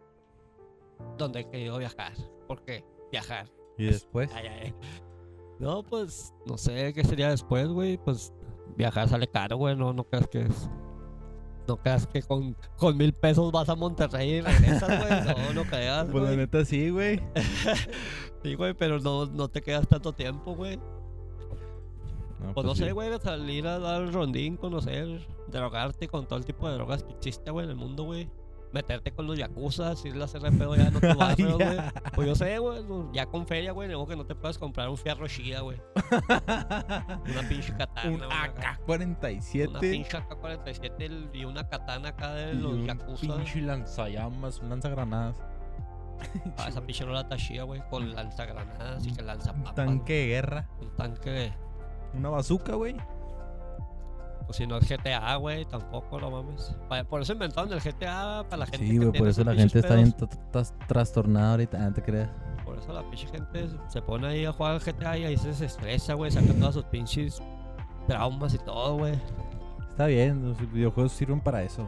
Donde 1.17 1.41
he 1.41 1.49
querido 1.49 1.77
viajar. 1.77 2.13
¿Por 2.47 2.63
qué? 2.63 2.83
Viajar. 3.11 3.47
Y 3.77 3.85
después, 3.85 4.29
Ay, 4.33 4.47
ay, 4.47 4.59
ay. 4.65 4.75
No, 5.59 5.83
pues. 5.83 6.33
No 6.45 6.57
sé 6.57 6.93
qué 6.93 7.03
sería 7.03 7.29
después, 7.29 7.67
güey. 7.67 7.97
Pues. 7.97 8.33
Viajar 8.77 9.09
sale 9.09 9.27
caro, 9.27 9.57
güey. 9.57 9.75
No, 9.75 9.93
no 9.93 10.03
creas 10.03 10.27
que 10.27 10.41
es. 10.41 10.69
No 11.67 11.77
creas 11.77 12.07
que 12.07 12.21
con, 12.23 12.55
con 12.77 12.97
mil 12.97 13.13
pesos 13.13 13.51
vas 13.51 13.69
a 13.69 13.75
Monterrey 13.75 14.29
y 14.35 14.41
regresas, 14.41 14.99
güey. 14.99 15.35
No, 15.47 15.53
no 15.53 15.63
creas, 15.69 16.07
Pues 16.11 16.23
la 16.23 16.31
neta 16.31 16.65
sí, 16.65 16.89
güey. 16.89 17.21
Sí, 18.43 18.55
güey, 18.55 18.73
pero 18.73 18.99
no, 18.99 19.27
no 19.27 19.47
te 19.49 19.61
quedas 19.61 19.87
tanto 19.87 20.13
tiempo, 20.13 20.55
güey. 20.55 20.77
No, 22.39 22.53
Pues 22.55 22.65
no 22.65 22.73
sí. 22.73 22.83
sé, 22.83 22.91
güey, 22.91 23.11
salir 23.19 23.67
a 23.67 23.77
dar 23.77 24.01
el 24.01 24.11
rondín, 24.11 24.57
conocer, 24.57 25.27
drogarte 25.49 26.07
con 26.07 26.25
todo 26.27 26.39
el 26.39 26.45
tipo 26.45 26.67
de 26.67 26.73
drogas 26.73 27.03
que 27.03 27.11
existe, 27.13 27.51
güey, 27.51 27.65
en 27.65 27.69
el 27.71 27.77
mundo, 27.77 28.03
güey. 28.03 28.27
Meterte 28.73 29.11
con 29.11 29.27
los 29.27 29.37
yakuza, 29.37 29.93
irle 30.05 30.21
a 30.21 30.25
hacer 30.25 30.41
pedo 30.41 30.75
ya 30.75 30.87
en 30.87 30.95
otro 30.95 31.15
barrio, 31.15 31.55
güey. 31.57 31.77
Pues 32.15 32.27
yo 32.27 32.35
sé, 32.35 32.57
güey, 32.57 32.83
no, 32.85 33.11
ya 33.13 33.25
con 33.25 33.45
feria, 33.45 33.71
güey, 33.73 33.87
luego 33.89 34.07
que 34.07 34.15
no 34.15 34.25
te 34.25 34.33
puedes 34.33 34.57
comprar 34.57 34.87
un 34.89 34.97
fierro 34.97 35.27
chida, 35.27 35.59
güey. 35.61 35.77
Una 36.47 37.49
pinche 37.49 37.75
katana, 37.75 38.09
Un 38.09 38.17
güey, 38.17 38.29
acá. 38.31 38.79
AK-47. 38.87 39.67
Una 39.69 39.79
pinche 39.79 40.17
AK-47 40.17 40.91
el- 40.99 41.29
y 41.33 41.45
una 41.45 41.67
katana 41.67 42.09
acá 42.09 42.33
de 42.33 42.53
y 42.53 42.57
los 42.57 42.73
un 42.73 42.85
yakuza. 42.87 43.21
pinche 43.35 43.61
lanzallamas, 43.61 44.59
un 44.59 44.69
lanzagranadas. 44.69 45.35
Ah, 46.57 46.67
esa 46.69 46.81
pinche 46.81 47.03
no 47.03 47.13
la 47.13 47.27
tachía, 47.27 47.63
güey, 47.63 47.81
con 47.89 48.13
lanzagranadas 48.13 49.05
y 49.07 49.11
que 49.11 49.23
lanza 49.23 49.53
Un 49.53 49.63
tanque 49.73 50.13
de 50.13 50.27
guerra. 50.27 50.69
Un 50.79 50.95
tanque 50.95 51.29
de... 51.31 51.53
Una 52.13 52.29
bazooka, 52.29 52.75
güey. 52.75 52.95
Pues 54.51 54.57
si 54.57 54.67
no 54.67 54.75
es 54.75 54.89
GTA, 54.89 55.33
güey, 55.37 55.63
tampoco, 55.63 56.19
no 56.19 56.29
mames. 56.29 56.75
Por 57.09 57.21
eso 57.21 57.31
inventaron 57.31 57.71
el 57.71 57.79
GTA 57.79 58.43
para 58.49 58.57
la 58.57 58.65
gente 58.65 58.85
Sí, 58.85 58.97
güey, 58.97 59.09
por 59.13 59.29
eso 59.29 59.45
la 59.45 59.55
gente 59.55 59.79
está 59.79 59.95
bien 59.95 60.13
trastornada 60.89 61.51
ahorita. 61.51 61.85
Ah, 61.85 61.93
te 61.93 62.01
creas. 62.03 62.29
Por 62.65 62.77
eso 62.77 62.91
la 62.91 63.01
pinche 63.09 63.27
gente 63.29 63.69
se 63.87 64.01
pone 64.01 64.27
ahí 64.27 64.43
a 64.43 64.51
jugar 64.51 64.73
al 64.73 64.81
GTA 64.81 65.17
y 65.19 65.23
ahí 65.23 65.37
se 65.37 65.47
desestresa, 65.47 66.15
güey, 66.15 66.31
saca 66.31 66.53
todos 66.53 66.73
sus 66.73 66.83
pinches 66.83 67.41
traumas 68.07 68.53
y 68.53 68.57
todo, 68.57 68.97
güey. 68.97 69.13
Está 69.89 70.07
bien, 70.07 70.45
los 70.45 70.73
videojuegos 70.73 71.13
sirven 71.13 71.39
para 71.39 71.63
eso. 71.63 71.87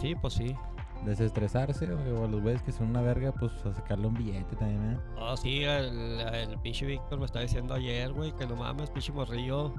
Sí, 0.00 0.14
pues 0.14 0.32
sí. 0.32 0.56
Desestresarse, 1.04 1.84
güey, 1.84 2.12
o 2.12 2.24
a 2.24 2.28
los 2.28 2.40
güeyes 2.40 2.62
que 2.62 2.72
son 2.72 2.88
una 2.88 3.02
verga, 3.02 3.30
pues 3.32 3.52
a 3.66 3.74
sacarle 3.74 4.06
un 4.06 4.14
billete 4.14 4.56
también, 4.56 4.92
¿eh? 4.92 4.98
Oh, 5.18 5.36
sí, 5.36 5.64
el, 5.64 6.18
el 6.32 6.58
pinche 6.60 6.86
Víctor 6.86 7.18
me 7.18 7.26
estaba 7.26 7.42
diciendo 7.42 7.74
ayer, 7.74 8.10
güey, 8.10 8.32
que 8.32 8.46
no 8.46 8.56
mames, 8.56 8.88
pinche 8.88 9.12
morrillo 9.12 9.74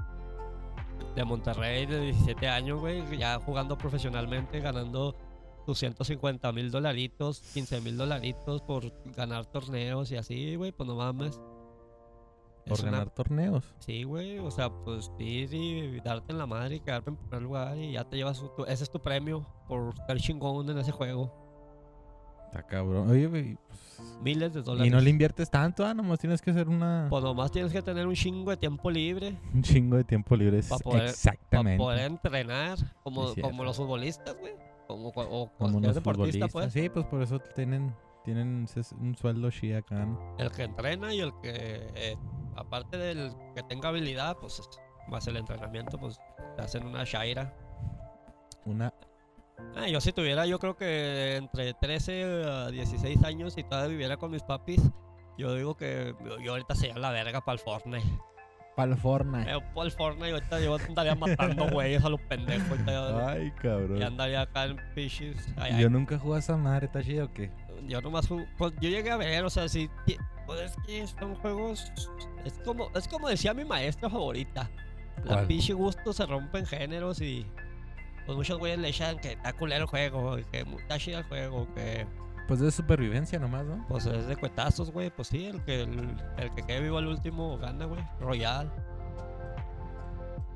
de 1.14 1.24
Monterrey 1.24 1.86
de 1.86 2.00
17 2.00 2.48
años, 2.48 2.80
güey, 2.80 3.02
ya 3.18 3.38
jugando 3.40 3.76
profesionalmente, 3.76 4.60
ganando 4.60 5.14
sus 5.66 5.78
150 5.78 6.50
mil 6.52 6.70
dolaritos, 6.70 7.40
15 7.54 7.80
mil 7.80 7.96
dolaritos 7.96 8.62
por 8.62 8.92
ganar 9.16 9.46
torneos 9.46 10.10
y 10.12 10.16
así, 10.16 10.56
güey, 10.56 10.72
pues 10.72 10.86
no 10.88 10.96
mames. 10.96 11.40
Por 12.66 12.74
Es 12.78 12.82
una- 12.82 12.90
ganar 12.92 13.10
torneos. 13.10 13.64
Sí, 13.78 14.04
güey, 14.04 14.38
o 14.38 14.50
sea, 14.50 14.70
pues 14.70 15.10
ir 15.18 15.52
y 15.54 16.00
darte 16.00 16.32
en 16.32 16.38
la 16.38 16.46
madre 16.46 16.76
y 16.76 16.80
quedarte 16.80 17.10
en 17.10 17.16
primer 17.16 17.42
lugar 17.42 17.76
y 17.78 17.92
ya 17.92 18.04
te 18.04 18.16
llevas, 18.16 18.40
tu- 18.56 18.64
ese 18.64 18.84
es 18.84 18.90
tu 18.90 19.00
premio 19.00 19.46
por 19.66 19.94
ser 20.06 20.18
chingón 20.20 20.68
en 20.70 20.78
ese 20.78 20.92
juego. 20.92 21.39
Está 22.50 22.66
cabrón. 22.66 23.08
Oye, 23.10 23.26
güey. 23.28 23.56
pues, 23.68 23.80
Miles 24.22 24.52
de 24.52 24.62
dólares. 24.62 24.88
y 24.88 24.90
no 24.90 25.00
le 25.00 25.08
inviertes 25.10 25.48
tanto, 25.50 25.86
ah, 25.86 25.94
nomás 25.94 26.18
tienes 26.18 26.42
que 26.42 26.50
hacer 26.50 26.68
una. 26.68 27.06
Pues 27.08 27.22
nomás 27.22 27.50
tienes 27.52 27.72
que 27.72 27.80
tener 27.80 28.06
un 28.06 28.14
chingo 28.14 28.50
de 28.50 28.56
tiempo 28.56 28.90
libre 28.90 29.36
Un 29.54 29.62
chingo 29.62 29.96
de 29.96 30.04
tiempo 30.04 30.34
libre. 30.36 30.58
es 30.58 30.68
poder- 30.68 30.82
para 30.98 31.04
Exactamente. 31.10 31.78
poder 31.78 32.00
entrenar 32.10 32.76
como, 33.04 33.32
como 33.40 33.62
los 33.64 33.76
futbolistas, 33.76 34.36
güey. 34.38 34.52
Como, 34.88 35.08
o 35.10 35.48
Como 35.56 35.80
deportista, 35.80 36.00
futbolistas. 36.00 36.52
pues. 36.52 36.72
Sí, 36.72 36.88
pues 36.88 37.06
por 37.06 37.22
eso 37.22 37.38
tienen, 37.54 37.94
tienen 38.24 38.66
un 38.98 39.16
sueldo 39.16 39.48
chi 39.50 39.72
acá, 39.72 40.04
¿no? 40.04 40.34
El 40.38 40.50
que 40.50 40.64
entrena 40.64 41.14
y 41.14 41.20
el 41.20 41.32
que, 41.40 41.92
eh, 41.94 42.16
aparte 42.56 42.96
del 42.98 43.32
que 43.54 43.62
tenga 43.62 43.90
habilidad, 43.90 44.36
pues 44.40 44.58
es- 44.58 44.68
más 45.08 45.26
el 45.28 45.36
entrenamiento, 45.36 45.98
pues 45.98 46.18
te 46.56 46.62
hacen 46.62 46.84
una 46.86 47.04
shaira. 47.04 47.54
Una. 48.64 48.92
Ah, 49.76 49.88
yo 49.88 50.00
si 50.00 50.12
tuviera, 50.12 50.46
yo 50.46 50.58
creo 50.58 50.76
que 50.76 51.36
entre 51.36 51.74
13 51.74 52.44
a 52.44 52.70
16 52.70 53.22
años 53.24 53.56
y 53.56 53.62
todavía 53.64 53.88
viviera 53.88 54.16
con 54.16 54.30
mis 54.30 54.42
papis, 54.42 54.80
yo 55.38 55.54
digo 55.54 55.76
que 55.76 56.14
yo, 56.42 56.52
ahorita 56.52 56.74
sería 56.74 56.98
la 56.98 57.10
verga 57.10 57.40
para 57.40 57.54
el 57.54 57.58
Fortnite. 57.60 58.06
Pal 58.76 58.96
Fortnite. 58.96 59.50
Yo 59.50 59.60
para 59.74 59.86
el 59.86 59.92
Fortnite 59.92 60.32
ahorita 60.32 60.60
yo 60.60 60.74
andaría 60.76 61.14
matando 61.14 61.68
güeyes 61.70 62.04
a 62.04 62.08
los 62.08 62.20
pendejos. 62.22 62.78
Ay, 63.26 63.50
cabrón. 63.52 63.98
y 63.98 64.02
andaría 64.02 64.42
acá 64.42 64.64
en. 64.64 64.78
Ay, 65.56 65.80
Yo 65.80 65.90
nunca 65.90 66.18
jugué 66.18 66.36
a 66.36 66.38
esa 66.38 66.56
madre, 66.56 66.86
¿está 66.86 67.02
chido 67.02 67.26
o 67.26 67.32
qué? 67.32 67.50
yo 67.86 68.00
nomás 68.02 68.28
ju- 68.30 68.46
pues, 68.58 68.72
yo 68.80 68.90
llegué 68.90 69.10
a 69.10 69.16
ver, 69.16 69.42
o 69.44 69.50
sea, 69.50 69.66
sí, 69.68 69.88
ti- 70.04 70.18
pues 70.46 70.60
es 70.60 70.76
que 70.86 71.06
son 71.06 71.34
juegos, 71.36 71.90
es 72.44 72.52
como, 72.64 72.90
es 72.94 73.08
como 73.08 73.28
decía 73.28 73.54
mi 73.54 73.64
maestra 73.64 74.10
favorita, 74.10 74.70
la 75.24 75.46
pinche 75.46 75.72
gusto 75.72 76.12
se 76.12 76.26
rompen 76.26 76.66
géneros 76.66 77.20
y 77.22 77.46
pues 78.26 78.36
muchos 78.36 78.58
güeyes 78.58 78.78
le 78.78 78.88
echan 78.88 79.18
que 79.18 79.32
está 79.32 79.52
culero 79.52 79.82
el 79.82 79.88
juego, 79.88 80.36
que 80.52 80.60
está 80.60 80.98
chido 80.98 81.18
el 81.18 81.24
juego, 81.24 81.66
que 81.74 82.06
Pues 82.48 82.60
de 82.60 82.70
supervivencia 82.70 83.38
nomás, 83.38 83.64
¿no? 83.64 83.84
pues 83.88 84.06
es 84.06 84.26
de 84.26 84.36
cuetazos, 84.36 84.90
güey, 84.90 85.10
pues 85.10 85.28
sí, 85.28 85.46
el 85.46 85.62
que 85.64 85.82
el, 85.82 86.16
el 86.38 86.50
que 86.54 86.62
quede 86.62 86.80
vivo 86.80 86.98
al 86.98 87.06
último 87.08 87.56
gana, 87.58 87.84
güey, 87.86 88.02
Royal. 88.20 88.70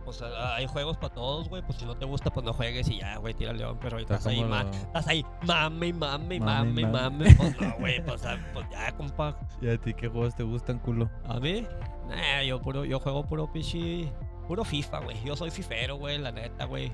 Pues 0.04 0.20
hay 0.20 0.66
juegos 0.66 0.98
para 0.98 1.14
todos, 1.14 1.48
güey. 1.48 1.62
Pues 1.62 1.78
si 1.78 1.86
no 1.86 1.96
te 1.96 2.04
gusta, 2.04 2.28
pues 2.30 2.44
no 2.44 2.52
juegues 2.52 2.86
y 2.90 2.98
ya, 3.00 3.16
güey, 3.16 3.32
tira 3.32 3.54
león. 3.54 3.78
Pero 3.80 3.96
ahorita 3.96 4.16
estás 4.16 4.26
ahí, 4.32 4.40
lo- 4.44 4.70
estás 4.70 5.06
ahí, 5.08 5.24
mame, 5.46 5.94
mame, 5.94 6.38
Mame, 6.40 6.82
mame, 6.84 6.86
mame. 6.86 7.24
mame. 7.24 7.34
Pues 7.36 7.58
no, 7.58 7.74
güey, 7.78 8.04
pues, 8.04 8.26
ah, 8.26 8.36
pues 8.52 8.66
ya, 8.70 8.92
compa. 8.94 9.38
¿Y 9.62 9.68
a 9.70 9.78
ti 9.78 9.94
qué 9.94 10.08
juegos 10.08 10.34
te 10.34 10.42
gustan, 10.42 10.78
culo? 10.80 11.08
A 11.26 11.40
mí, 11.40 11.66
nah, 12.10 12.42
yo 12.42 12.60
puro, 12.60 12.84
yo 12.84 13.00
juego 13.00 13.24
puro 13.24 13.50
pichi, 13.50 14.10
puro 14.46 14.62
FIFA, 14.62 14.98
güey. 15.00 15.24
Yo 15.24 15.36
soy 15.36 15.50
fifero, 15.50 15.96
güey, 15.96 16.18
la 16.18 16.32
neta, 16.32 16.66
güey. 16.66 16.92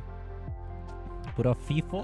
¿Puro 1.41 1.55
FIFO? 1.55 2.03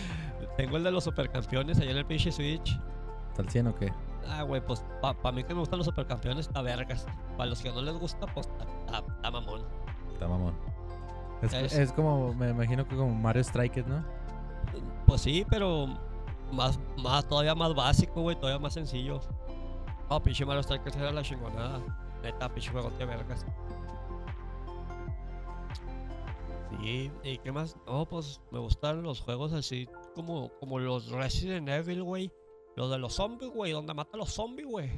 Tengo 0.56 0.78
el 0.78 0.84
de 0.84 0.90
los 0.90 1.04
supercampeones 1.04 1.78
allá 1.80 1.90
en 1.90 1.98
el 1.98 2.06
pinche 2.06 2.32
Switch. 2.32 2.80
¿Está 3.28 3.42
al 3.42 3.50
100 3.50 3.66
o 3.66 3.74
qué? 3.74 3.92
Ah, 4.26 4.42
güey, 4.42 4.64
pues 4.64 4.82
para 5.02 5.32
mí 5.32 5.44
que 5.44 5.52
me 5.52 5.60
gustan 5.60 5.76
los 5.80 5.84
supercampeones, 5.86 6.46
está 6.46 6.62
vergas. 6.62 7.06
Para 7.36 7.50
los 7.50 7.60
que 7.60 7.70
no 7.70 7.82
les 7.82 7.94
gusta, 7.98 8.26
pues 8.32 8.48
está, 8.86 9.30
mamón. 9.30 9.60
Está 10.14 10.28
mamón. 10.28 10.54
Es, 11.42 11.52
Es- 11.52 11.74
es 11.74 11.92
como, 11.92 12.32
me 12.32 12.48
imagino 12.48 12.88
que 12.88 12.96
como 12.96 13.14
Mario 13.14 13.44
Strikers, 13.44 13.86
¿no? 13.86 14.02
Pues 15.06 15.20
sí, 15.20 15.44
pero 15.50 15.86
más, 16.50 16.80
más, 16.96 17.26
todavía 17.28 17.54
más 17.54 17.74
básico, 17.74 18.22
güey, 18.22 18.34
todavía 18.36 18.58
más 18.60 18.72
sencillo. 18.72 19.20
Oh, 20.08 20.20
pinche 20.22 20.46
Mario 20.46 20.62
Strikers 20.62 20.96
era 20.96 21.12
la 21.12 21.20
chingonada. 21.22 21.80
Neta, 22.22 22.48
pinche 22.48 22.70
juego 22.70 22.88
de 22.98 23.04
vergas. 23.04 23.44
Sí, 26.70 27.10
¿y 27.24 27.38
qué 27.38 27.52
más? 27.52 27.76
No, 27.86 28.08
pues 28.08 28.40
me 28.52 28.58
gustan 28.58 29.02
los 29.02 29.20
juegos 29.20 29.52
así 29.52 29.88
como, 30.14 30.50
como 30.60 30.78
los 30.78 31.10
Resident 31.10 31.68
Evil, 31.68 32.02
güey. 32.02 32.32
Los 32.76 32.90
de 32.90 32.98
los 32.98 33.14
zombies, 33.14 33.50
güey, 33.50 33.72
donde 33.72 33.92
mata 33.92 34.10
a 34.14 34.18
los 34.18 34.30
zombies, 34.30 34.68
güey. 34.68 34.90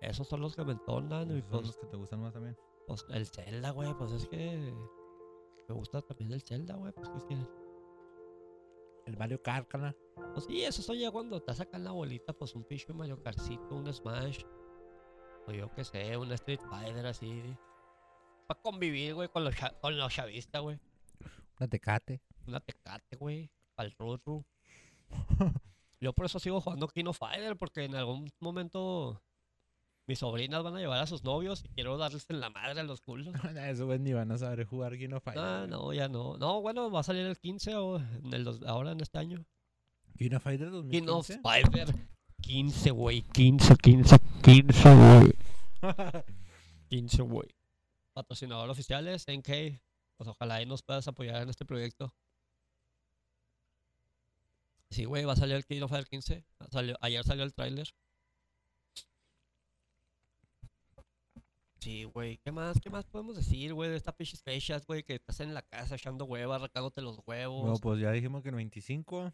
Esos 0.00 0.28
son 0.28 0.40
los 0.40 0.54
que 0.54 0.64
me 0.64 0.72
entonan. 0.72 1.30
Y 1.30 1.38
Esos 1.38 1.50
son 1.50 1.50
pues, 1.50 1.66
los 1.66 1.76
que 1.78 1.86
te 1.86 1.96
gustan 1.96 2.20
más 2.20 2.32
también. 2.32 2.56
pues 2.86 3.04
el 3.10 3.26
Zelda, 3.26 3.70
güey, 3.70 3.94
pues 3.94 4.12
es 4.12 4.28
que 4.28 4.72
me 5.68 5.74
gusta 5.74 6.02
también 6.02 6.32
el 6.32 6.42
Zelda, 6.42 6.74
güey. 6.76 6.92
Pues 6.92 7.08
es 7.16 7.24
que 7.24 7.36
El 9.06 9.16
Mario 9.16 9.42
Kart, 9.42 9.68
carnal. 9.68 9.96
Pues 10.34 10.44
sí, 10.44 10.62
eso 10.62 10.82
son 10.82 10.96
ya 10.96 11.10
cuando 11.10 11.40
te 11.42 11.54
sacan 11.54 11.84
la 11.84 11.92
bolita, 11.92 12.32
pues 12.32 12.54
un 12.54 12.64
pinche 12.64 12.92
Mario 12.92 13.22
Kartcito, 13.22 13.74
un 13.74 13.92
Smash. 13.92 14.42
O 15.46 15.52
yo 15.52 15.72
qué 15.74 15.84
sé, 15.84 16.16
un 16.16 16.30
Street 16.32 16.60
Fighter 16.68 17.06
así. 17.06 17.56
Para 18.46 18.60
convivir, 18.60 19.14
güey, 19.14 19.28
con 19.28 19.44
los, 19.44 19.54
con 19.80 19.96
los 19.96 20.12
chavistas, 20.12 20.60
güey. 20.62 20.78
Una 21.60 21.68
Tecate. 21.68 22.22
Una 22.46 22.58
tecate, 22.60 23.16
güey. 23.16 23.50
Al 23.76 23.92
Rutru. 23.98 24.44
Yo 26.00 26.12
por 26.14 26.24
eso 26.26 26.38
sigo 26.38 26.60
jugando 26.60 26.88
Kino 26.88 27.12
Fighter, 27.12 27.56
porque 27.58 27.84
en 27.84 27.94
algún 27.94 28.30
momento 28.40 29.22
mis 30.06 30.18
sobrinas 30.20 30.62
van 30.62 30.74
a 30.74 30.78
llevar 30.80 31.00
a 31.02 31.06
sus 31.06 31.22
novios 31.22 31.62
y 31.64 31.68
quiero 31.68 31.98
darles 31.98 32.24
en 32.30 32.40
la 32.40 32.48
madre 32.48 32.80
a 32.80 32.84
los 32.84 33.02
culos. 33.02 33.34
Eso 33.56 33.84
güey 33.86 33.98
ni 33.98 34.12
van 34.14 34.32
a 34.32 34.38
saber 34.38 34.64
jugar 34.64 34.96
King 34.96 35.12
of 35.12 35.22
Fighters. 35.22 35.46
Ah, 35.46 35.66
no, 35.68 35.92
ya 35.92 36.08
no. 36.08 36.38
No, 36.38 36.62
bueno, 36.62 36.90
va 36.90 37.00
a 37.00 37.02
salir 37.02 37.26
el 37.26 37.36
15 37.38 37.74
o 37.76 37.98
en 37.98 38.32
el 38.32 38.44
dos- 38.44 38.62
ahora 38.62 38.92
en 38.92 39.00
este 39.00 39.18
año. 39.18 39.44
King 40.16 40.30
of 40.34 40.44
2015. 40.44 41.40
Fighter 41.42 41.94
15, 42.40 42.90
güey. 42.90 43.22
15, 43.22 43.76
15, 43.76 44.16
15, 44.42 44.94
güey. 44.94 45.32
15, 46.88 47.22
güey. 47.22 47.48
Patrocinador 48.14 48.70
oficial 48.70 49.06
es 49.08 49.26
NK. 49.28 49.78
Pues 50.20 50.28
ojalá 50.28 50.56
ahí 50.56 50.66
nos 50.66 50.82
puedas 50.82 51.08
apoyar 51.08 51.40
en 51.40 51.48
este 51.48 51.64
proyecto. 51.64 52.14
Sí, 54.90 55.06
güey, 55.06 55.24
va 55.24 55.32
a 55.32 55.36
salir 55.36 55.54
el 55.56 55.64
King 55.64 55.80
of 55.80 55.88
Fighter 55.90 56.08
15. 56.10 56.44
Salió- 56.70 56.98
ayer 57.00 57.24
salió 57.24 57.42
el 57.42 57.54
tráiler. 57.54 57.88
Sí, 61.78 62.04
güey. 62.04 62.36
¿Qué 62.44 62.52
más? 62.52 62.78
¿Qué 62.82 62.90
más 62.90 63.06
podemos 63.06 63.34
decir, 63.34 63.72
güey? 63.72 63.88
De 63.88 63.96
estas 63.96 64.14
pinches 64.14 64.42
fechas, 64.42 64.84
güey, 64.86 65.02
que 65.04 65.14
estás 65.14 65.40
en 65.40 65.54
la 65.54 65.62
casa 65.62 65.94
echando 65.94 66.26
huevas, 66.26 66.56
arrancándote 66.60 67.00
los 67.00 67.18
huevos. 67.26 67.64
No, 67.66 67.76
pues 67.78 67.98
ya 67.98 68.12
dijimos 68.12 68.42
que 68.42 68.50
el 68.50 68.56
25. 68.56 69.32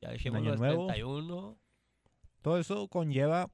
ya 0.00 0.10
dijimos 0.10 0.42
Nuevo. 0.42 0.88
31. 0.88 1.56
Todo 2.42 2.58
eso 2.58 2.88
conlleva 2.88 3.48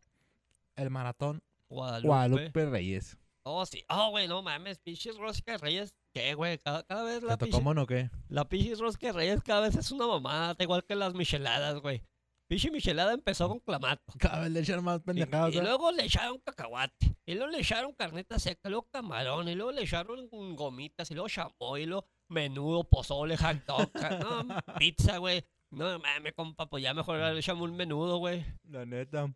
el 0.76 0.88
maratón 0.88 1.42
Guadalupe. 1.68 2.08
Guadalupe 2.08 2.64
Reyes. 2.70 3.18
Oh, 3.42 3.66
sí. 3.66 3.84
Oh, 3.90 4.08
güey, 4.08 4.26
no 4.26 4.40
mames. 4.40 4.78
Pinches 4.78 5.18
rosca 5.18 5.52
de 5.52 5.58
reyes. 5.58 5.94
¿Qué, 6.12 6.34
güey? 6.34 6.58
Cada, 6.58 6.82
cada 6.84 7.04
vez 7.04 7.20
¿Te 7.20 7.26
la 7.26 7.36
tocó 7.36 7.46
pinche, 7.50 7.60
mono 7.62 7.82
o 7.82 7.86
qué? 7.86 8.10
la 8.28 8.48
pinche 8.48 8.74
rosca 8.74 9.06
de 9.08 9.12
reyes 9.12 9.42
cada 9.42 9.60
vez 9.60 9.76
es 9.76 9.90
una 9.92 10.06
mamada, 10.06 10.56
igual 10.58 10.84
que 10.84 10.94
las 10.96 11.14
micheladas, 11.14 11.80
güey. 11.80 12.02
Pinche 12.48 12.68
michelada 12.72 13.12
empezó 13.12 13.48
con 13.48 13.60
clamato. 13.60 14.02
Cada 14.18 14.40
vez 14.40 14.50
le 14.50 14.60
echan 14.60 14.82
más 14.82 14.98
Y, 14.98 15.02
pendejadas. 15.04 15.54
y 15.54 15.58
¿eh? 15.58 15.62
luego 15.62 15.92
le 15.92 16.04
echaron 16.04 16.38
cacahuate. 16.40 17.14
Y 17.24 17.34
luego 17.34 17.52
le 17.52 17.60
echaron 17.60 17.92
carnita 17.92 18.40
seca, 18.40 18.68
luego 18.68 18.88
camarón. 18.90 19.48
Y 19.48 19.54
luego 19.54 19.70
le 19.70 19.82
echaron 19.82 20.28
gomitas. 20.56 21.08
Y 21.12 21.14
luego 21.14 21.28
chamoy. 21.28 21.82
Y 21.82 21.86
luego 21.86 22.08
menudo, 22.28 22.82
pozole, 22.82 23.36
hot 23.36 23.64
dog. 23.66 23.88
No, 24.18 24.46
pizza, 24.80 25.18
güey. 25.18 25.44
No 25.70 25.96
mames, 26.00 26.32
compa, 26.34 26.66
pues 26.68 26.82
ya 26.82 26.92
mejor 26.92 27.18
le 27.18 27.38
echamos 27.38 27.70
un 27.70 27.76
menudo, 27.76 28.18
güey. 28.18 28.44
La 28.64 28.84
neta. 28.84 29.32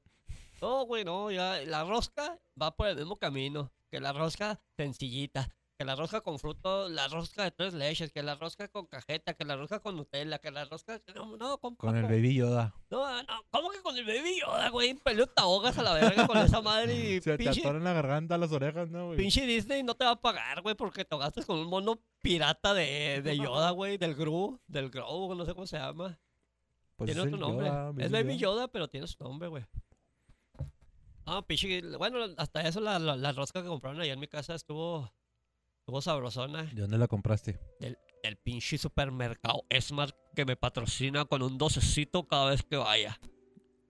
No, 0.61 0.85
güey, 0.85 1.05
no, 1.05 1.31
ya. 1.31 1.59
La 1.67 1.85
rosca 1.85 2.37
va 2.61 2.75
por 2.75 2.89
el 2.89 2.97
mismo 2.97 3.15
camino. 3.15 3.71
Que 3.93 4.01
la 4.01 4.13
rosca 4.13 4.61
sencillita. 4.77 5.55
Que 5.85 5.89
la 5.89 5.97
rosca 5.97 6.23
con 6.23 6.39
fruto, 6.39 6.89
la 6.89 7.09
rosca 7.09 7.45
de 7.45 7.51
tres 7.51 7.75
leches, 7.75 8.11
que 8.11 8.23
la 8.23 8.37
rosca 8.37 8.69
con 8.69 8.87
cajeta, 8.87 9.35
que 9.35 9.45
la 9.45 9.55
rosca 9.55 9.81
con 9.81 9.99
Nutella, 9.99 10.39
que 10.39 10.51
la 10.51 10.65
rosca. 10.65 10.99
No, 11.15 11.37
no, 11.37 11.59
compa. 11.59 11.89
Con 11.89 11.95
el 11.95 12.05
baby 12.05 12.37
Yoda. 12.37 12.75
No, 12.89 13.23
no, 13.23 13.45
¿cómo 13.51 13.69
que 13.69 13.83
con 13.83 13.95
el 13.95 14.07
baby 14.07 14.41
Yoda, 14.41 14.71
güey? 14.71 14.95
Peleo 14.95 15.27
te 15.27 15.43
ahogas 15.43 15.77
a 15.77 15.83
la 15.83 15.93
verga 15.93 16.27
con 16.27 16.39
esa 16.39 16.63
madre 16.63 16.95
y 16.97 17.21
Se 17.21 17.33
te 17.33 17.45
pinche, 17.45 17.61
atoran 17.61 17.85
la 17.85 17.93
garganta, 17.93 18.39
las 18.39 18.51
orejas, 18.51 18.89
¿no, 18.89 19.09
güey? 19.09 19.19
pinche 19.19 19.45
Disney 19.45 19.83
no 19.83 19.95
te 19.95 20.07
va 20.07 20.13
a 20.13 20.21
pagar, 20.23 20.63
güey, 20.63 20.75
porque 20.75 21.05
te 21.05 21.15
ahogaste 21.15 21.45
con 21.45 21.59
un 21.59 21.67
mono 21.67 22.01
pirata 22.23 22.73
de, 22.73 23.21
de 23.21 23.37
Yoda, 23.37 23.71
güey, 23.73 23.99
del 23.99 24.15
Gru, 24.15 24.59
del 24.67 24.89
Grow, 24.89 25.35
no 25.35 25.45
sé 25.45 25.53
cómo 25.53 25.67
se 25.67 25.77
llama. 25.77 26.19
Pues 26.97 27.09
tiene 27.09 27.29
otro 27.29 27.37
nombre. 27.37 27.67
Yoda, 27.67 27.93
es 27.99 28.11
Baby 28.11 28.39
Yoda, 28.39 28.69
pero 28.69 28.89
tiene 28.89 29.07
su 29.07 29.23
nombre, 29.23 29.49
güey. 29.49 29.67
Ah, 31.27 31.45
pinche, 31.47 31.83
bueno, 31.99 32.21
hasta 32.39 32.63
eso 32.63 32.81
la, 32.81 32.99
la, 32.99 33.17
la 33.17 33.33
rosca 33.33 33.61
que 33.61 33.69
compraron 33.69 34.01
allá 34.01 34.15
en 34.15 34.21
mi 34.21 34.29
casa 34.29 34.55
estuvo, 34.55 35.13
estuvo 35.85 36.01
sabrosona. 36.01 36.63
¿De 36.73 36.81
dónde 36.81 36.97
la 36.97 37.07
compraste? 37.09 37.61
El 38.23 38.37
pinche 38.39 38.79
supermercado 38.79 39.65
Smart 39.81 40.17
que 40.35 40.47
me 40.47 40.57
patrocina 40.57 41.27
con 41.27 41.43
un 41.43 41.59
docecito 41.59 42.27
cada 42.27 42.51
vez 42.51 42.63
que 42.63 42.77
vaya. 42.77 43.21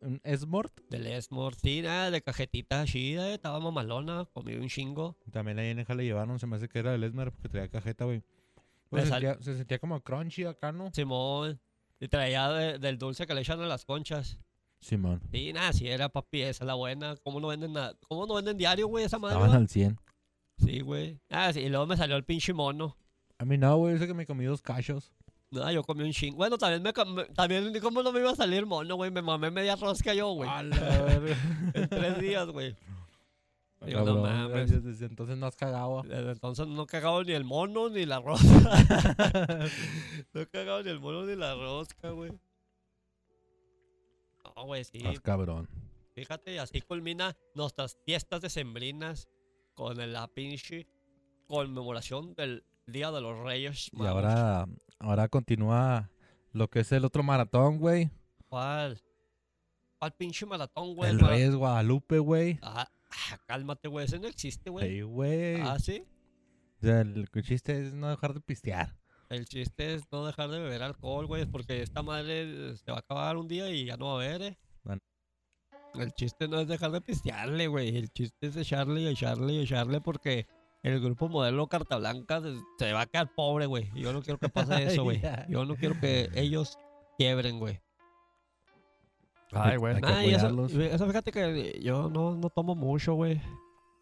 ¿Un 0.00 0.20
Smart? 0.36 0.72
Del 0.90 1.06
Esmor, 1.06 1.54
sí, 1.54 1.82
nada, 1.82 2.10
de 2.10 2.20
cajetita 2.20 2.84
chida, 2.84 3.30
eh, 3.30 3.34
estaba 3.34 3.60
mamalona, 3.60 4.28
comí 4.32 4.54
un 4.54 4.68
chingo. 4.68 5.16
También 5.30 5.58
ahí 5.60 5.68
en 5.68 5.78
el 5.78 5.96
le 5.96 6.04
llevaron, 6.04 6.38
se 6.40 6.48
me 6.48 6.56
hace 6.56 6.68
que 6.68 6.80
era 6.80 6.90
del 6.90 7.04
Esmer 7.04 7.30
porque 7.30 7.48
traía 7.48 7.68
cajeta, 7.68 8.04
güey. 8.04 8.22
Pues 8.90 9.04
se, 9.04 9.10
sentía, 9.10 9.38
se 9.40 9.56
sentía 9.56 9.78
como 9.78 10.00
crunchy 10.02 10.44
acá, 10.44 10.72
¿no? 10.72 10.90
Simón, 10.92 11.60
y 12.00 12.08
traía 12.08 12.48
de- 12.50 12.78
del 12.80 12.98
dulce 12.98 13.24
que 13.26 13.34
le 13.34 13.40
echan 13.42 13.60
a 13.60 13.66
las 13.66 13.84
conchas. 13.84 14.40
Simón. 14.80 15.22
Sí, 15.32 15.52
nada, 15.52 15.72
sí 15.72 15.88
era 15.88 16.08
papi, 16.08 16.42
esa 16.42 16.64
es 16.64 16.66
la 16.66 16.74
buena. 16.74 17.16
¿Cómo 17.22 17.38
no 17.40 17.48
venden 17.48 17.72
nada? 17.72 17.96
¿Cómo 18.08 18.26
no 18.26 18.34
venden 18.34 18.58
diario, 18.58 18.88
güey, 18.88 19.04
esa 19.04 19.18
madre? 19.20 19.36
Estaban 19.36 19.56
al 19.56 19.68
100. 19.68 19.96
Sí, 20.58 20.80
güey. 20.80 21.20
Ah, 21.30 21.52
sí, 21.52 21.60
y 21.60 21.68
luego 21.68 21.86
me 21.86 21.96
salió 21.96 22.16
el 22.16 22.24
pinche 22.24 22.52
mono. 22.52 22.96
A 23.38 23.44
mí 23.44 23.58
no, 23.58 23.76
güey, 23.76 23.96
eso 23.96 24.06
que 24.06 24.14
me 24.14 24.26
comí 24.26 24.44
dos 24.44 24.62
cachos. 24.62 25.12
No, 25.50 25.70
yo 25.70 25.82
comí 25.84 26.02
un 26.02 26.12
chingo. 26.12 26.36
Bueno, 26.36 26.58
también 26.58 26.82
me, 26.82 26.92
com- 26.92 27.24
también, 27.34 27.72
¿cómo 27.80 28.02
no 28.02 28.10
me 28.12 28.20
iba 28.20 28.30
a 28.30 28.36
salir 28.36 28.66
mono, 28.66 28.96
güey? 28.96 29.10
Me 29.10 29.22
mamé 29.22 29.50
media 29.50 29.76
rosca 29.76 30.12
yo, 30.14 30.32
güey. 30.32 30.48
A 30.50 30.62
la 30.62 30.76
verga. 31.02 31.36
En 31.74 31.88
tres 31.88 32.18
días, 32.20 32.48
güey. 32.48 32.74
Digo, 33.84 34.00
no 34.00 34.06
Cabrón, 34.06 34.22
mames. 34.22 34.70
Desde, 34.70 34.88
desde 34.88 35.06
entonces 35.06 35.36
no 35.36 35.46
has 35.46 35.56
cagado. 35.56 36.02
Desde 36.02 36.30
entonces 36.32 36.66
no 36.66 36.84
he 36.84 36.86
cagado 36.86 37.22
ni 37.22 37.32
el 37.32 37.44
mono 37.44 37.88
ni 37.90 38.06
la 38.06 38.20
rosca. 38.20 38.46
no 40.32 40.40
he 40.40 40.46
cagado 40.46 40.82
ni 40.82 40.90
el 40.90 41.00
mono 41.00 41.24
ni 41.26 41.36
la 41.36 41.54
rosca, 41.54 42.10
güey. 42.10 42.32
No, 44.56 44.64
güey, 44.64 44.84
sí. 44.84 44.98
Estás 44.98 45.20
cabrón. 45.20 45.68
Fíjate, 46.14 46.58
así 46.60 46.80
culmina 46.80 47.36
nuestras 47.54 47.98
fiestas 48.06 48.40
decembrinas 48.40 49.28
con 49.74 50.00
el- 50.00 50.12
la 50.12 50.28
pinche 50.28 50.86
conmemoración 51.46 52.34
del 52.34 52.64
Día 52.86 53.10
de 53.10 53.20
los 53.20 53.38
Reyes. 53.44 53.90
Y 53.92 54.04
ahora, 54.06 54.66
ahora 54.98 55.28
continúa 55.28 56.10
lo 56.52 56.68
que 56.68 56.80
es 56.80 56.92
el 56.92 57.04
otro 57.04 57.22
maratón, 57.22 57.78
güey. 57.78 58.10
¿Cuál? 58.48 59.00
¿Cuál 59.98 60.12
pinche 60.14 60.46
maratón, 60.46 60.94
güey? 60.94 61.10
El 61.10 61.20
Reyes 61.20 61.54
Guadalupe, 61.54 62.18
güey. 62.18 62.58
Ah, 62.62 62.88
ah, 63.10 63.38
cálmate, 63.46 63.88
güey. 63.88 64.04
Ese 64.06 64.18
no 64.18 64.28
existe, 64.28 64.70
güey. 64.70 64.88
Sí, 64.96 65.02
güey. 65.02 65.60
Ah, 65.60 65.78
sí. 65.78 66.04
O 66.82 66.86
sea, 66.86 67.00
el 67.00 67.28
chiste 67.42 67.86
es 67.86 67.94
no 67.94 68.10
dejar 68.10 68.34
de 68.34 68.40
pistear. 68.40 68.94
El 69.30 69.46
chiste 69.46 69.94
es 69.94 70.02
no 70.12 70.26
dejar 70.26 70.50
de 70.50 70.58
beber 70.60 70.82
alcohol, 70.82 71.26
güey, 71.26 71.46
porque 71.46 71.80
esta 71.82 72.02
madre 72.02 72.76
se 72.76 72.90
va 72.90 72.98
a 72.98 73.00
acabar 73.00 73.36
un 73.38 73.48
día 73.48 73.70
y 73.70 73.86
ya 73.86 73.96
no 73.96 74.06
va 74.06 74.12
a 74.12 74.14
haber, 74.16 74.42
eh. 74.42 74.58
El 75.98 76.12
chiste 76.14 76.48
no 76.48 76.60
es 76.60 76.68
dejar 76.68 76.90
de 76.90 77.00
pistearle, 77.00 77.66
güey. 77.68 77.96
El 77.96 78.10
chiste 78.10 78.46
es 78.48 78.56
echarle 78.56 79.00
y 79.02 79.06
echarle 79.06 79.52
y 79.52 79.60
echarle 79.60 80.00
porque 80.00 80.46
el 80.82 81.00
grupo 81.00 81.28
modelo 81.28 81.66
Carta 81.68 81.96
Blanca 81.98 82.40
se- 82.40 82.58
se 82.78 82.92
va 82.92 83.02
a 83.02 83.06
quedar 83.06 83.34
pobre, 83.34 83.66
güey. 83.66 83.90
Yo 83.94 84.12
no 84.12 84.22
quiero 84.22 84.38
que 84.38 84.48
pase 84.48 84.74
eso, 85.00 85.04
güey. 85.04 85.20
Yo 85.48 85.64
no 85.64 85.76
quiero 85.76 85.98
que 86.00 86.28
ellos 86.34 86.78
quiebren, 87.18 87.58
güey. 87.60 87.80
Ay, 89.52 89.76
güey. 89.76 90.00
Nah, 90.00 90.22
eso, 90.22 90.66
eso 90.66 91.06
fíjate 91.06 91.30
que 91.30 91.78
yo 91.80 92.10
no, 92.10 92.34
no 92.34 92.50
tomo 92.50 92.74
mucho, 92.74 93.14
güey. 93.14 93.40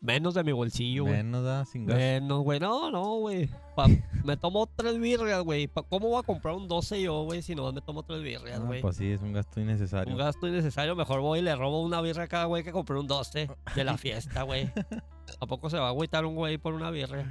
Menos 0.00 0.34
de 0.34 0.42
mi 0.44 0.52
bolsillo, 0.52 1.04
güey. 1.04 1.16
Menos 1.16 1.44
da 1.44 1.64
sin 1.64 1.86
gas. 1.86 1.96
Menos, 1.98 2.42
güey. 2.42 2.58
No, 2.58 2.90
no, 2.90 3.16
güey. 3.18 3.48
Pa- 3.76 3.86
Me 4.24 4.36
tomo 4.36 4.68
tres 4.74 4.98
birrias, 4.98 5.42
güey. 5.42 5.68
¿Cómo 5.88 6.08
voy 6.08 6.20
a 6.20 6.22
comprar 6.22 6.54
un 6.54 6.68
12 6.68 7.02
yo, 7.02 7.22
güey, 7.24 7.42
si 7.42 7.54
no 7.54 7.72
me 7.72 7.80
tomo 7.80 8.02
tres 8.04 8.22
birrias, 8.22 8.60
Ah, 8.60 8.64
güey? 8.64 8.80
pues 8.80 8.96
sí, 8.96 9.10
es 9.10 9.20
un 9.22 9.32
gasto 9.32 9.60
innecesario. 9.60 10.12
un 10.12 10.18
gasto 10.18 10.46
innecesario. 10.48 10.94
Mejor 10.96 11.20
voy 11.20 11.40
y 11.40 11.42
le 11.42 11.54
robo 11.56 11.82
una 11.82 12.00
birra 12.00 12.24
a 12.24 12.28
cada 12.28 12.44
güey 12.44 12.62
que 12.62 12.72
compré 12.72 12.98
un 12.98 13.06
12 13.06 13.48
de 13.74 13.84
la 13.84 13.96
fiesta, 13.98 14.42
güey. 14.42 14.70
¿A 15.40 15.46
poco 15.46 15.70
se 15.70 15.78
va 15.78 15.86
a 15.86 15.90
agüitar 15.90 16.24
un 16.24 16.34
güey 16.34 16.58
por 16.58 16.74
una 16.74 16.90
birria? 16.90 17.26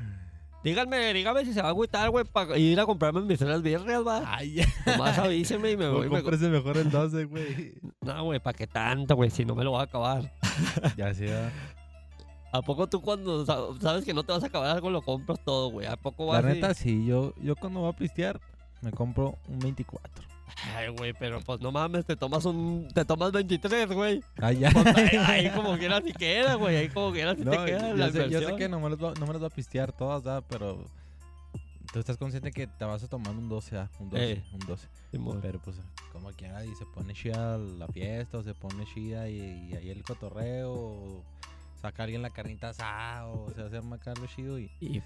Díganme, 0.64 1.12
dígame 1.14 1.44
si 1.44 1.54
se 1.54 1.62
va 1.62 1.70
a 1.70 1.72
agüitar, 1.72 2.10
güey, 2.12 2.24
para 2.24 2.56
ir 2.58 2.80
a 2.80 2.86
comprarme 2.86 3.22
mis 3.22 3.40
tres 3.40 3.62
birrias, 3.64 4.06
va. 4.06 4.22
Ay, 4.28 4.54
ya. 4.56 4.66
Nomás 4.86 5.18
avíseme 5.18 5.72
y 5.72 5.78
me 5.78 5.90
voy. 5.90 6.06
No 6.08 6.12
me- 6.14 6.22
cómprese 6.22 6.50
mejor 6.50 6.78
el 6.78 6.92
12, 6.92 7.26
güey. 7.26 7.74
No, 8.02 8.24
güey, 8.26 8.40
¿para 8.40 8.58
qué 8.58 8.68
tanto, 8.68 9.16
güey? 9.16 9.30
Si 9.32 9.44
no 9.46 9.56
me 9.56 9.64
lo 9.64 9.72
voy 9.72 9.80
a 9.80 9.84
acabar. 9.84 10.32
ya 10.98 11.14
sea. 11.14 11.52
¿A 12.54 12.62
poco 12.62 12.88
tú 12.88 13.02
cuando 13.02 13.46
sa- 13.46 13.80
sabes 13.80 14.04
que 14.04 14.14
no 14.14 14.24
te 14.24 14.32
vas 14.34 14.44
a 14.44 14.48
acabar 14.48 14.70
algo 14.72 14.90
lo 14.90 15.02
compras 15.02 15.40
todo, 15.44 15.70
güey? 15.72 15.88
¿A 15.88 15.96
poco 15.96 16.34
La 16.34 16.42
vas 16.42 16.52
y- 16.52 16.56
neta, 16.56 16.74
sí. 16.74 17.06
Yo, 17.06 17.34
yo 17.42 17.56
cuando 17.56 17.80
voy 17.82 17.90
a 17.90 17.94
pistear, 17.96 18.40
me 18.82 18.92
compro 18.92 19.38
un 19.48 19.60
24. 19.60 20.26
Ay, 20.76 20.90
güey, 20.90 21.14
pero 21.14 21.40
pues 21.42 21.62
no 21.62 21.72
mames, 21.72 22.06
te 22.06 22.16
tomas 22.18 22.44
un... 22.46 22.88
Te 22.94 23.06
tomas 23.06 23.32
23, 23.32 23.88
güey. 23.94 24.22
Ay, 24.42 24.60
ya. 24.60 24.70
Pues, 24.72 24.84
como 25.56 25.78
quieras 25.78 26.04
si 26.06 26.12
queda, 26.12 26.56
güey. 26.56 26.76
Ahí 26.76 26.90
como 26.90 27.12
quieras 27.14 27.38
si 27.38 27.46
No, 27.46 27.52
te 27.52 27.66
queda 27.66 27.94
la 27.94 28.08
yo, 28.08 28.12
sé, 28.14 28.30
yo 28.30 28.40
sé 28.42 28.56
que 28.58 28.68
no 28.68 28.80
me, 28.82 28.90
los 28.90 29.02
va, 29.02 29.14
no 29.18 29.26
me 29.26 29.34
los 29.34 29.42
va 29.42 29.48
a 29.48 29.50
pistear 29.52 29.94
todas, 29.94 30.22
¿verdad? 30.24 30.44
Pero 30.50 30.84
tú 31.94 32.00
estás 32.00 32.18
consciente 32.18 32.52
que 32.52 32.68
te 32.68 32.84
vas 32.86 33.02
a 33.02 33.08
tomar 33.08 33.34
un 33.34 33.48
12, 33.48 33.78
¿ah? 33.78 33.90
Un 34.00 34.10
12, 34.10 34.32
Eh. 34.34 34.44
un 34.54 34.60
12. 34.60 34.88
Simón. 35.12 35.40
Pero 35.42 35.60
pues, 35.60 35.78
como 36.12 36.30
quiera, 36.32 36.64
y 36.66 36.76
se 36.76 36.86
pone 36.86 37.14
chida 37.14 37.58
la 37.58 37.88
fiesta, 37.88 38.38
o 38.40 38.44
se 38.44 38.54
pone 38.54 38.86
chida 38.94 39.30
y, 39.30 39.70
y 39.72 39.76
ahí 39.78 39.90
el 39.90 40.04
cotorreo, 40.04 40.74
o 40.74 41.24
saca 41.82 42.04
alguien 42.04 42.22
la 42.22 42.30
carnita 42.30 42.70
asada, 42.70 43.28
o 43.28 43.50
se 43.52 43.62
hace 43.62 43.78
acá 43.78 44.14
lo 44.20 44.28
chido 44.28 44.60
y... 44.60 44.70
Y, 44.80 44.98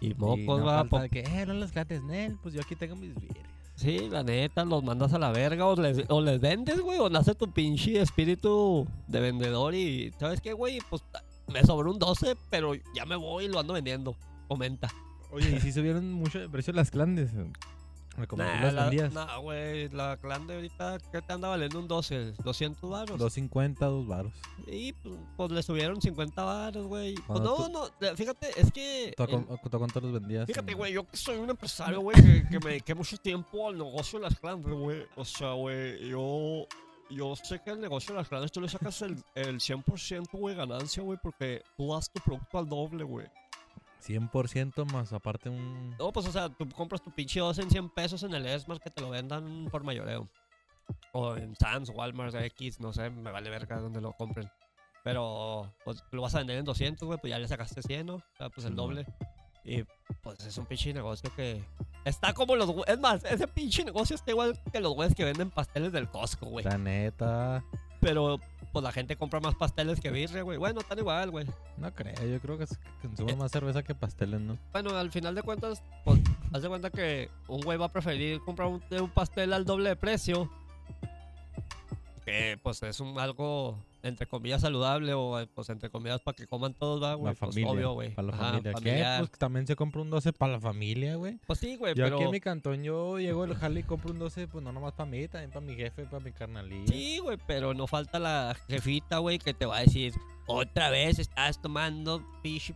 y 0.00 0.10
y 0.10 0.14
mocos, 0.14 0.60
no 0.60 0.66
va. 0.66 0.78
falta 0.78 0.88
po- 0.90 1.00
de 1.00 1.08
que, 1.10 1.20
eh, 1.20 1.44
no 1.46 1.54
los 1.54 1.72
gates, 1.72 2.02
Nel, 2.04 2.36
pues 2.42 2.54
yo 2.54 2.60
aquí 2.60 2.76
tengo 2.76 2.94
mis 2.96 3.14
birrias. 3.14 3.46
Sí, 3.74 4.08
la 4.10 4.22
neta, 4.24 4.64
los 4.64 4.82
mandas 4.82 5.12
a 5.14 5.18
la 5.18 5.30
verga 5.30 5.64
o 5.66 5.74
les, 5.80 6.04
o 6.08 6.20
les 6.20 6.40
vendes, 6.40 6.80
güey, 6.80 6.98
o 6.98 7.08
nace 7.08 7.34
tu 7.34 7.50
pinche 7.52 8.00
espíritu 8.00 8.86
de 9.06 9.20
vendedor 9.20 9.74
y, 9.74 10.12
¿sabes 10.18 10.40
qué, 10.40 10.52
güey? 10.52 10.80
Pues 10.90 11.02
me 11.52 11.62
sobró 11.64 11.90
un 11.92 11.98
12, 11.98 12.36
pero 12.50 12.72
ya 12.94 13.06
me 13.06 13.14
voy 13.16 13.44
y 13.44 13.48
lo 13.48 13.58
ando 13.60 13.74
vendiendo. 13.74 14.16
Comenta. 14.48 14.88
Oye, 15.30 15.56
y 15.56 15.60
si 15.60 15.72
subieron 15.72 16.12
mucho 16.12 16.38
de 16.40 16.48
precio 16.48 16.72
las 16.72 16.90
clandes. 16.90 17.30
Como 18.26 18.42
Nah, 18.42 18.70
la- 18.72 19.08
nah, 19.14 19.36
güey, 19.38 19.88
la 19.90 20.16
clan 20.16 20.46
de 20.46 20.54
ahorita, 20.56 20.98
¿qué 21.12 21.22
te 21.22 21.32
anda 21.32 21.48
valiendo 21.48 21.78
un 21.78 21.86
12? 21.88 22.34
¿200 22.38 22.88
baros? 22.90 23.18
250, 23.18 23.86
dos 23.86 24.06
varos. 24.06 24.32
Y 24.66 24.92
pues, 24.94 25.14
pues, 25.36 25.50
le 25.52 25.62
subieron 25.62 26.00
50 26.00 26.42
baros, 26.42 26.86
güey. 26.86 27.14
Pues 27.26 27.40
no, 27.40 27.54
tú- 27.56 27.68
no, 27.70 27.88
le- 28.00 28.16
fíjate, 28.16 28.48
es 28.60 28.72
que... 28.72 29.14
¿Tú 29.16 29.26
cu- 29.26 29.68
tú 29.70 29.78
cuánto 29.78 30.00
los 30.00 30.12
vendías? 30.12 30.46
Fíjate, 30.46 30.72
en- 30.72 30.78
güey, 30.78 30.92
yo 30.92 31.06
que 31.06 31.16
soy 31.16 31.36
un 31.38 31.50
empresario, 31.50 32.00
güey, 32.00 32.16
que, 32.16 32.48
que 32.48 32.58
me 32.60 32.70
dediqué 32.70 32.94
mucho 32.94 33.16
tiempo 33.18 33.68
al 33.68 33.78
negocio 33.78 34.18
de 34.18 34.24
las 34.24 34.38
clanes, 34.38 34.66
güey. 34.66 35.04
O 35.16 35.24
sea, 35.24 35.52
güey, 35.52 36.08
yo, 36.08 36.66
yo 37.10 37.36
sé 37.36 37.60
que 37.64 37.70
el 37.70 37.80
negocio 37.80 38.12
de 38.14 38.20
las 38.20 38.28
clanes 38.28 38.50
tú 38.52 38.60
le 38.60 38.68
sacas 38.68 39.00
el, 39.02 39.16
el 39.34 39.60
100%, 39.60 40.28
güey, 40.32 40.54
ganancia, 40.56 41.02
güey, 41.02 41.18
porque 41.22 41.62
tú 41.76 41.92
das 41.92 42.10
tu 42.10 42.20
producto 42.20 42.58
al 42.58 42.68
doble, 42.68 43.04
güey. 43.04 43.26
100% 44.06 44.90
más 44.92 45.12
aparte 45.12 45.48
un... 45.48 45.96
No, 45.98 46.12
pues, 46.12 46.26
o 46.26 46.32
sea, 46.32 46.48
tú 46.48 46.68
compras 46.70 47.02
tu 47.02 47.10
pinche 47.10 47.40
12 47.40 47.62
en 47.62 47.70
100 47.70 47.90
pesos 47.90 48.22
en 48.22 48.34
el 48.34 48.46
Esmar 48.46 48.80
que 48.80 48.90
te 48.90 49.00
lo 49.00 49.10
vendan 49.10 49.68
por 49.70 49.84
mayoreo. 49.84 50.26
O 51.12 51.36
en 51.36 51.54
Sam's, 51.56 51.90
Walmart, 51.90 52.34
X, 52.34 52.80
no 52.80 52.92
sé, 52.92 53.10
me 53.10 53.30
vale 53.30 53.50
verga 53.50 53.78
donde 53.78 54.00
lo 54.00 54.12
compren. 54.12 54.50
Pero, 55.04 55.72
pues, 55.84 56.02
lo 56.10 56.22
vas 56.22 56.34
a 56.34 56.38
vender 56.38 56.58
en 56.58 56.64
200, 56.64 57.06
güey, 57.06 57.18
pues 57.18 57.30
ya 57.30 57.38
le 57.38 57.48
sacaste 57.48 57.82
100, 57.82 58.06
¿no? 58.06 58.14
O 58.16 58.22
sea, 58.36 58.50
pues 58.50 58.66
el 58.66 58.74
doble. 58.74 59.06
Y, 59.64 59.84
pues, 60.22 60.40
es 60.46 60.56
un 60.58 60.66
pinche 60.66 60.92
negocio 60.92 61.30
que... 61.34 61.62
Está 62.04 62.32
como 62.32 62.56
los... 62.56 62.72
Es 62.86 62.98
más, 62.98 63.24
ese 63.24 63.46
pinche 63.48 63.84
negocio 63.84 64.16
está 64.16 64.30
igual 64.30 64.58
que 64.72 64.80
los 64.80 64.94
güeyes 64.94 65.14
que 65.14 65.24
venden 65.24 65.50
pasteles 65.50 65.92
del 65.92 66.08
Costco, 66.08 66.46
güey. 66.46 66.64
La 66.64 66.78
neta. 66.78 67.62
Pero 68.00 68.38
pues 68.72 68.82
la 68.82 68.92
gente 68.92 69.16
compra 69.16 69.40
más 69.40 69.54
pasteles 69.54 70.00
que 70.00 70.10
birria, 70.10 70.42
güey. 70.42 70.58
Bueno, 70.58 70.80
están 70.80 70.98
igual, 70.98 71.30
güey. 71.30 71.46
No 71.76 71.92
creo, 71.94 72.14
yo 72.26 72.40
creo 72.40 72.58
que 72.58 72.66
se 72.66 72.76
consume 73.02 73.32
Eh. 73.32 73.36
más 73.36 73.50
cerveza 73.50 73.82
que 73.82 73.94
pasteles, 73.94 74.40
¿no? 74.40 74.58
Bueno, 74.72 74.90
al 74.96 75.10
final 75.10 75.34
de 75.34 75.42
cuentas, 75.42 75.82
pues, 76.04 76.20
haz 76.52 76.62
de 76.62 76.68
cuenta 76.68 76.90
que 76.90 77.30
un 77.48 77.60
güey 77.60 77.78
va 77.78 77.86
a 77.86 77.92
preferir 77.92 78.40
comprar 78.40 78.68
un, 78.68 78.82
un 78.90 79.10
pastel 79.10 79.52
al 79.52 79.64
doble 79.64 79.90
de 79.90 79.96
precio. 79.96 80.50
Que, 82.30 82.58
pues, 82.62 82.82
es 82.82 83.00
un 83.00 83.18
algo, 83.18 83.78
entre 84.02 84.26
comillas, 84.26 84.60
saludable 84.62 85.14
o, 85.14 85.38
pues, 85.54 85.68
entre 85.70 85.90
comillas, 85.90 86.20
para 86.20 86.36
que 86.36 86.46
coman 86.46 86.74
todos, 86.74 87.02
va, 87.02 87.14
güey. 87.14 87.32
La 87.34 87.38
Pues, 87.38 87.54
familia. 87.54 87.70
obvio, 87.72 87.92
güey. 87.92 88.14
Para 88.14 88.28
la 88.28 88.34
Ajá, 88.34 88.44
familia. 88.60 88.72
¿Qué? 88.82 89.18
Pues 89.18 89.30
también 89.38 89.66
se 89.66 89.76
compra 89.76 90.02
un 90.02 90.10
12 90.10 90.32
para 90.32 90.52
la 90.52 90.60
familia, 90.60 91.16
güey. 91.16 91.38
Pues 91.46 91.58
sí, 91.58 91.76
güey, 91.76 91.94
Yo 91.94 92.04
pero... 92.04 92.16
aquí 92.16 92.24
en 92.24 92.30
mi 92.30 92.40
cantón, 92.40 92.82
yo 92.82 93.18
llego 93.18 93.44
el 93.44 93.54
jale 93.54 93.80
y 93.80 93.82
compro 93.82 94.10
un 94.12 94.18
12, 94.18 94.48
pues 94.48 94.62
no 94.64 94.72
nomás 94.72 94.92
para 94.92 95.10
mí, 95.10 95.26
también 95.28 95.50
para 95.50 95.64
mi 95.64 95.74
jefe, 95.74 96.04
para 96.04 96.20
mi 96.22 96.32
carnalilla. 96.32 96.86
Sí, 96.92 97.18
güey, 97.18 97.38
pero 97.46 97.74
no 97.74 97.86
falta 97.86 98.18
la 98.18 98.56
jefita, 98.68 99.18
güey, 99.18 99.38
que 99.38 99.54
te 99.54 99.66
va 99.66 99.78
a 99.78 99.80
decir, 99.80 100.14
otra 100.46 100.90
vez 100.90 101.18
estás 101.18 101.60
tomando 101.60 102.24
pinche 102.42 102.74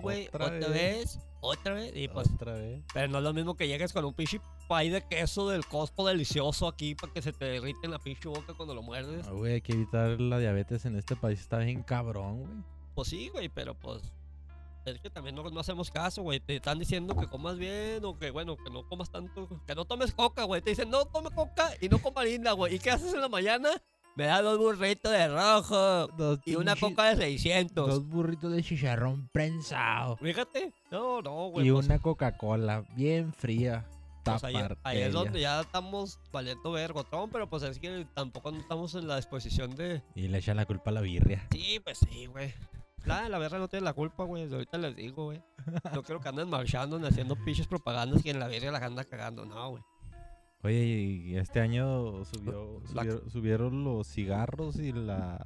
güey, 0.00 0.26
Otra 0.28 0.46
otra, 0.46 0.68
vez, 0.68 1.18
otra 1.40 1.74
vez, 1.74 1.92
y 1.94 2.08
pues, 2.08 2.28
Otra 2.34 2.54
vez. 2.54 2.82
pero 2.94 3.08
no 3.08 3.18
es 3.18 3.24
lo 3.24 3.32
mismo 3.32 3.54
que 3.54 3.68
llegues 3.68 3.92
con 3.92 4.04
un 4.04 4.14
pinche 4.14 4.40
pay 4.72 4.88
de 4.88 5.02
queso 5.02 5.50
del 5.50 5.66
Costco 5.66 6.06
delicioso 6.06 6.66
aquí 6.66 6.94
para 6.94 7.12
que 7.12 7.20
se 7.20 7.34
te 7.34 7.44
derrite 7.44 7.80
en 7.82 7.90
la 7.90 7.98
pinche 7.98 8.26
boca 8.26 8.54
cuando 8.54 8.74
lo 8.74 8.80
muerdes. 8.80 9.26
Ah, 9.28 9.32
güey, 9.32 9.52
hay 9.52 9.60
que 9.60 9.74
evitar 9.74 10.18
la 10.18 10.38
diabetes 10.38 10.86
en 10.86 10.96
este 10.96 11.14
país, 11.14 11.40
está 11.40 11.58
bien 11.58 11.82
cabrón, 11.82 12.38
güey. 12.38 12.64
Pues 12.94 13.08
sí, 13.08 13.28
güey, 13.28 13.50
pero 13.50 13.74
pues, 13.74 14.00
es 14.86 14.98
que 14.98 15.10
también 15.10 15.36
no, 15.36 15.42
no 15.50 15.60
hacemos 15.60 15.90
caso, 15.90 16.22
güey, 16.22 16.40
te 16.40 16.56
están 16.56 16.78
diciendo 16.78 17.14
que 17.14 17.26
comas 17.26 17.58
bien 17.58 18.02
o 18.02 18.18
que, 18.18 18.30
bueno, 18.30 18.56
que 18.56 18.70
no 18.70 18.88
comas 18.88 19.10
tanto, 19.10 19.46
que 19.66 19.74
no 19.74 19.84
tomes 19.84 20.14
coca, 20.14 20.44
güey, 20.44 20.62
te 20.62 20.70
dicen, 20.70 20.88
no 20.88 21.04
tome 21.04 21.28
coca 21.32 21.72
y 21.78 21.90
no 21.90 21.98
coma 21.98 22.22
harina, 22.22 22.52
güey, 22.52 22.76
¿y 22.76 22.78
qué 22.78 22.92
haces 22.92 23.12
en 23.12 23.20
la 23.20 23.28
mañana? 23.28 23.68
Me 24.14 24.24
da 24.24 24.40
dos 24.40 24.56
burritos 24.56 25.12
de 25.12 25.28
rojo. 25.28 26.06
Dos 26.18 26.40
Y 26.44 26.54
una 26.56 26.76
coca 26.76 27.14
de 27.14 27.16
600. 27.16 27.88
Dos 27.88 28.06
burritos 28.06 28.52
de 28.52 28.62
chicharrón 28.62 29.30
prensado. 29.32 30.18
Fíjate. 30.18 30.70
No, 30.90 31.22
no, 31.22 31.48
güey. 31.48 31.66
Y 31.66 31.72
pues, 31.72 31.86
una 31.86 31.98
Coca-Cola 31.98 32.84
bien 32.94 33.32
fría. 33.32 33.86
Pues, 34.24 34.44
ahí, 34.44 34.52
Tapar. 34.54 34.78
ahí 34.84 34.98
es 35.00 35.12
donde 35.12 35.40
ya 35.40 35.60
estamos 35.60 36.18
valiendo 36.32 36.72
vergotón, 36.72 37.30
pero 37.30 37.48
pues 37.48 37.62
es 37.62 37.78
que 37.78 38.06
tampoco 38.14 38.50
estamos 38.50 38.94
en 38.94 39.08
la 39.08 39.16
disposición 39.16 39.74
de... 39.74 40.02
Y 40.14 40.28
le 40.28 40.38
echan 40.38 40.56
la 40.56 40.66
culpa 40.66 40.90
a 40.90 40.94
la 40.94 41.00
birria. 41.00 41.46
Sí, 41.50 41.80
pues 41.82 41.98
sí, 41.98 42.26
güey. 42.26 42.52
La, 43.04 43.28
la 43.28 43.38
verga 43.38 43.58
no 43.58 43.66
tiene 43.68 43.84
la 43.84 43.94
culpa, 43.94 44.22
güey. 44.24 44.44
desde 44.44 44.54
Ahorita 44.56 44.78
les 44.78 44.94
digo, 44.94 45.24
güey. 45.24 45.42
No 45.92 46.02
creo 46.04 46.20
que 46.20 46.28
anden 46.28 46.48
marchando 46.48 46.98
ni 46.98 47.06
haciendo 47.08 47.34
pinches 47.44 47.66
propagandas 47.66 48.24
y 48.24 48.30
en 48.30 48.38
la 48.38 48.46
verga 48.46 48.70
la 48.70 48.78
anda 48.78 49.04
cagando. 49.04 49.44
No, 49.44 49.70
güey. 49.70 49.82
Oye, 50.62 50.84
y 50.84 51.36
este 51.36 51.58
año 51.58 52.24
subió, 52.24 52.80
La- 52.94 53.02
subieron, 53.02 53.30
subieron 53.30 53.84
los 53.84 54.06
cigarros 54.06 54.76
y 54.76 54.92
la, 54.92 55.36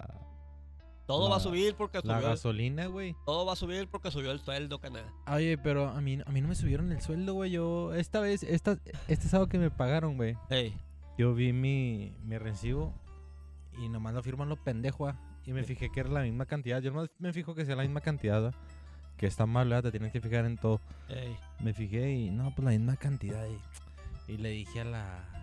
Todo 1.06 1.24
La- 1.24 1.30
va 1.30 1.36
a 1.36 1.40
subir 1.40 1.74
porque 1.76 2.00
la 2.02 2.16
subió... 2.16 2.28
gasolina, 2.30 2.86
güey. 2.86 3.14
Todo 3.24 3.46
va 3.46 3.52
a 3.52 3.56
subir 3.56 3.88
porque 3.88 4.10
subió 4.10 4.32
el 4.32 4.40
sueldo, 4.40 4.80
canal. 4.80 5.04
Oye, 5.28 5.56
pero 5.56 5.88
a 5.88 6.00
mí, 6.00 6.18
a 6.24 6.30
mí 6.32 6.40
no 6.40 6.48
me 6.48 6.54
subieron 6.54 6.90
el 6.92 7.00
sueldo, 7.00 7.34
güey. 7.34 7.52
Yo, 7.52 7.94
esta 7.94 8.20
vez, 8.20 8.42
esta, 8.42 8.78
este 9.06 9.28
sábado 9.28 9.48
que 9.48 9.58
me 9.58 9.70
pagaron, 9.70 10.16
güey. 10.16 10.36
Ey. 10.50 10.76
Yo 11.16 11.32
vi 11.34 11.52
mi, 11.52 12.12
mi 12.24 12.36
recibo 12.38 12.92
y 13.78 13.88
nomás 13.88 14.14
lo 14.14 14.22
firman 14.22 14.48
lo 14.48 14.56
pendejo, 14.56 15.06
ah, 15.06 15.16
Y 15.46 15.52
me 15.52 15.62
fijé 15.64 15.90
que 15.90 16.00
era 16.00 16.08
la 16.10 16.22
misma 16.22 16.44
cantidad. 16.46 16.80
Yo 16.82 16.90
nomás 16.90 17.08
me 17.18 17.32
fijo 17.32 17.54
que 17.54 17.64
sea 17.64 17.76
la 17.76 17.82
misma 17.84 18.00
cantidad, 18.00 18.46
ah, 18.46 18.52
Que 19.16 19.26
está 19.26 19.46
mal, 19.46 19.68
¿verdad? 19.68 19.84
Te 19.84 19.90
tienes 19.92 20.12
que 20.12 20.20
fijar 20.20 20.44
en 20.44 20.56
todo. 20.58 20.80
Ey. 21.08 21.36
Me 21.60 21.72
fijé 21.72 22.10
y 22.12 22.30
no, 22.30 22.52
pues 22.54 22.64
la 22.64 22.72
misma 22.72 22.96
cantidad. 22.96 23.46
Y, 24.26 24.32
y 24.32 24.36
le 24.38 24.50
dije 24.50 24.80
a 24.80 24.84
la. 24.84 25.35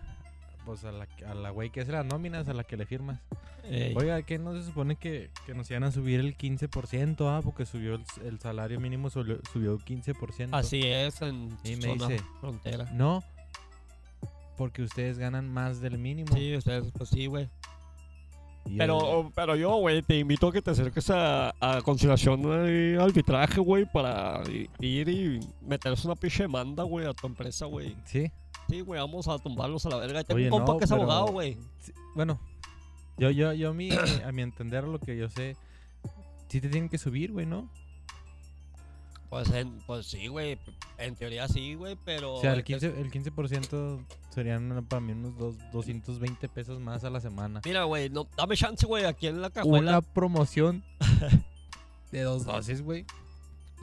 Pues 0.65 0.83
a 0.85 0.91
la, 0.91 1.07
a 1.27 1.33
la 1.33 1.49
güey 1.49 1.69
que 1.69 1.81
hace 1.81 1.91
las 1.91 2.05
nóminas, 2.05 2.47
a 2.47 2.53
la 2.53 2.63
que 2.63 2.77
le 2.77 2.85
firmas. 2.85 3.19
Ey. 3.65 3.93
Oiga, 3.97 4.21
¿qué 4.23 4.39
no 4.39 4.53
se 4.55 4.63
supone 4.63 4.95
que, 4.97 5.29
que 5.45 5.53
nos 5.53 5.69
iban 5.71 5.83
a 5.83 5.91
subir 5.91 6.19
el 6.19 6.37
15%? 6.37 7.17
Ah, 7.29 7.41
porque 7.43 7.65
subió 7.65 7.95
el, 7.95 8.03
el 8.25 8.39
salario 8.39 8.79
mínimo, 8.79 9.09
subió, 9.09 9.39
subió 9.51 9.77
15%. 9.77 10.49
Así 10.51 10.81
es 10.83 11.21
en 11.21 11.49
Y 11.63 11.75
me 11.77 11.81
zona 11.81 12.07
dice- 12.07 12.23
frontera. 12.39 12.85
No, 12.93 13.23
porque 14.57 14.83
ustedes 14.83 15.17
ganan 15.17 15.49
más 15.51 15.81
del 15.81 15.97
mínimo. 15.97 16.33
Sí, 16.35 16.55
ustedes, 16.55 16.91
pues 16.97 17.09
sí, 17.09 17.25
güey. 17.25 17.49
Y 18.65 18.71
yo- 18.71 18.77
Pero, 18.77 19.31
pero 19.35 19.55
yo, 19.57 19.75
güey, 19.77 20.01
te 20.01 20.17
invito 20.19 20.47
a 20.47 20.51
que 20.53 20.61
te 20.61 20.71
acerques 20.71 21.09
a, 21.09 21.53
a 21.59 21.81
conciliación 21.81 22.41
y 22.69 22.95
arbitraje, 22.95 23.59
güey, 23.59 23.85
para 23.85 24.41
ir 24.79 25.09
y 25.09 25.39
meterse 25.65 26.07
una 26.07 26.15
pinche 26.15 26.43
demanda, 26.43 26.83
güey, 26.83 27.05
a 27.05 27.13
tu 27.13 27.27
empresa, 27.27 27.65
güey. 27.65 27.95
Sí. 28.05 28.31
Sí, 28.73 28.81
güey, 28.81 28.99
vamos 28.99 29.27
a 29.27 29.37
tumbarlos 29.39 29.85
a 29.85 29.89
la 29.89 29.97
verga. 29.97 30.23
Tengo 30.23 30.37
Oye, 30.37 30.45
un 30.45 30.51
compa 30.51 30.73
no, 30.73 30.77
que 30.79 30.85
es 30.85 30.89
pero- 30.89 31.01
abogado, 31.03 31.27
güey. 31.27 31.57
Sí, 31.79 31.91
Bueno, 32.15 32.39
yo, 33.17 33.29
yo, 33.29 33.53
yo 33.53 33.69
a 33.69 33.73
mi, 33.73 33.89
a 34.25 34.31
mi 34.31 34.41
entender, 34.41 34.83
lo 34.85 34.99
que 34.99 35.15
yo 35.17 35.29
sé, 35.29 35.55
sí 36.47 36.59
te 36.61 36.69
tienen 36.69 36.89
que 36.89 36.97
subir, 36.97 37.31
güey, 37.31 37.45
¿no? 37.45 37.69
Pues, 39.29 39.49
en- 39.51 39.79
pues 39.87 40.05
sí, 40.07 40.27
güey. 40.27 40.57
En 40.99 41.15
teoría 41.15 41.47
sí, 41.47 41.73
güey, 41.73 41.97
pero... 42.05 42.35
O 42.35 42.41
sea, 42.41 42.53
el 42.53 42.59
es 42.59 42.65
que- 42.65 42.75
15%, 42.79 42.97
el 42.97 43.11
15% 43.11 44.05
serían 44.29 44.85
para 44.87 44.99
mí 44.99 45.11
unos 45.11 45.37
dos- 45.37 45.55
220 45.71 46.47
pesos 46.49 46.79
más 46.79 47.03
a 47.03 47.09
la 47.09 47.19
semana. 47.19 47.61
Mira, 47.65 47.83
güey, 47.83 48.09
no, 48.09 48.27
dame 48.37 48.55
chance, 48.55 48.85
güey, 48.85 49.05
aquí 49.05 49.27
en 49.27 49.41
la 49.41 49.49
cajuela. 49.49 49.91
Una 49.97 50.01
promoción 50.01 50.83
de 52.11 52.21
dos 52.21 52.45
dosis, 52.45 52.81
güey. 52.83 53.05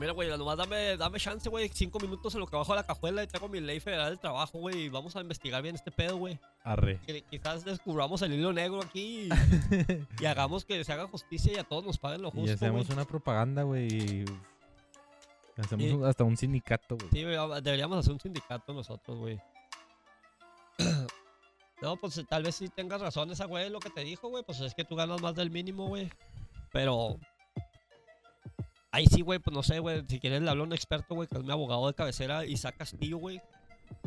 Mira, 0.01 0.13
güey, 0.13 0.29
nomás 0.35 0.57
dame, 0.57 0.97
dame 0.97 1.19
chance, 1.19 1.47
güey, 1.47 1.69
cinco 1.73 1.99
minutos 1.99 2.33
en 2.33 2.39
lo 2.41 2.47
que 2.47 2.55
bajo 2.55 2.73
la 2.75 2.83
cajuela 2.83 3.23
y 3.23 3.27
tengo 3.27 3.47
mi 3.47 3.59
ley 3.59 3.79
federal 3.79 4.09
del 4.09 4.19
trabajo, 4.19 4.57
güey, 4.57 4.85
y 4.85 4.89
vamos 4.89 5.15
a 5.15 5.21
investigar 5.21 5.61
bien 5.61 5.75
este 5.75 5.91
pedo, 5.91 6.17
güey. 6.17 6.39
Arre. 6.63 6.99
Que 7.05 7.21
quizás 7.21 7.63
descubramos 7.63 8.21
el 8.23 8.33
hilo 8.33 8.51
negro 8.51 8.81
aquí 8.81 9.29
y, 9.29 9.29
y 10.19 10.25
hagamos 10.25 10.65
que 10.65 10.83
se 10.83 10.91
haga 10.91 11.07
justicia 11.07 11.53
y 11.53 11.57
a 11.57 11.63
todos 11.63 11.85
nos 11.85 11.99
paguen 11.99 12.23
lo 12.23 12.29
y 12.29 12.31
justo, 12.31 12.53
hacemos 12.55 12.87
güey. 12.87 12.95
una 12.97 13.05
propaganda, 13.05 13.63
güey. 13.63 13.87
y 13.93 14.25
Hacemos 15.57 15.85
Y- 15.85 15.91
un- 15.91 16.05
hasta 16.05 16.23
un 16.23 16.35
sindicato, 16.35 16.97
güey. 16.97 17.09
Sí, 17.11 17.21
deberíamos 17.23 17.99
hacer 17.99 18.13
un 18.13 18.19
sindicato 18.19 18.73
nosotros, 18.73 19.17
güey. 19.19 19.39
No, 21.81 21.95
pues 21.97 22.23
tal 22.29 22.43
vez 22.43 22.55
sí 22.55 22.69
tengas 22.69 23.01
razón 23.01 23.31
esa 23.31 23.45
güey, 23.45 23.67
lo 23.71 23.79
que 23.79 23.89
te 23.89 24.01
dijo, 24.01 24.29
güey. 24.29 24.43
Pues 24.43 24.59
es 24.59 24.75
que 24.75 24.83
tú 24.85 24.95
ganas 24.95 25.19
más 25.21 25.33
del 25.33 25.49
mínimo, 25.49 25.87
güey. 25.87 26.11
Pero. 26.71 27.17
Ahí 28.91 29.05
sí, 29.07 29.21
güey, 29.21 29.39
pues 29.39 29.53
no 29.53 29.63
sé, 29.63 29.79
güey. 29.79 30.03
Si 30.07 30.19
quieres 30.19 30.41
le 30.41 30.49
hablo 30.49 30.63
a 30.63 30.67
un 30.67 30.73
experto, 30.73 31.15
güey, 31.15 31.27
que 31.27 31.37
es 31.37 31.43
mi 31.43 31.51
abogado 31.51 31.87
de 31.87 31.93
cabecera, 31.93 32.45
Isaac 32.45 32.75
Castillo, 32.77 33.17
güey. 33.17 33.41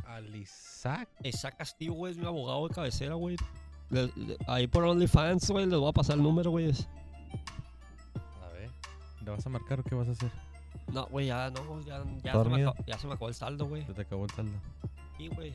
Alisac. 0.07 1.09
Isaac 1.22 1.57
Castillo, 1.57 1.95
güey, 1.95 2.12
es 2.12 2.18
mi 2.18 2.26
abogado 2.26 2.68
de 2.68 2.74
cabecera, 2.74 3.14
güey. 3.14 3.37
Ahí 4.47 4.66
por 4.66 4.85
OnlyFans, 4.85 5.51
güey, 5.51 5.66
les 5.66 5.78
voy 5.78 5.89
a 5.89 5.93
pasar 5.93 6.16
el 6.16 6.22
número, 6.22 6.51
güey. 6.51 6.66
A 8.43 8.49
ver. 8.53 8.70
¿Le 9.24 9.30
vas 9.30 9.47
a 9.47 9.49
marcar 9.49 9.80
o 9.80 9.85
qué 9.85 9.95
vas 9.95 10.09
a 10.09 10.12
hacer? 10.12 10.30
No, 10.93 11.07
güey, 11.07 11.26
ya, 11.26 11.51
no, 11.51 11.80
ya, 11.80 12.05
ya, 12.22 12.32
se 12.32 12.49
me 12.51 12.62
acabó, 12.62 12.85
ya 12.87 12.99
se 12.99 13.07
me 13.07 13.14
acabó 13.14 13.28
el 13.28 13.35
saldo, 13.35 13.66
güey. 13.66 13.87
Se 13.87 13.95
te 13.95 14.03
acabó 14.03 14.24
el 14.24 14.30
saldo. 14.30 14.53
Sí, 15.16 15.28
güey. 15.28 15.53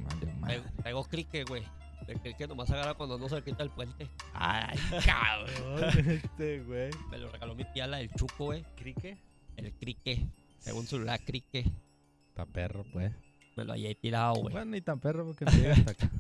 Traigo 0.82 1.04
crique, 1.04 1.44
güey. 1.44 1.64
El 2.10 2.20
crique 2.22 2.48
nomás 2.48 2.70
agarra 2.72 2.96
cuando 2.96 3.18
no 3.18 3.30
se 3.30 3.42
quita 3.44 3.64
el 3.64 3.70
puente. 3.70 4.08
Ay, 4.34 4.78
cabrón. 5.06 6.10
este, 6.10 6.60
güey. 6.62 6.90
Me 7.12 7.18
lo 7.20 7.30
regaló 7.32 7.56
mi 7.56 7.64
tía, 7.66 7.88
la 7.88 7.98
del 7.98 8.10
chuco, 8.12 8.46
güey. 8.46 8.64
¿Crique? 8.76 9.18
El 9.58 9.72
crique. 9.74 10.26
Según 10.60 10.88
su 10.88 11.00
la 11.00 11.18
crique. 11.20 11.66
Está 12.30 12.46
perro, 12.46 12.84
pues. 12.92 13.12
Me 13.56 13.64
lo 13.66 13.74
hallé 13.74 13.94
tirado, 13.96 14.36
güey. 14.36 14.54
Bueno, 14.54 14.72
ni 14.72 14.82
tan 14.82 15.00
perro 15.00 15.26
porque 15.26 15.46
no 15.46 15.52
llega 15.52 15.74
hasta 15.74 15.92
acá. 15.92 16.10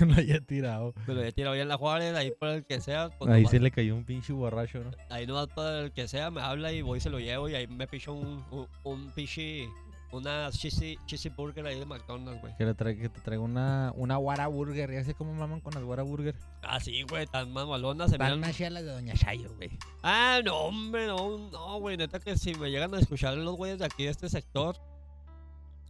No 0.00 0.04
lo 0.06 0.14
haya 0.16 0.38
tirado. 0.40 0.92
Me 1.06 1.14
lo 1.14 1.20
hallé 1.20 1.32
tirado 1.32 1.54
ahí 1.54 1.60
en 1.62 1.68
la 1.68 1.78
Juárez, 1.78 2.14
ahí 2.14 2.30
por 2.38 2.48
el 2.50 2.64
que 2.66 2.78
sea. 2.78 3.08
pues, 3.08 3.30
Ahí 3.30 3.42
nomás- 3.44 3.50
se 3.52 3.58
le 3.60 3.70
cayó 3.70 3.94
un 3.96 4.04
pinche 4.04 4.34
borracho, 4.34 4.84
¿no? 4.84 4.90
Ahí 5.08 5.26
nomás 5.26 5.46
por 5.48 5.64
el 5.72 5.92
que 5.92 6.06
sea 6.08 6.30
me 6.30 6.42
habla 6.42 6.72
y 6.72 6.82
voy 6.82 6.98
y 6.98 7.00
se 7.00 7.08
lo 7.08 7.18
llevo 7.18 7.48
y 7.48 7.54
ahí 7.54 7.66
me 7.66 7.86
picho 7.86 8.12
un, 8.12 8.44
un, 8.50 8.66
un 8.84 9.10
pinche... 9.12 9.66
Una 10.10 10.50
cheesy, 10.50 10.98
cheesy 11.04 11.28
burger 11.28 11.66
ahí 11.66 11.78
de 11.78 11.84
McDonald's, 11.84 12.40
güey. 12.40 12.56
Que, 12.56 12.64
le 12.64 12.74
que 12.74 13.08
te 13.08 13.20
traiga 13.20 13.42
una, 13.42 13.92
una 13.94 14.16
Guara 14.16 14.46
Burger. 14.46 14.90
Ya 14.90 15.04
sé 15.04 15.14
cómo 15.14 15.34
maman 15.34 15.60
con 15.60 15.74
las 15.74 15.82
Guara 15.82 16.02
Burger. 16.02 16.34
Ah, 16.62 16.80
sí, 16.80 17.02
güey, 17.02 17.26
tan 17.26 17.52
mamalonas. 17.52 18.10
Se 18.10 18.16
Van 18.16 18.42
hacia 18.42 18.70
las 18.70 18.84
de 18.84 18.92
Doña 18.92 19.14
Chayo, 19.14 19.54
güey. 19.56 19.70
Ah, 20.02 20.40
no, 20.42 20.56
hombre, 20.56 21.06
no, 21.06 21.50
no, 21.50 21.78
güey. 21.80 21.98
Neta 21.98 22.20
que 22.20 22.38
si 22.38 22.54
me 22.54 22.70
llegan 22.70 22.94
a 22.94 23.00
escuchar 23.00 23.34
los 23.34 23.54
güeyes 23.56 23.78
de 23.78 23.84
aquí 23.84 24.04
de 24.04 24.10
este 24.10 24.30
sector, 24.30 24.76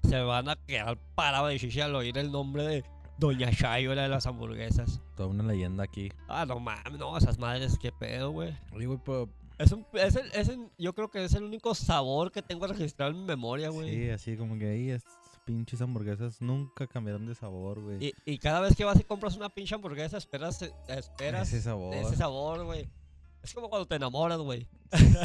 se 0.03 0.21
van 0.21 0.49
a 0.49 0.57
quedar 0.57 0.99
parados 1.15 1.51
de 1.51 1.59
chicha 1.61 1.85
al 1.85 1.95
oír 1.95 2.19
el 2.19 2.33
nombre 2.33 2.65
de 2.65 2.85
Doña 3.19 3.51
Chayo, 3.53 3.95
la 3.95 4.03
de 4.03 4.09
las 4.09 4.27
hamburguesas. 4.27 5.01
Toda 5.17 5.29
una 5.29 5.45
leyenda 5.45 5.85
aquí. 5.85 6.11
Ah, 6.29 6.45
no 6.45 6.59
mames, 6.59 6.99
no, 6.99 7.17
esas 7.17 7.39
madres, 7.39 7.79
qué 7.81 7.93
pedo, 7.93 8.31
güey. 8.31 8.57
Oye, 8.73 8.87
güey, 8.87 8.99
pero... 9.05 9.29
Es 9.59 9.73
un, 9.73 9.85
es 9.95 10.15
el, 10.17 10.31
es 10.33 10.49
el- 10.49 10.71
yo 10.79 10.95
creo 10.95 11.11
que 11.11 11.25
es 11.25 11.35
el 11.35 11.43
único 11.45 11.75
sabor 11.75 12.31
que 12.31 12.43
tengo 12.43 12.67
registrado 12.67 13.11
en 13.13 13.19
mi 13.19 13.25
memoria, 13.25 13.71
güey. 13.71 13.91
Sí, 13.91 14.11
así 14.11 14.37
como 14.37 14.57
que 14.59 14.69
ahí 14.69 14.91
estas 14.91 15.15
pinches 15.45 15.81
hamburguesas 15.81 16.41
nunca 16.41 16.87
cambiaron 16.87 17.27
de 17.27 17.35
sabor, 17.35 17.81
güey. 17.81 18.07
Y, 18.07 18.15
y 18.25 18.39
cada 18.39 18.61
vez 18.61 18.77
que 18.77 18.85
vas 18.85 19.01
y 19.01 19.05
compras 19.05 19.37
una 19.37 19.49
pinche 19.49 19.75
hamburguesa, 19.75 20.17
esperas, 20.19 20.63
esperas 20.89 21.49
Ese 21.49 21.63
sabor. 21.63 21.95
ese 21.95 22.15
sabor, 22.17 22.65
güey. 22.65 22.89
Es 23.43 23.55
como 23.55 23.69
cuando 23.71 23.87
te 23.87 23.95
enamoras, 23.97 24.39
güey. 24.39 24.67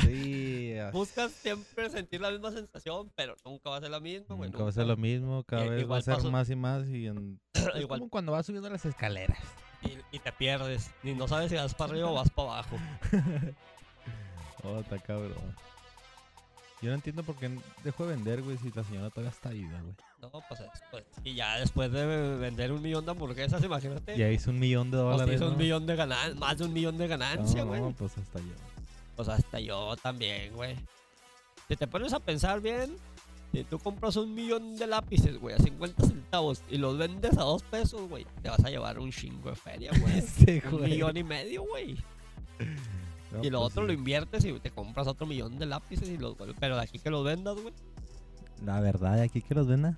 Sí. 0.01 0.73
Buscas 0.93 1.31
siempre 1.31 1.89
sentir 1.89 2.21
la 2.21 2.31
misma 2.31 2.51
sensación, 2.51 3.11
pero 3.15 3.35
nunca 3.45 3.69
va 3.69 3.77
a 3.77 3.81
ser 3.81 3.89
la 3.91 3.99
misma, 3.99 4.35
güey. 4.35 4.49
Nunca 4.49 4.63
va 4.63 4.69
a 4.69 4.73
ser 4.73 4.85
lo 4.87 4.97
mismo, 4.97 5.43
cada 5.43 5.65
vez 5.65 5.89
va 5.89 5.97
a 5.97 6.01
ser 6.01 6.23
más 6.31 6.49
y 6.49 6.55
más 6.55 6.87
y 6.89 7.07
en... 7.07 7.39
es 7.53 7.81
Igual 7.81 7.99
como 7.99 8.09
cuando 8.09 8.31
vas 8.31 8.45
subiendo 8.45 8.69
las 8.69 8.85
escaleras. 8.85 9.37
y, 9.83 10.15
y 10.15 10.19
te 10.19 10.31
pierdes. 10.31 10.89
Ni 11.03 11.13
no 11.13 11.27
sabes 11.27 11.49
si 11.51 11.55
vas 11.57 11.73
para 11.75 11.91
arriba 11.91 12.09
o 12.11 12.13
vas 12.13 12.29
para 12.29 12.49
abajo. 12.49 12.77
Oh, 14.63 14.79
está 14.79 14.97
cabrón. 14.99 15.33
Yo 16.81 16.89
no 16.89 16.95
entiendo 16.95 17.23
por 17.23 17.35
qué 17.37 17.49
dejó 17.83 18.05
de 18.05 18.15
vender, 18.15 18.41
güey, 18.41 18.57
si 18.57 18.69
la 18.71 18.83
señora 18.83 19.09
todavía 19.09 19.31
está 19.31 19.49
viva, 19.49 19.79
güey. 19.81 19.93
No, 20.21 20.29
pues, 20.49 20.59
es- 20.59 20.81
pues, 20.91 21.03
Y 21.23 21.33
ya 21.33 21.57
después 21.57 21.91
de 21.91 22.05
vender 22.37 22.71
un 22.73 22.81
millón 22.81 23.05
de 23.05 23.11
hamburguesas, 23.11 23.63
imagínate. 23.63 24.17
Ya 24.17 24.29
hizo 24.29 24.49
un 24.51 24.59
millón 24.59 24.91
de 24.91 24.97
Pues 24.97 25.11
dólares. 25.17 25.35
hizo 25.35 25.49
un 25.49 25.57
millón 25.57 25.85
de 25.85 25.95
ganan 25.95 26.37
más 26.39 26.57
de 26.57 26.65
un 26.65 26.73
millón 26.73 26.97
de 26.97 27.07
ganancia, 27.07 27.61
No, 27.61 27.67
güey. 27.67 27.81
no, 27.81 27.91
pues 27.91 28.17
hasta 28.17 28.39
yo. 28.39 28.53
Pues 29.15 29.29
hasta 29.29 29.59
yo 29.61 29.95
también, 30.01 30.53
güey. 30.55 30.75
Si 31.69 31.75
te 31.77 31.87
pones 31.87 32.11
a 32.13 32.19
pensar 32.19 32.59
bien, 32.59 32.97
si 33.53 33.63
tú 33.63 33.79
compras 33.79 34.15
un 34.17 34.33
millón 34.33 34.75
de 34.77 34.87
lápices, 34.87 35.37
güey, 35.39 35.55
a 35.55 35.59
50 35.59 36.05
centavos 36.05 36.63
y 36.69 36.77
los 36.77 36.97
vendes 36.97 37.37
a 37.37 37.43
dos 37.43 37.63
pesos, 37.63 38.09
güey, 38.09 38.25
te 38.41 38.49
vas 38.49 38.63
a 38.65 38.69
llevar 38.69 38.99
un 38.99 39.09
chingo 39.11 39.49
de 39.51 39.55
feria, 39.55 39.91
güey. 40.01 40.21
Un 40.65 40.71
güey. 40.79 40.91
millón 40.91 41.15
y 41.15 41.23
medio, 41.23 41.63
güey. 41.63 41.95
No, 43.33 43.43
y 43.43 43.49
lo 43.49 43.59
pues 43.59 43.71
otro 43.71 43.83
sí. 43.83 43.87
lo 43.87 43.93
inviertes 43.93 44.45
y 44.45 44.53
te 44.59 44.71
compras 44.71 45.07
otro 45.07 45.25
millón 45.25 45.57
de 45.59 45.65
lápices 45.65 46.07
y 46.09 46.17
los 46.17 46.37
vuelves- 46.37 46.55
Pero 46.59 46.75
de 46.75 46.81
aquí 46.81 46.99
que 46.99 47.09
los 47.09 47.23
vendas, 47.25 47.55
güey, 47.59 47.73
La 48.65 48.79
verdad, 48.79 49.19
aquí 49.19 49.41
que 49.41 49.55
los 49.55 49.67
venda, 49.67 49.95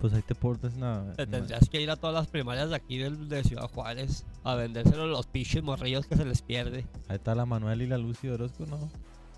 pues 0.00 0.12
ahí 0.14 0.22
te 0.22 0.34
portas 0.34 0.74
una. 0.74 1.12
te 1.16 1.24
una- 1.24 1.30
tendrías 1.38 1.68
que 1.68 1.80
ir 1.82 1.90
a 1.90 1.96
todas 1.96 2.14
las 2.14 2.26
primarias 2.28 2.70
de 2.70 2.76
aquí 2.76 2.98
del- 2.98 3.28
de 3.28 3.42
Ciudad 3.44 3.68
Juárez 3.70 4.24
a 4.44 4.54
vendérselo 4.54 5.02
a 5.02 5.06
los 5.06 5.26
pinches 5.26 5.62
morrillos 5.62 6.06
que 6.06 6.16
se 6.16 6.24
les 6.24 6.40
pierde. 6.42 6.86
Ahí 7.08 7.16
está 7.16 7.34
la 7.34 7.44
Manuel 7.44 7.82
y 7.82 7.86
la 7.86 7.98
Lucy 7.98 8.28
Orozco, 8.28 8.64
¿no? 8.66 8.88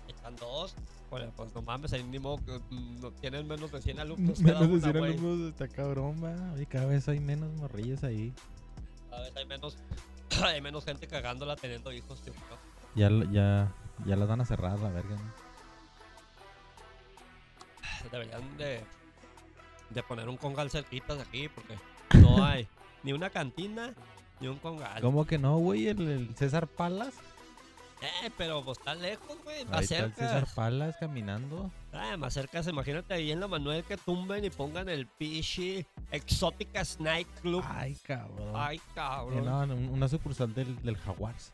Están 0.07 0.35
dos. 0.37 0.75
Pues, 1.09 1.25
pues 1.35 1.53
no 1.53 1.61
mames, 1.61 1.93
ahí 1.93 2.01
que 2.01 2.59
mm, 2.71 2.99
no 3.01 3.11
tienen 3.11 3.47
menos 3.47 3.71
de 3.71 3.81
100 3.81 3.99
alumnos 3.99 4.39
cada 4.41 4.61
Menos 4.61 4.67
de 4.67 4.73
una, 4.73 4.81
100 4.83 4.97
güey. 4.97 5.13
alumnos, 5.13 5.49
está 5.51 5.67
cabrón, 5.67 6.23
va. 6.23 6.59
Y 6.61 6.65
cada 6.65 6.85
vez 6.87 7.07
hay 7.07 7.19
menos 7.19 7.51
morrillos 7.53 8.03
ahí. 8.03 8.33
Cada 9.11 9.21
vez 9.23 9.35
hay 9.35 9.45
menos, 9.45 9.77
hay 10.43 10.59
menos 10.61 10.85
gente 10.85 11.05
cagándola 11.07 11.55
teniendo 11.55 11.91
hijos, 11.91 12.19
tío. 12.21 12.33
Ya, 12.95 13.09
ya, 13.31 13.71
ya 14.05 14.15
las 14.15 14.27
van 14.27 14.41
a 14.41 14.45
cerrar, 14.45 14.77
la 14.79 14.89
verga, 14.89 15.15
¿no? 15.15 15.33
Deberían 18.11 18.57
de, 18.57 18.81
de 19.89 20.03
poner 20.03 20.29
un 20.29 20.37
congal 20.37 20.69
cerquitas 20.69 21.19
aquí 21.19 21.49
porque 21.49 21.77
no 22.19 22.43
hay 22.45 22.67
ni 23.03 23.13
una 23.13 23.29
cantina 23.29 23.93
ni 24.39 24.47
un 24.47 24.57
congal. 24.59 25.01
¿Cómo 25.01 25.25
que 25.25 25.37
no, 25.37 25.57
güey? 25.57 25.87
El, 25.87 26.01
el 26.07 26.35
César 26.35 26.67
Palas. 26.67 27.13
Eh, 28.25 28.29
pero 28.37 28.63
pues 28.65 28.77
está 28.77 28.93
lejos, 28.95 29.37
güey. 29.45 29.63
Más 29.65 29.83
está 29.83 29.95
el 30.05 30.13
cerca. 30.13 30.27
César 30.27 30.47
Palas 30.53 30.95
caminando. 30.99 31.71
Ah, 31.93 32.17
más 32.17 32.33
cerca, 32.33 32.59
imagínate 32.69 33.13
ahí 33.13 33.31
en 33.31 33.39
la 33.39 33.47
Manuel 33.47 33.83
que 33.85 33.95
tumben 33.95 34.43
y 34.43 34.49
pongan 34.49 34.89
el 34.89 35.07
pichi 35.07 35.85
Exóticas 36.11 36.99
Night 36.99 37.27
Club. 37.41 37.63
Ay, 37.65 37.95
cabrón. 38.05 38.51
Ay, 38.55 38.77
Eh, 38.77 38.81
cabrón. 38.93 39.45
no, 39.45 39.59
un- 39.61 39.89
una 39.89 40.07
sucursal 40.09 40.53
del, 40.53 40.81
del 40.83 40.97
Jaguars. 40.97 41.53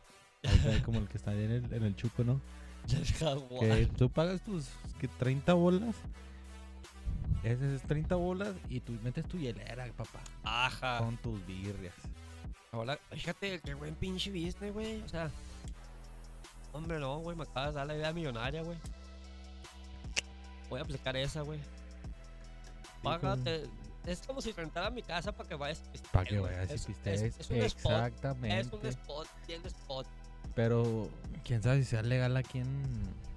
Como 0.84 0.98
el 0.98 1.08
que 1.08 1.18
está 1.18 1.32
ahí 1.32 1.44
en 1.44 1.50
el, 1.52 1.72
en 1.72 1.82
el 1.84 1.96
Chuco, 1.96 2.24
¿no? 2.24 2.40
El 2.92 3.04
jaguar. 3.06 3.60
Que 3.60 3.86
tú 3.86 4.10
pagas 4.10 4.40
tus 4.42 4.66
que 4.98 5.06
30 5.06 5.52
bolas. 5.54 5.94
Ese 7.42 7.74
es 7.76 7.82
30 7.82 8.16
bolas 8.16 8.54
y 8.68 8.80
tú 8.80 8.92
metes 9.02 9.26
tu 9.26 9.38
hielera, 9.38 9.86
papá. 9.96 10.20
Ajá. 10.42 10.98
Con 10.98 11.16
tus 11.18 11.44
birrias. 11.46 11.94
Ahora, 12.72 12.98
fíjate, 13.10 13.60
qué 13.60 13.74
buen 13.74 13.94
pinche 13.94 14.30
business, 14.30 14.72
güey. 14.72 15.02
O 15.02 15.08
sea, 15.08 15.30
hombre, 16.72 16.98
no, 16.98 17.18
güey, 17.18 17.36
me 17.36 17.42
acabas 17.44 17.70
de 17.74 17.78
dar 17.78 17.86
la 17.86 17.96
idea 17.96 18.12
millonaria, 18.12 18.62
güey. 18.62 18.78
Voy 20.68 20.80
a 20.80 20.82
aplicar 20.82 21.16
esa, 21.16 21.42
güey. 21.42 21.60
Págate. 23.02 23.64
Es 24.06 24.20
como 24.26 24.40
si 24.40 24.52
rentara 24.52 24.88
mi 24.90 25.02
casa 25.02 25.32
para 25.32 25.48
que 25.48 25.54
vayas 25.54 25.80
a 25.86 25.92
pistear, 25.92 26.12
Para 26.12 26.24
que 26.28 26.38
vayas 26.38 26.70
y 26.70 26.74
Es- 26.74 26.86
pistees. 26.86 27.22
Es, 27.22 27.40
es 27.40 27.50
un 27.50 27.56
spot. 27.58 27.92
Exactamente. 27.92 28.60
Es 28.60 28.72
un 28.72 28.86
spot, 28.86 29.28
tiene 29.46 29.66
spot. 29.68 30.06
Pero 30.60 31.08
quién 31.42 31.62
sabe 31.62 31.78
si 31.78 31.84
sea 31.86 32.02
legal 32.02 32.36
aquí 32.36 32.58
en. 32.58 32.68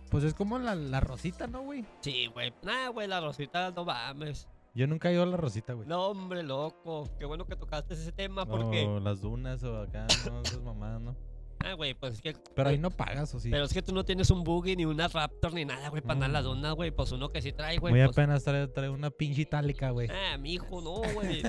Pues 0.09 0.26
es 0.26 0.34
como 0.34 0.59
la, 0.59 0.76
la 0.76 0.99
Rosita, 0.99 1.47
¿no, 1.47 1.61
güey? 1.61 1.86
Sí, 2.01 2.28
güey. 2.28 2.53
Nah, 2.63 2.89
güey, 2.89 3.07
la 3.07 3.21
rosita, 3.21 3.71
no 3.71 3.86
mames. 3.86 4.49
Yo 4.76 4.88
nunca 4.88 5.09
he 5.09 5.13
ido 5.13 5.24
a 5.24 5.26
la 5.26 5.38
Rosita, 5.38 5.71
güey. 5.71 5.88
No, 5.88 6.07
hombre, 6.07 6.43
loco. 6.43 7.09
Qué 7.17 7.24
bueno 7.24 7.45
que 7.45 7.55
tocaste 7.55 7.93
ese 7.93 8.11
tema 8.11 8.45
porque. 8.45 8.86
O 8.86 8.99
las 8.99 9.21
dunas 9.21 9.63
o 9.63 9.84
acá, 9.84 10.05
no, 10.30 10.41
esas 10.41 10.61
mamadas, 10.61 10.99
¿no? 10.99 11.15
Ah, 11.64 11.74
güey, 11.74 11.93
pues 11.93 12.16
es 12.16 12.22
que. 12.22 12.34
Pero 12.55 12.70
ahí 12.70 12.78
no 12.78 12.91
pagas, 12.91 13.34
¿o 13.34 13.39
sí? 13.39 13.49
Pero 13.49 13.64
es 13.64 13.74
que 13.74 13.82
tú 13.82 13.93
no 13.93 14.03
tienes 14.03 14.30
un 14.30 14.43
buggy 14.43 14.76
ni 14.76 14.86
una 14.86 15.07
Raptor 15.07 15.53
ni 15.53 15.64
nada, 15.66 15.89
güey, 15.89 16.01
para 16.01 16.14
andar 16.14 16.30
Mm. 16.30 16.34
las 16.34 16.43
donas, 16.43 16.74
güey. 16.76 16.91
Pues 16.91 17.11
uno 17.14 17.30
que 17.30 17.41
sí 17.41 17.53
trae, 17.53 17.78
güey. 17.78 17.93
Muy 17.93 18.03
pues, 18.03 18.11
apenas 18.18 18.43
trae, 18.43 18.68
trae 18.68 18.89
una 18.89 19.09
pinche 19.09 19.41
itálica, 19.43 19.91
güey. 19.91 20.09
Ah, 20.11 20.38
mi 20.38 20.53
hijo, 20.53 20.82
no, 20.82 20.95
güey. 21.14 21.41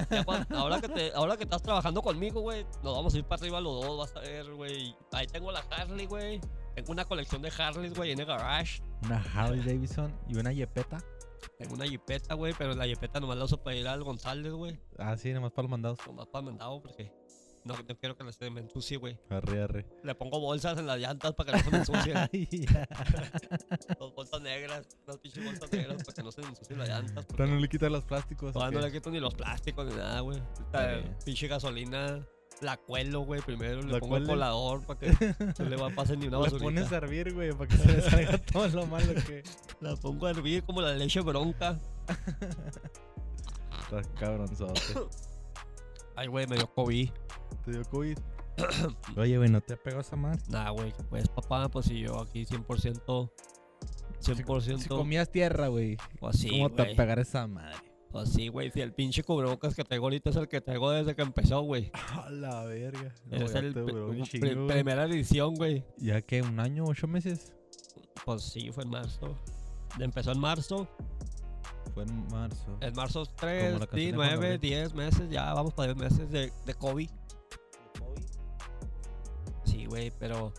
Ahora 0.50 0.80
que, 0.80 0.88
te, 0.88 1.12
ahora 1.14 1.36
que 1.36 1.44
estás 1.44 1.62
trabajando 1.62 2.00
conmigo, 2.02 2.40
güey, 2.40 2.64
nos 2.82 2.94
vamos 2.96 3.14
a 3.14 3.18
ir 3.18 3.24
para 3.24 3.40
arriba 3.40 3.60
los 3.60 3.84
dos, 3.84 3.98
vas 3.98 4.16
a 4.16 4.20
ver, 4.20 4.52
güey. 4.54 4.94
Ahí 5.12 5.26
tengo 5.26 5.50
la 5.52 5.60
Harley, 5.70 6.06
güey. 6.06 6.40
Tengo 6.74 6.92
una 6.92 7.04
colección 7.04 7.42
de 7.42 7.52
Harleys, 7.56 7.94
güey, 7.94 8.12
en 8.12 8.20
el 8.20 8.26
garage. 8.26 8.82
Una 9.04 9.22
Harley 9.34 9.60
Davidson 9.60 10.12
y 10.28 10.36
una 10.36 10.52
Yepeta. 10.52 10.98
Tengo 11.58 11.74
una 11.74 11.86
jipeta, 11.86 12.34
güey, 12.34 12.54
pero 12.56 12.74
la 12.74 12.84
jipeta 12.86 13.20
nomás 13.20 13.36
la 13.36 13.44
uso 13.44 13.62
para 13.62 13.76
ir 13.76 13.86
al 13.86 14.02
González, 14.02 14.52
güey. 14.52 14.78
Ah, 14.98 15.16
sí, 15.16 15.32
nomás 15.32 15.52
para 15.52 15.64
los 15.64 15.70
mandados. 15.70 15.98
Nomás 16.06 16.26
para 16.26 16.44
mandado, 16.44 16.80
porque 16.82 17.12
no, 17.64 17.74
no 17.74 17.96
quiero 17.98 18.16
que 18.16 18.32
se 18.32 18.50
me 18.50 18.60
ensucie, 18.60 18.96
güey. 18.98 19.18
Arre, 19.30 19.62
arre. 19.62 19.86
Le 20.02 20.14
pongo 20.14 20.38
bolsas 20.40 20.78
en 20.78 20.86
las 20.86 20.98
llantas 20.98 21.32
para 21.34 21.60
que 21.62 21.70
no 21.70 21.84
se 21.84 21.92
me 21.92 22.04
ya. 22.06 22.28
Dos 23.98 24.14
bolsas 24.14 24.40
negras, 24.42 24.86
unas 25.06 25.18
pinches 25.18 25.44
bolsas 25.44 25.72
negras 25.72 26.02
para 26.04 26.14
que 26.14 26.22
no 26.22 26.30
se 26.32 26.42
me 26.42 26.48
ensucien 26.48 26.78
las 26.78 26.88
llantas. 26.88 27.26
Pero 27.26 27.46
no 27.46 27.56
le 27.58 27.68
quitas 27.68 27.90
los 27.90 28.04
plásticos. 28.04 28.50
¿o 28.50 28.52
Todavía 28.52 28.78
no 28.78 28.84
qué? 28.86 28.90
le 28.92 28.98
quito 28.98 29.10
ni 29.10 29.20
los 29.20 29.34
plásticos 29.34 29.86
ni 29.86 29.94
nada, 29.94 30.20
güey. 30.20 30.42
Pinche 31.24 31.48
gasolina, 31.48 32.26
la 32.60 32.76
cuelo, 32.76 33.20
güey. 33.22 33.40
Primero 33.40 33.80
le 33.82 33.92
¿La 33.92 33.98
pongo 33.98 34.16
el 34.18 34.26
colador 34.26 34.84
para 34.86 35.00
que 35.00 35.10
no 35.58 35.64
le 35.64 35.76
va 35.76 35.88
a 35.88 35.94
pasar 35.94 36.18
ni 36.18 36.26
una 36.26 36.36
Le 36.38 36.42
basurita. 36.44 36.64
pones 36.64 36.92
a 36.92 36.96
hervir, 36.96 37.32
güey, 37.32 37.52
para 37.52 37.66
que 37.68 37.76
se 37.78 37.88
le 37.92 38.02
salga 38.02 38.38
todo 38.38 38.68
lo 38.68 38.86
malo 38.86 39.12
que. 39.26 39.42
La 39.80 39.96
pongo 39.96 40.26
a 40.26 40.30
hervir 40.30 40.62
como 40.64 40.82
la 40.82 40.92
leche 40.94 41.20
bronca. 41.20 41.78
Estás 43.80 44.06
cabronzote. 44.18 44.80
Ay, 46.16 46.28
güey, 46.28 46.46
me 46.46 46.56
dio 46.56 46.72
COVID. 46.72 47.10
Te 47.64 47.70
dio 47.70 47.82
COVID. 47.84 48.18
Oye, 49.16 49.36
güey, 49.36 49.50
¿no 49.50 49.60
te 49.60 49.74
ha 49.74 49.76
pegado 49.76 50.02
esa 50.02 50.16
madre? 50.16 50.40
Nah, 50.48 50.70
güey, 50.70 50.92
pues 51.10 51.28
papá, 51.28 51.68
pues 51.68 51.86
si 51.86 52.00
yo 52.00 52.20
aquí 52.20 52.44
100%. 52.44 53.30
100%. 54.20 54.78
Si 54.78 54.88
comías 54.88 55.30
tierra, 55.30 55.68
güey. 55.68 55.96
pues 56.18 56.38
sí, 56.38 56.48
¿Cómo 56.48 56.70
te 56.70 56.84
güey. 56.84 56.96
pegar 56.96 57.18
esa 57.18 57.46
madre? 57.46 57.76
Pues 58.10 58.30
sí, 58.30 58.46
güey. 58.46 58.70
Si 58.70 58.80
el 58.80 58.92
pinche 58.92 59.24
cubrebocas 59.24 59.74
que 59.74 59.82
traigo 59.82 60.06
ahorita 60.06 60.30
es 60.30 60.36
el 60.36 60.46
que 60.48 60.60
traigo 60.60 60.90
desde 60.92 61.16
que 61.16 61.22
empezó, 61.22 61.62
güey. 61.62 61.90
A 62.24 62.30
la 62.30 62.64
verga. 62.64 63.12
No, 63.26 63.44
es 63.44 63.54
el 63.56 63.74
te 63.74 64.56
primera 64.56 65.04
edición, 65.06 65.54
güey. 65.54 65.84
¿Ya 65.98 66.22
que 66.22 66.40
¿Un 66.40 66.60
año, 66.60 66.84
ocho 66.84 67.08
meses? 67.08 67.52
Pues 68.24 68.42
sí, 68.44 68.70
fue 68.70 68.84
en 68.84 68.90
marzo. 68.90 69.36
Empezó 69.98 70.30
en 70.30 70.38
marzo. 70.38 70.88
Fue 71.94 72.02
en 72.02 72.26
marzo. 72.28 72.76
En 72.80 72.94
marzo 72.94 73.24
Como 73.24 73.36
3, 73.36 73.72
la 73.80 73.86
canción 73.86 74.10
de 74.10 74.16
Juan 74.16 74.28
9, 74.34 74.34
Gabriel. 74.34 74.60
10 74.60 74.94
meses. 74.94 75.30
Ya 75.30 75.54
vamos 75.54 75.72
para 75.74 75.94
10 75.94 76.10
meses 76.10 76.30
de, 76.30 76.52
de 76.66 76.74
COVID. 76.74 77.08
Sí, 79.64 79.86
güey, 79.86 80.10
pero. 80.18 80.52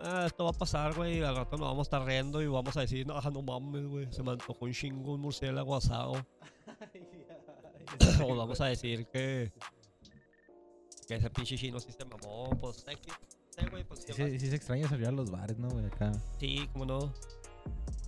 ah, 0.00 0.24
esto 0.26 0.44
va 0.44 0.50
a 0.50 0.54
pasar, 0.54 0.94
güey. 0.94 1.22
Al 1.22 1.36
rato 1.36 1.56
nos 1.56 1.66
vamos 1.68 1.86
a 1.86 1.88
estar 1.88 2.04
riendo 2.04 2.40
y 2.42 2.46
vamos 2.46 2.76
a 2.76 2.80
decir, 2.80 3.06
no, 3.06 3.20
no 3.20 3.42
mames, 3.42 3.86
güey. 3.86 4.12
Se 4.12 4.22
me 4.22 4.30
antojó 4.32 4.64
un 4.64 4.72
chingo 4.72 5.14
un 5.14 5.20
murciélago 5.20 5.76
asado. 5.76 6.12
o 8.24 8.36
vamos 8.36 8.60
a 8.60 8.66
decir 8.66 9.06
que. 9.06 9.52
Que 11.06 11.14
ese 11.14 11.30
pinche 11.30 11.56
chino 11.56 11.80
sí 11.80 11.90
se 11.92 12.04
mamó. 12.04 12.50
Pues. 12.60 12.84
Sí, 13.58 13.66
güey, 13.70 13.82
pues 13.84 14.00
Sí, 14.04 14.12
se- 14.12 14.38
sí 14.38 14.46
se 14.48 14.56
extraña 14.56 14.88
salir 14.88 15.08
a 15.08 15.10
los 15.10 15.30
bares, 15.30 15.58
¿no, 15.58 15.68
güey? 15.70 15.86
Acá. 15.86 16.12
Sí, 16.38 16.68
cómo 16.72 16.84
no. 16.86 17.12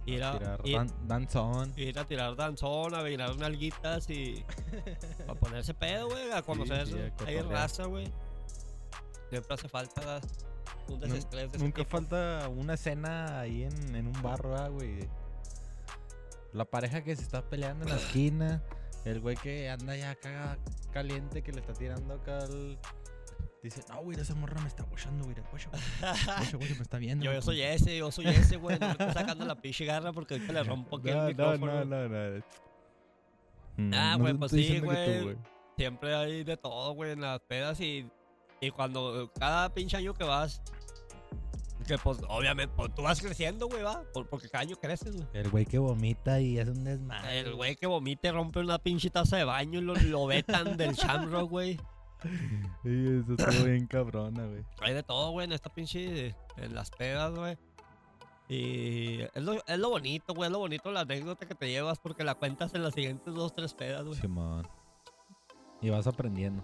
Ir 0.06 0.24
a, 0.24 0.38
Tirar 0.38 0.60
ir- 0.64 0.76
dan- 0.76 1.08
danzón. 1.08 1.72
ir 1.76 1.98
a 1.98 2.04
tirar 2.06 2.34
danzón, 2.34 2.94
a 2.94 3.02
bailar 3.02 3.36
nalguitas 3.36 4.08
y. 4.10 4.44
a 5.28 5.34
ponerse 5.34 5.74
pedo, 5.74 6.08
güey. 6.08 6.30
A 6.32 6.42
conocer 6.42 6.86
sí, 6.86 6.94
cotorrear. 7.18 7.46
raza, 7.46 7.84
güey. 7.84 8.10
Siempre 9.28 9.54
hace 9.54 9.68
falta 9.68 10.20
un 10.88 10.98
desestrés 11.00 11.52
de 11.52 11.58
Nunca 11.58 11.82
tipo. 11.84 11.90
falta 11.90 12.48
una 12.48 12.74
escena 12.74 13.40
ahí 13.40 13.62
en, 13.64 13.94
en 13.94 14.06
un 14.08 14.22
barro, 14.22 14.72
güey. 14.72 15.08
La 16.52 16.64
pareja 16.64 17.02
que 17.04 17.14
se 17.14 17.22
está 17.22 17.42
peleando 17.42 17.84
en 17.84 17.90
la 17.90 17.96
esquina. 17.96 18.62
El 19.04 19.20
güey 19.20 19.36
que 19.36 19.70
anda 19.70 19.96
ya 19.96 20.10
acá 20.10 20.58
caliente 20.92 21.42
que 21.42 21.52
le 21.52 21.60
está 21.60 21.72
tirando 21.72 22.14
acá 22.14 22.38
al... 22.38 22.78
Dice, 23.62 23.82
no, 23.90 24.02
güey, 24.02 24.18
esa 24.18 24.34
morra 24.34 24.58
me 24.62 24.68
está 24.68 24.84
guachando, 24.84 25.24
güey. 25.24 25.36
Guacha, 25.50 25.68
guacha, 25.70 26.56
me 26.58 26.82
está 26.82 26.96
viendo. 26.98 27.24
Yo, 27.26 27.32
yo 27.32 27.36
güey". 27.40 27.42
soy 27.42 27.62
ese, 27.62 27.96
yo 27.98 28.10
soy 28.10 28.26
ese, 28.28 28.56
güey. 28.56 28.78
No 28.78 28.86
me 28.86 28.92
estoy 28.92 29.12
sacando 29.12 29.44
la 29.44 29.54
pinche 29.54 29.84
garra 29.84 30.12
porque 30.12 30.34
ahorita 30.34 30.52
le 30.54 30.62
rompo 30.64 30.96
aquí 30.96 31.10
No, 31.10 31.26
el 31.28 31.36
no, 31.36 31.52
micrófono. 31.52 31.84
no, 31.84 32.08
no, 32.08 32.08
no. 32.08 32.44
Mm, 33.76 33.92
Ah, 33.94 34.12
no 34.16 34.18
güey, 34.20 34.32
te 34.32 34.38
pues 34.38 34.52
sí, 34.52 34.78
güey. 34.80 35.36
Siempre 35.76 36.14
hay 36.14 36.44
de 36.44 36.56
todo, 36.56 36.92
güey, 36.94 37.12
en 37.12 37.20
las 37.20 37.40
pedas 37.40 37.80
y, 37.80 38.08
y 38.60 38.70
cuando 38.70 39.30
cada 39.38 39.72
pinche 39.72 39.96
año 39.96 40.12
que 40.14 40.24
vas, 40.24 40.62
que 41.86 41.96
pues 41.98 42.18
obviamente 42.28 42.74
pues, 42.76 42.94
tú 42.94 43.02
vas 43.02 43.20
creciendo, 43.20 43.66
güey, 43.68 43.82
va, 43.82 44.02
Por- 44.12 44.28
porque 44.28 44.48
cada 44.48 44.62
año 44.62 44.76
creces, 44.76 45.16
güey. 45.16 45.26
El 45.32 45.48
güey 45.50 45.64
que 45.66 45.78
vomita 45.78 46.40
y 46.40 46.58
hace 46.58 46.70
un 46.70 46.84
desmadre. 46.84 47.40
El 47.40 47.54
güey 47.54 47.76
que 47.76 47.86
vomite 47.86 48.30
rompe 48.32 48.60
una 48.60 48.78
pinche 48.78 49.08
taza 49.10 49.36
de 49.38 49.44
baño 49.44 49.80
y 49.80 49.82
lo, 49.82 49.94
lo 49.94 50.26
vetan 50.26 50.76
del 50.76 50.92
Shamrock, 50.94 51.48
güey. 51.50 51.78
Y 52.84 53.20
eso 53.20 53.34
estuvo 53.36 53.64
bien 53.64 53.86
cabrona, 53.86 54.46
güey. 54.46 54.64
Hay 54.80 54.94
de 54.94 55.02
todo, 55.02 55.30
güey, 55.30 55.46
en 55.46 55.52
esta 55.52 55.72
pinche. 55.72 56.34
En 56.56 56.74
las 56.74 56.90
pedas, 56.90 57.34
güey. 57.34 57.56
Y 58.48 59.20
es 59.20 59.42
lo, 59.42 59.54
es 59.64 59.78
lo 59.78 59.90
bonito, 59.90 60.34
güey. 60.34 60.48
Es 60.48 60.52
lo 60.52 60.58
bonito 60.58 60.90
la 60.90 61.00
anécdota 61.00 61.46
que 61.46 61.54
te 61.54 61.68
llevas 61.68 61.98
porque 61.98 62.24
la 62.24 62.34
cuentas 62.34 62.74
en 62.74 62.82
las 62.82 62.94
siguientes 62.94 63.34
dos, 63.34 63.54
tres 63.54 63.74
pedas, 63.74 64.04
güey. 64.04 64.18
Simón. 64.20 64.66
Y 65.80 65.90
vas 65.90 66.06
aprendiendo. 66.06 66.62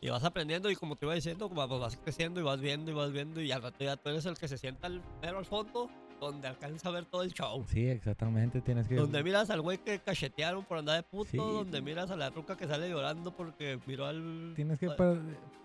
Y 0.00 0.10
vas 0.10 0.24
aprendiendo 0.24 0.68
y 0.70 0.76
como 0.76 0.96
te 0.96 1.06
iba 1.06 1.14
diciendo, 1.14 1.48
pues 1.48 1.68
vas 1.68 1.96
creciendo 1.96 2.40
y 2.40 2.42
vas 2.42 2.60
viendo 2.60 2.90
y 2.90 2.94
vas 2.94 3.12
viendo 3.12 3.40
y 3.40 3.52
al 3.52 3.62
rato 3.62 3.84
ya 3.84 3.96
tú 3.96 4.10
eres 4.10 4.26
el 4.26 4.36
que 4.36 4.48
se 4.48 4.58
sienta 4.58 4.88
al, 4.88 5.00
mero 5.22 5.38
al 5.38 5.46
fondo 5.46 5.88
donde 6.26 6.48
alcanza 6.48 6.88
a 6.88 6.92
ver 6.92 7.04
todo 7.06 7.22
el 7.22 7.32
show. 7.32 7.64
Sí, 7.68 7.86
exactamente. 7.88 8.60
Tienes 8.60 8.88
que. 8.88 8.94
Donde 8.96 9.22
miras 9.22 9.50
al 9.50 9.60
güey 9.60 9.78
que 9.78 9.98
cachetearon 9.98 10.64
por 10.64 10.78
andar 10.78 10.96
de 10.96 11.02
puto, 11.02 11.30
Sí. 11.30 11.36
donde 11.36 11.80
miras 11.82 12.10
a 12.10 12.16
la 12.16 12.30
ruca 12.30 12.56
que 12.56 12.66
sale 12.66 12.88
llorando 12.88 13.36
porque 13.36 13.78
miró 13.86 14.06
al... 14.06 14.52
Tienes 14.56 14.78
que 14.78 14.88
pa- 14.90 15.16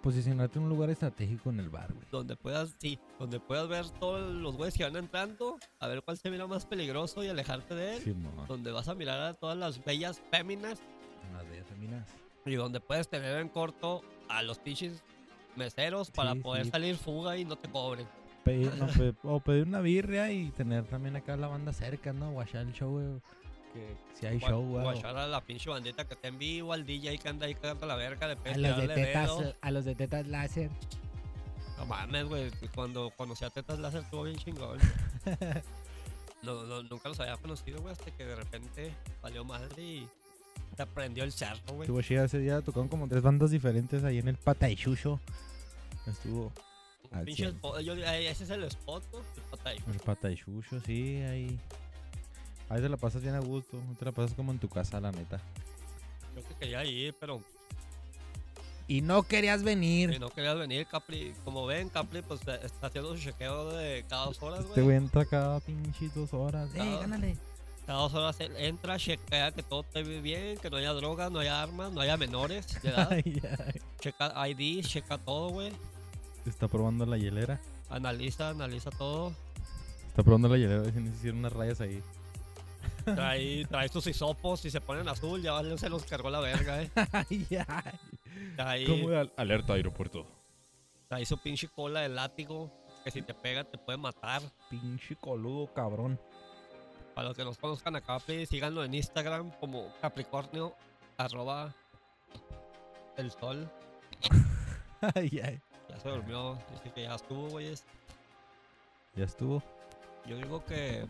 posicionarte 0.01 0.59
en 0.59 0.63
un 0.65 0.69
lugar 0.69 0.89
estratégico 0.89 1.49
en 1.49 1.59
el 1.59 1.69
bar, 1.69 1.91
güey. 1.93 2.05
Donde 2.11 2.35
puedas, 2.35 2.75
sí, 2.79 2.99
donde 3.19 3.39
puedas 3.39 3.67
ver 3.67 3.89
todos 3.99 4.33
los 4.35 4.55
güeyes 4.55 4.75
que 4.77 4.83
van 4.83 4.95
entrando, 4.95 5.57
a 5.79 5.87
ver 5.87 6.01
cuál 6.03 6.17
se 6.17 6.29
mira 6.31 6.47
más 6.47 6.65
peligroso 6.65 7.23
y 7.23 7.27
alejarte 7.27 7.75
de 7.75 7.97
él. 7.97 8.03
Simón. 8.03 8.47
Donde 8.47 8.71
vas 8.71 8.87
a 8.87 8.95
mirar 8.95 9.19
a 9.21 9.33
todas 9.33 9.57
las 9.57 9.83
bellas 9.83 10.21
féminas 10.31 10.79
Las 11.33 11.49
bellas 11.49 11.67
feminas. 11.67 12.07
y 12.45 12.55
donde 12.55 12.79
puedes 12.79 13.07
tener 13.09 13.37
en 13.39 13.49
corto 13.49 14.01
a 14.29 14.41
los 14.43 14.59
pinches 14.59 15.03
meseros 15.55 16.11
para 16.11 16.33
Sí, 16.33 16.39
poder 16.39 16.65
sí. 16.65 16.71
salir 16.71 16.95
fuga 16.97 17.35
y 17.37 17.43
no 17.45 17.55
te 17.57 17.69
cobren. 17.69 18.07
Pedir, 18.47 18.73
no, 18.75 18.87
pe- 18.87 19.13
o 19.23 19.39
pedir 19.39 19.67
una 19.67 19.81
birria 19.81 20.31
y 20.31 20.49
tener 20.51 20.85
también 20.85 21.15
acá 21.15 21.35
la 21.37 21.47
banda 21.47 21.73
cerca, 21.73 22.13
¿no? 22.13 22.31
Guachar 22.31 22.61
el 22.65 22.73
show, 22.73 22.91
güey. 22.91 23.21
Que 23.73 23.95
si 24.19 24.25
hay 24.25 24.39
Gua- 24.39 24.49
show, 24.49 24.61
güey. 24.65 24.83
Guachar 24.83 25.17
a 25.17 25.27
la 25.27 25.41
pinche 25.41 25.69
bandita 25.69 26.05
que 26.05 26.13
está 26.13 26.27
en 26.29 26.39
vivo, 26.39 26.73
al 26.73 26.85
DJ 26.85 27.17
que 27.17 27.29
anda 27.29 27.45
ahí 27.45 27.55
cagando 27.55 27.85
la 27.85 27.95
verga, 27.95 28.27
de 28.27 28.33
A 28.51 28.57
los 28.57 28.77
de 28.77 28.87
tetas, 28.87 29.31
a 29.61 29.71
los 29.71 29.85
de 29.85 29.95
tetas 29.95 30.27
láser. 30.27 30.69
No 31.77 31.85
mames, 31.85 32.25
güey. 32.25 32.51
Cuando 32.73 33.11
conocí 33.11 33.45
a 33.45 33.51
Tetas 33.51 33.77
Láser 33.77 34.01
estuvo 34.01 34.23
bien 34.23 34.35
chingón. 34.37 34.79
no, 36.41 36.63
no, 36.63 36.81
nunca 36.83 37.09
los 37.09 37.19
había 37.19 37.37
conocido, 37.37 37.79
güey, 37.81 37.91
hasta 37.93 38.09
que 38.11 38.25
de 38.25 38.35
repente 38.35 38.93
valió 39.21 39.43
madre 39.45 39.83
y 39.83 40.07
te 40.75 40.85
prendió 40.87 41.23
el 41.23 41.31
cerro, 41.31 41.59
güey. 41.67 41.81
Estuvo 41.81 42.01
chida 42.01 42.25
ese 42.25 42.39
día, 42.39 42.61
tocaron 42.61 42.87
como 42.87 43.07
tres 43.07 43.21
bandas 43.21 43.51
diferentes 43.51 44.03
ahí 44.03 44.17
en 44.19 44.27
el 44.27 44.37
Pata 44.37 44.69
y 44.69 44.75
Chucho. 44.75 45.19
Estuvo 46.07 46.51
pinche 47.25 47.43
cien. 47.43 47.55
spot, 47.55 47.79
yo, 47.81 47.93
eh, 47.95 48.29
ese 48.29 48.43
es 48.43 48.49
el 48.49 48.63
spot, 48.65 49.03
¿no? 49.13 49.19
El 49.19 49.99
pata 49.99 50.27
ahí. 50.29 50.35
el 50.37 50.77
y 50.77 50.79
sí, 50.85 51.15
ahí. 51.23 51.59
Ahí 52.69 52.81
te 52.81 52.89
la 52.89 52.97
pasas 52.97 53.21
bien 53.21 53.35
a 53.35 53.39
gusto, 53.39 53.79
te 53.97 54.05
la 54.05 54.11
pasas 54.11 54.33
como 54.33 54.51
en 54.51 54.59
tu 54.59 54.67
casa, 54.67 54.99
la 54.99 55.11
neta. 55.11 55.41
Yo 56.35 56.43
que 56.47 56.53
quería 56.55 56.83
ir, 56.85 57.15
pero 57.19 57.41
Y 58.89 59.01
no 59.01 59.23
querías 59.23 59.63
venir. 59.63 60.19
no 60.19 60.29
querías 60.29 60.57
venir, 60.57 60.85
Capri. 60.85 61.33
Como 61.45 61.65
ven, 61.65 61.89
Capri, 61.89 62.21
pues 62.21 62.41
eh, 62.47 62.59
está 62.63 62.87
haciendo 62.87 63.15
su 63.15 63.21
chequeo 63.23 63.69
de 63.71 64.05
cada 64.09 64.25
dos 64.25 64.41
horas, 64.41 64.59
Este 64.61 64.73
güey. 64.81 64.83
güey 64.85 64.97
entra 64.97 65.25
cada 65.25 65.59
pinche 65.61 66.09
dos 66.13 66.33
horas. 66.33 66.69
¡Eh, 66.75 66.79
Ah. 66.81 66.97
gánale! 67.01 67.37
Cada 67.85 67.99
dos 67.99 68.13
horas 68.15 68.37
él 68.41 68.53
entra, 68.57 68.97
chequea 68.97 69.53
que 69.53 69.63
todo 69.63 69.79
esté 69.81 70.03
bien, 70.03 70.57
que 70.57 70.69
no 70.69 70.75
haya 70.75 70.91
drogas, 70.91 71.31
no 71.31 71.39
haya 71.39 71.61
armas, 71.63 71.91
no 71.93 72.01
haya 72.01 72.17
menores 72.17 72.81
de 72.81 72.89
edad. 72.89 73.07
Ay, 73.11 73.41
ay. 73.43 73.81
checa 74.01 74.49
ID, 74.49 74.83
checa 74.85 75.17
todo, 75.17 75.49
güey. 75.51 75.71
Está 76.47 76.67
probando 76.67 77.05
la 77.05 77.17
hielera. 77.17 77.59
Analiza, 77.89 78.49
analiza 78.49 78.89
todo. 78.91 79.33
Está 80.07 80.23
probando 80.23 80.49
la 80.49 80.57
hielera, 80.57 80.83
si 80.91 80.99
hicieron 80.99 81.39
unas 81.39 81.53
rayas 81.53 81.81
ahí. 81.81 82.01
Trae, 83.05 83.65
trae 83.65 83.89
sus 83.89 84.07
hisopos 84.07 84.63
y 84.65 84.71
se 84.71 84.81
ponen 84.81 85.07
azul, 85.07 85.41
ya 85.41 85.61
se 85.77 85.89
los 85.89 86.03
cargó 86.05 86.29
la 86.29 86.39
verga, 86.39 86.81
eh. 86.81 86.91
Ay, 87.11 87.47
ay. 87.67 87.99
Trae, 88.55 89.31
alerta 89.35 89.73
aeropuerto? 89.73 90.25
trae 91.07 91.25
su 91.25 91.37
pinche 91.37 91.67
cola 91.69 92.01
de 92.01 92.09
látigo, 92.09 92.71
que 93.03 93.11
si 93.11 93.21
te 93.21 93.33
pega 93.33 93.63
te 93.63 93.77
puede 93.77 93.97
matar. 93.97 94.41
Pinche 94.69 95.15
coludo, 95.15 95.71
cabrón. 95.73 96.19
Para 97.15 97.29
los 97.29 97.37
que 97.37 97.43
nos 97.43 97.57
conozcan 97.57 97.95
a 97.95 98.01
Capri, 98.01 98.45
síganlo 98.45 98.83
en 98.83 98.93
Instagram 98.93 99.51
como 99.59 99.91
Capricornio, 100.01 100.75
arroba 101.17 101.73
el 103.17 103.31
sol. 103.31 103.69
Ay, 105.15 105.41
ay. 105.43 105.59
Se 106.07 106.13
durmió, 106.13 106.57
dice 106.71 106.89
que 106.95 107.03
ya 107.03 107.15
estuvo, 107.15 107.49
güeyes. 107.49 107.83
Ya 109.17 109.25
estuvo. 109.25 109.61
Yo 110.25 110.37
digo 110.37 110.63
que, 110.63 111.05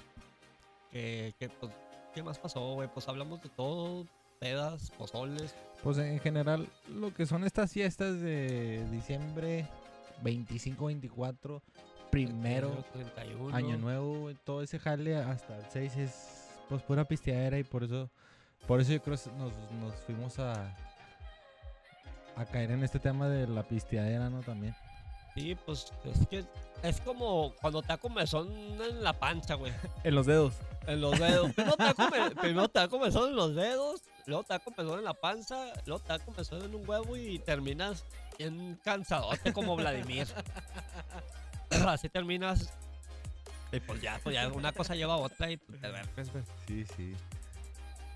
que, 0.92 1.36
que 1.38 1.50
pues, 1.50 1.72
¿qué 2.16 2.24
más 2.24 2.40
pasó, 2.40 2.74
güey? 2.74 2.90
Pues 2.92 3.08
hablamos 3.08 3.44
de 3.44 3.50
todo, 3.50 4.08
pedas, 4.40 4.90
pozoles. 4.98 5.54
Pues 5.84 6.00
en 6.00 6.20
general, 6.20 6.68
lo 6.90 7.14
que 7.14 7.28
son 7.28 7.44
estas 7.44 7.74
fiestas 7.74 8.20
de 8.22 8.90
diciembre 8.90 9.68
25, 10.24 10.88
24, 10.88 11.62
primero, 12.10 12.84
31. 12.94 13.56
año 13.56 13.78
nuevo, 13.78 14.22
güey, 14.22 14.36
todo 14.46 14.64
ese 14.64 14.80
jale 14.80 15.16
hasta 15.16 15.60
el 15.60 15.66
6 15.70 15.98
es 15.98 16.50
pues 16.70 16.82
pura 16.82 17.06
pisteadera 17.06 17.60
y 17.60 17.64
por 17.64 17.84
eso, 17.84 18.10
por 18.66 18.82
eso 18.82 18.94
yo 18.94 19.04
creo 19.04 19.16
que 19.16 19.30
nos, 19.34 19.54
nos 19.80 19.94
fuimos 20.08 20.40
a, 20.40 20.76
a 22.36 22.46
caer 22.46 22.72
en 22.72 22.84
este 22.84 22.98
tema 22.98 23.30
de 23.30 23.46
la 23.46 23.62
pisteadera, 23.62 24.32
¿no? 24.32 24.42
También. 24.42 24.76
Sí, 25.38 25.56
pues 25.66 25.92
es 26.04 26.28
que 26.28 26.44
es 26.82 27.00
como 27.02 27.54
cuando 27.62 27.82
te 27.84 27.90
da 27.90 27.98
comezón 27.98 28.52
en 28.82 29.04
la 29.04 29.14
pancha, 29.14 29.54
güey. 29.54 29.72
En 30.04 30.16
los 30.16 30.26
dedos. 30.26 30.56
En 30.88 31.00
los 31.02 31.20
dedos. 31.20 31.54
Primero 31.54 31.76
te 31.78 31.84
da, 31.84 31.94
come- 31.94 32.32
primero 32.32 32.68
te 32.70 32.80
da 32.80 32.88
comezón 32.88 33.30
en 33.30 33.36
los 33.36 33.54
dedos, 33.56 34.02
luego 34.26 34.44
te 34.44 34.54
da 34.54 34.60
comezón 34.60 34.98
en 35.00 35.06
la 35.06 35.14
panza, 35.14 35.74
luego 35.86 36.02
te 36.02 36.08
da 36.10 36.20
comezón 36.20 36.64
en 36.64 36.74
un 36.74 36.90
huevo 36.90 37.16
y 37.16 37.38
terminas 37.40 38.04
bien 38.40 38.80
cansadote 38.84 39.54
como 39.54 39.76
Vladimir. 39.76 40.28
Así 41.88 42.10
terminas. 42.10 42.74
Y 43.72 43.80
pues 43.82 44.02
ya, 44.02 44.20
pues 44.24 44.34
ya 44.34 44.48
una 44.48 44.72
cosa 44.72 44.96
lleva 44.96 45.16
a 45.16 45.18
otra 45.18 45.52
y 45.52 45.58
te 45.58 45.88
duermes, 45.88 46.32
güey. 46.32 46.44
Sí, 46.68 46.86
sí. 46.96 47.16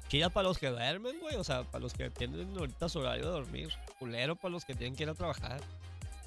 Chida 0.08 0.30
para 0.30 0.48
los 0.48 0.58
que 0.58 0.70
duermen, 0.70 1.20
güey. 1.20 1.36
O 1.36 1.44
sea, 1.44 1.64
para 1.66 1.82
los 1.82 1.94
que 1.94 2.10
tienen 2.10 2.58
ahorita 2.58 2.90
su 2.90 3.00
horario 3.00 3.26
de 3.26 3.32
dormir. 3.32 3.70
Culero 4.00 4.36
para 4.36 4.52
los 4.54 4.66
que 4.66 4.74
tienen 4.74 4.96
que 4.96 5.04
ir 5.04 5.10
a 5.10 5.14
trabajar. 5.14 5.60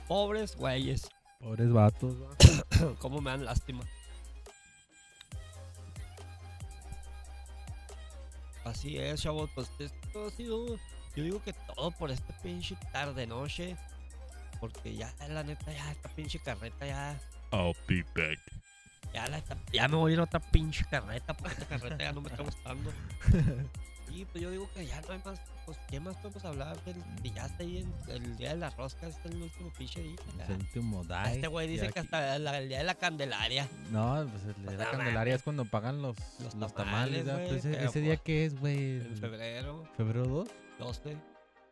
Pobres 0.09 0.57
güeyes. 0.57 1.09
Pobres 1.41 1.73
vatos. 1.73 2.15
¿va? 2.15 2.95
Cómo 2.99 3.21
me 3.21 3.31
dan 3.31 3.45
lástima. 3.45 3.85
Así 8.65 8.99
es, 8.99 9.23
chavos. 9.23 9.51
Pues 9.55 9.71
esto 9.79 10.27
ha 10.27 10.31
sido. 10.31 10.67
Yo 11.17 11.23
digo 11.23 11.43
que 11.43 11.53
todo 11.53 11.91
por 11.93 12.11
este 12.11 12.33
pinche 12.43 12.77
tarde 12.93 13.27
noche. 13.27 13.77
Porque 14.61 14.95
ya, 14.95 15.13
la 15.29 15.43
neta, 15.43 15.73
ya 15.73 15.93
esta 15.93 16.09
pinche 16.11 16.39
carreta 16.39 16.87
ya. 16.87 17.21
I'll 17.53 17.77
be 17.87 18.03
back. 18.15 18.39
Ya, 19.13 19.29
la, 19.29 19.43
ya 19.73 19.87
me 19.87 19.97
voy 19.97 20.13
a 20.13 20.15
ir 20.15 20.21
a 20.21 20.25
otra 20.25 20.41
pinche 20.41 20.85
carreta. 20.91 21.35
Porque 21.35 21.53
esta 21.53 21.67
carreta 21.67 21.99
ya 21.99 22.13
no 22.13 22.21
me 22.21 22.31
está 22.31 22.43
gustando. 22.43 22.93
Y 24.11 24.25
pues 24.27 24.43
yo 24.43 24.51
digo 24.51 24.69
que 24.75 24.87
ya 24.87 25.01
no 25.03 25.13
hay 25.13 25.21
más. 25.25 25.41
Pues, 25.65 25.79
¿qué 25.89 25.99
más 25.99 26.15
podemos 26.17 26.45
hablar? 26.45 26.79
Del, 26.85 26.97
que 27.23 27.31
ya 27.31 27.47
está 27.47 27.63
ahí 27.63 27.79
en 27.79 28.11
el 28.11 28.37
día 28.37 28.51
de 28.51 28.57
la 28.57 28.71
rosca. 28.71 29.07
Este 29.07 29.29
es 29.29 29.35
el 29.35 29.43
último 29.43 29.73
pinche 29.79 30.03
día. 30.03 30.17
ya. 30.39 30.47
El 30.47 30.53
último 30.61 31.05
day. 31.05 31.37
Este 31.37 31.47
güey 31.49 31.69
dice 31.69 31.91
que 31.91 32.01
hasta 32.01 32.39
la- 32.39 32.59
el 32.59 32.69
día 32.69 32.79
de 32.79 32.85
la 32.85 32.95
Candelaria. 32.95 33.67
No, 33.91 34.27
pues 34.31 34.43
el 34.45 34.49
de 34.55 34.65
Pues 34.65 34.79
la 34.79 34.91
Candelaria 34.91 35.35
es 35.35 35.43
cuando 35.43 35.65
pagan 35.65 36.03
los, 36.03 36.17
Los 36.41 36.55
los, 36.55 36.75
tamales, 36.75 37.25
Pues, 37.25 37.65
ese, 37.65 38.01
día 38.01 38.15
pues, 38.15 38.21
qué 38.23 38.45
es, 38.45 38.61
güey? 38.61 39.01
En 39.01 39.17
febrero, 39.17 39.89
¿Febrero 39.97 40.27
2? 40.27 40.49
12. 40.79 41.17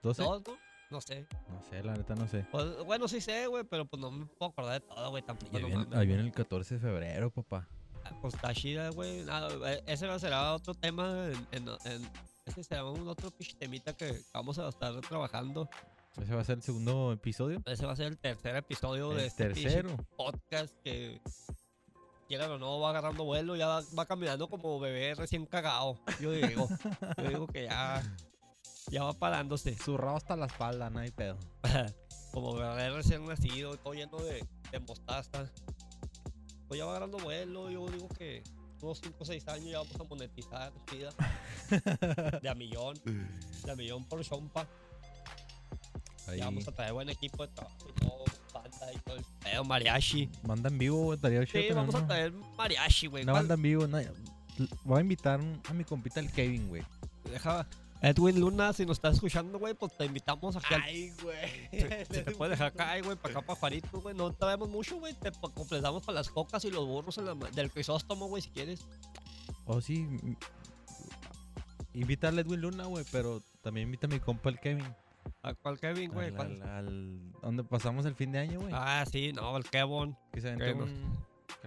¿12? 0.03 0.17
¿Dos, 0.25 0.43
no? 0.47 0.57
No 0.91 1.01
sé. 1.01 1.27
No 1.49 1.63
sé, 1.71 1.83
la 1.83 1.95
neta 1.95 2.15
no 2.15 2.29
sé. 2.29 2.47
Pues, 2.51 2.85
bueno, 2.85 3.09
sí 3.09 3.21
sé, 3.21 3.47
güey, 3.47 3.65
pero 3.65 3.87
pues 3.87 4.01
no 4.01 4.11
me 4.11 4.27
puedo 4.27 4.53
acordar 4.53 4.81
de 4.81 4.87
todo, 4.87 5.11
güey, 5.11 5.23
tampoco. 5.23 5.57
Ahí 5.57 5.63
no 5.63 5.69
viene, 5.69 5.97
ahí 5.97 6.07
viene 6.07 6.23
el 6.23 6.33
14 6.33 6.75
de 6.75 6.81
febrero, 6.81 7.31
papá. 7.31 7.67
Ah, 8.05 8.13
Pues 8.21 8.35
chida, 8.55 8.91
güey. 8.91 9.21
Eh, 9.21 9.83
ese 9.87 10.19
será 10.19 10.55
otro 10.55 10.75
tema. 10.75 11.29
En, 11.29 11.47
en, 11.53 11.69
en- 11.85 12.11
ese 12.45 12.65
será 12.65 12.85
un 12.85 13.07
otro 13.07 13.31
pinche 13.31 13.55
temita 13.57 13.97
que 13.97 14.21
vamos 14.33 14.59
a 14.59 14.69
estar 14.69 15.01
trabajando. 15.03 15.69
Ese 16.21 16.35
va 16.35 16.41
a 16.41 16.45
ser 16.45 16.57
el 16.57 16.63
segundo 16.63 17.13
episodio. 17.13 17.63
Ese 17.65 17.87
va 17.87 17.93
a 17.93 17.97
ser 17.97 18.07
el 18.09 18.19
tercer 18.19 18.57
episodio 18.57 19.11
de 19.11 19.21
El 19.23 19.27
este 19.29 19.47
pinche 19.51 19.63
tercero. 19.83 19.97
podcast 20.17 20.75
que, 20.83 21.21
quieran 22.29 22.51
o 22.51 22.59
no, 22.59 22.81
va 22.81 22.91
agarrando 22.91 23.25
vuelo, 23.25 23.57
ya 23.57 23.67
va, 23.69 23.83
va 23.97 24.07
caminando 24.07 24.49
como 24.49 24.81
bebé 24.81 25.15
recién 25.15 25.47
cagado. 25.47 25.99
Yo 26.21 26.33
digo, 26.33 26.69
yo 27.19 27.29
digo 27.29 27.47
que 27.47 27.65
ya, 27.65 28.03
ya 28.91 29.05
va 29.05 29.13
parándose. 29.13 29.75
Zurrado 29.77 30.17
hasta 30.17 30.35
la 30.37 30.47
espalda, 30.47 30.91
no 30.91 30.99
hay 30.99 31.11
pedo. 31.13 31.39
como 32.33 32.55
bebé 32.55 32.91
recién 32.91 33.27
nacido, 33.27 33.77
todo 33.77 33.95
lleno 33.95 34.19
de, 34.19 34.45
de 34.71 34.81
mostaza. 34.81 35.51
Pues 36.73 36.79
ya 36.79 36.87
va 36.87 36.93
agarrando 36.93 37.19
vuelo, 37.19 37.69
yo 37.69 37.87
digo 37.91 38.09
que 38.17 38.43
unos 38.81 38.99
5 39.03 39.15
o 39.19 39.25
6 39.27 39.47
años 39.49 39.67
ya 39.73 39.77
vamos 39.81 39.95
a 40.01 40.05
monetizar, 40.05 40.73
chida. 40.91 41.11
De 42.41 42.49
a 42.49 42.55
millón, 42.55 42.99
de 43.67 43.71
a 43.73 43.77
millón 43.77 44.07
por 44.07 44.25
chompa. 44.25 44.67
Ahí. 46.29 46.39
Ya 46.39 46.47
vamos 46.47 46.67
a 46.67 46.73
traer 46.73 46.95
buen 46.95 47.11
equipo 47.11 47.47
de 47.47 47.53
trabajo 47.53 47.77
y 47.91 48.01
todo, 48.01 48.25
banda 48.55 48.91
y 48.91 48.99
todo 49.01 49.17
el 49.17 49.25
pedo, 49.45 49.65
mariachi. 49.65 50.31
Banda 50.45 50.71
en 50.71 50.79
vivo, 50.79 50.97
güey, 51.05 51.17
estaría 51.17 51.45
Sí, 51.45 51.69
vamos 51.75 51.95
a 51.95 51.99
una- 51.99 52.07
traer 52.07 52.33
mariachi, 52.33 53.07
güey. 53.09 53.23
Una 53.25 53.33
¿Cuál- 53.33 53.43
banda 53.43 53.55
en 53.57 53.63
vivo, 53.63 53.87
no, 53.87 53.99
Voy 54.85 54.97
a 54.99 55.01
invitar 55.03 55.41
a 55.69 55.75
mi 55.75 55.85
compita 55.85 56.21
el 56.21 56.33
Kevin, 56.33 56.71
güey. 56.71 56.83
Deja, 57.31 57.67
Edwin 58.03 58.41
Luna, 58.41 58.73
si 58.73 58.85
nos 58.85 58.97
estás 58.97 59.15
escuchando, 59.15 59.61
güey, 59.61 59.75
pues 59.75 59.97
te 59.97 60.05
invitamos 60.05 60.57
aquí 60.57 60.75
Ay, 60.75 61.13
güey. 61.23 61.69
Se, 61.71 62.05
se 62.11 62.23
te 62.25 62.31
puede 62.33 62.51
dejar 62.51 62.69
acá, 62.69 63.01
güey, 63.01 63.17
para 63.17 63.39
acá, 63.39 63.47
para 63.47 63.59
Juarito, 63.61 64.01
güey. 64.01 64.15
No 64.15 64.33
te 64.33 64.45
vemos 64.45 64.69
mucho, 64.69 64.99
güey. 64.99 65.15
Te 65.15 65.31
completamos 65.55 66.03
para 66.05 66.17
las 66.17 66.29
cocas 66.29 66.65
y 66.65 66.71
los 66.73 66.85
burros 66.85 67.17
en 67.19 67.27
la 67.27 67.35
del 67.35 67.71
crisóstomo, 67.71 68.27
güey, 68.27 68.43
si 68.43 68.51
quieres. 68.51 68.85
Oh, 69.67 69.81
sí. 69.81 70.09
Invita 71.95 72.29
a 72.29 72.31
Edwin 72.31 72.61
Luna, 72.61 72.87
güey, 72.87 73.05
pero 73.13 73.41
también 73.63 73.87
invita 73.87 74.09
a 74.09 74.11
mi 74.11 74.19
compa 74.19 74.51
el 74.51 74.59
Kevin. 74.59 74.85
¿A 75.45 75.55
cuál 75.55 75.79
Kevin, 75.79 76.11
güey? 76.11 76.35
Al, 76.35 76.41
al- 76.41 76.63
al- 76.63 77.33
donde 77.41 77.63
pasamos 77.63 78.05
el 78.07 78.17
fin 78.17 78.33
de 78.33 78.41
año, 78.41 78.61
güey. 78.61 78.73
Ah, 78.75 79.05
sí, 79.11 79.33
no, 79.33 79.57
el 79.57 79.69
Kevon. 79.69 80.17
que 80.33 80.41
se 80.41 80.53
un... 80.55 81.17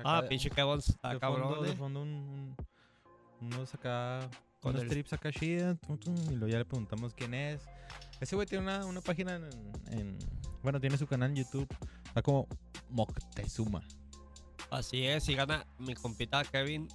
Ah, 0.03 0.23
pinche 0.27 0.49
está 0.49 1.13
de 1.13 1.19
cabrón, 1.19 1.63
de 1.63 1.71
eh. 1.71 1.75
fondo 1.75 2.01
un, 2.01 2.09
un- 2.09 2.55
unos 3.39 3.73
acá... 3.73 4.29
Con 4.65 4.71
unos 4.73 4.83
el- 4.83 4.89
trips 4.89 5.13
acá 5.13 5.31
tum, 5.31 6.15
y 6.29 6.35
luego 6.35 6.47
ya 6.47 6.57
le 6.57 6.65
preguntamos 6.65 7.13
quién 7.13 7.33
es. 7.33 7.61
Ese 8.19 8.35
güey 8.35 8.47
tiene 8.47 8.63
una, 8.63 8.85
una 8.85 9.01
página 9.01 9.35
en, 9.35 9.49
en- 9.91 10.17
Bueno, 10.63 10.79
tiene 10.79 10.97
su 10.97 11.05
canal 11.07 11.29
en 11.31 11.37
YouTube. 11.37 11.67
Está 12.05 12.21
como 12.21 12.47
Moctezuma. 12.89 13.83
Así 14.71 15.05
es, 15.05 15.27
y 15.29 15.35
gana 15.35 15.65
mi 15.79 15.93
compita 15.95 16.43
Kevin. 16.43 16.87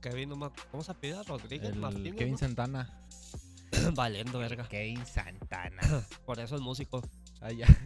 Kevin, 0.00 0.28
no 0.28 0.36
me 0.36 0.50
¿cómo 0.70 0.84
se 0.84 0.94
pide? 0.94 1.22
Rodríguez 1.24 1.70
El 1.70 1.76
Martínez. 1.80 2.14
Kevin 2.16 2.32
¿no? 2.32 2.38
Santana. 2.38 3.00
Valiendo, 3.94 4.38
verga. 4.38 4.68
Kevin 4.68 5.04
Santana. 5.06 5.80
Por 6.26 6.38
eso 6.38 6.54
es 6.54 6.60
músico. 6.60 7.02
Ah, 7.40 7.50
ya. 7.52 7.66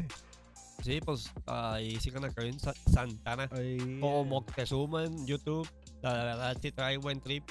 Sí, 0.81 1.01
pues 1.05 1.33
ahí 1.47 1.99
sigan 1.99 2.25
a 2.25 2.31
Kevin 2.33 2.61
Sa- 2.61 2.73
Santana. 2.93 3.49
Como 3.49 4.25
Moctezuma 4.25 5.05
en 5.07 5.27
YouTube. 5.27 5.69
La 6.03 6.13
verdad, 6.13 6.57
sí 6.63 6.71
trae 6.71 6.97
buen 6.99 7.21
trip. 7.21 7.43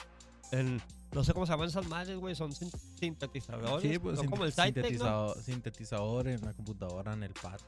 En- 0.54 0.82
no 1.12 1.24
sé 1.24 1.34
cómo 1.34 1.46
se 1.46 1.52
llaman 1.54 1.70
esas 1.70 1.88
madres, 1.88 2.18
güey. 2.18 2.36
Son 2.36 2.52
sin- 2.54 2.72
sintetizadores. 3.00 3.82
Sí, 3.92 3.98
pues 4.00 4.16
son 4.18 4.24
sin- 4.26 4.30
como 4.32 4.46
el 4.46 4.52
Cytec, 4.52 4.76
¿no? 4.76 4.82
sintetizador, 4.84 5.42
sintetizador 5.44 6.28
en 6.28 6.42
la 6.46 6.54
computadora, 6.54 7.14
en 7.14 7.24
el 7.24 7.34
pad. 7.34 7.60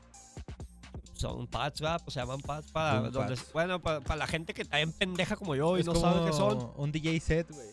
Son 1.14 1.48
pads, 1.48 1.82
¿verdad? 1.82 2.02
Pues 2.04 2.14
se 2.14 2.20
llaman 2.22 2.40
pads 2.40 2.72
para. 2.72 3.02
Donde- 3.10 3.36
pads. 3.36 3.52
Bueno, 3.54 3.82
para, 3.82 4.00
para 4.02 4.18
la 4.18 4.28
gente 4.28 4.54
que 4.54 4.62
está 4.62 4.80
en 4.80 4.94
pendeja 4.94 5.36
como 5.36 5.56
yo 5.56 5.78
y 5.78 5.82
Es 5.82 5.86
no 5.86 5.96
sabe 5.96 6.26
qué 6.26 6.34
son. 6.34 6.72
Un 6.78 6.92
DJ 6.92 7.20
set, 7.20 7.52
güey. 7.52 7.68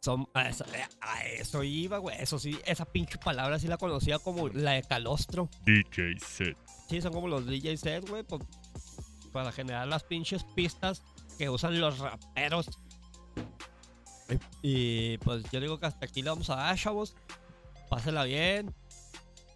Son. 0.00 0.26
A 0.34 0.48
eso, 0.48 0.64
a 1.00 1.24
eso 1.26 1.62
iba, 1.62 1.98
güey. 1.98 2.16
Eso 2.20 2.38
sí, 2.38 2.58
esa 2.64 2.84
pinche 2.86 3.18
palabra 3.18 3.58
sí 3.58 3.66
la 3.68 3.76
conocía 3.76 4.18
como 4.18 4.48
la 4.48 4.72
de 4.72 4.82
calostro. 4.82 5.50
DJ 5.66 6.18
set. 6.20 6.56
Sí, 6.88 7.02
son 7.02 7.12
como 7.12 7.28
los 7.28 7.46
DJ 7.46 7.76
sets, 7.76 8.08
güey. 8.08 8.22
pues, 8.22 8.42
para 9.32 9.52
generar 9.52 9.86
las 9.88 10.02
pinches 10.04 10.44
pistas 10.54 11.02
que 11.36 11.50
usan 11.50 11.78
los 11.78 11.98
raperos. 11.98 12.70
Y 14.62 15.18
pues 15.18 15.44
yo 15.50 15.60
digo 15.60 15.78
que 15.78 15.86
hasta 15.86 16.06
aquí 16.06 16.22
le 16.22 16.30
vamos 16.30 16.50
a 16.50 16.56
dar, 16.56 16.76
chavos. 16.78 17.14
Pásela 17.88 18.24
bien. 18.24 18.74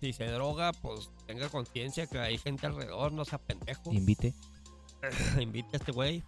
Si 0.00 0.12
se 0.12 0.24
droga, 0.26 0.72
pues 0.72 1.10
tenga 1.26 1.48
conciencia 1.48 2.06
que 2.06 2.18
hay 2.18 2.38
gente 2.38 2.66
alrededor, 2.66 3.12
no 3.12 3.24
sea 3.24 3.38
pendejo. 3.38 3.92
Invite. 3.92 4.34
Invite 5.40 5.68
a 5.72 5.76
este 5.76 5.92
güey. 5.92 6.22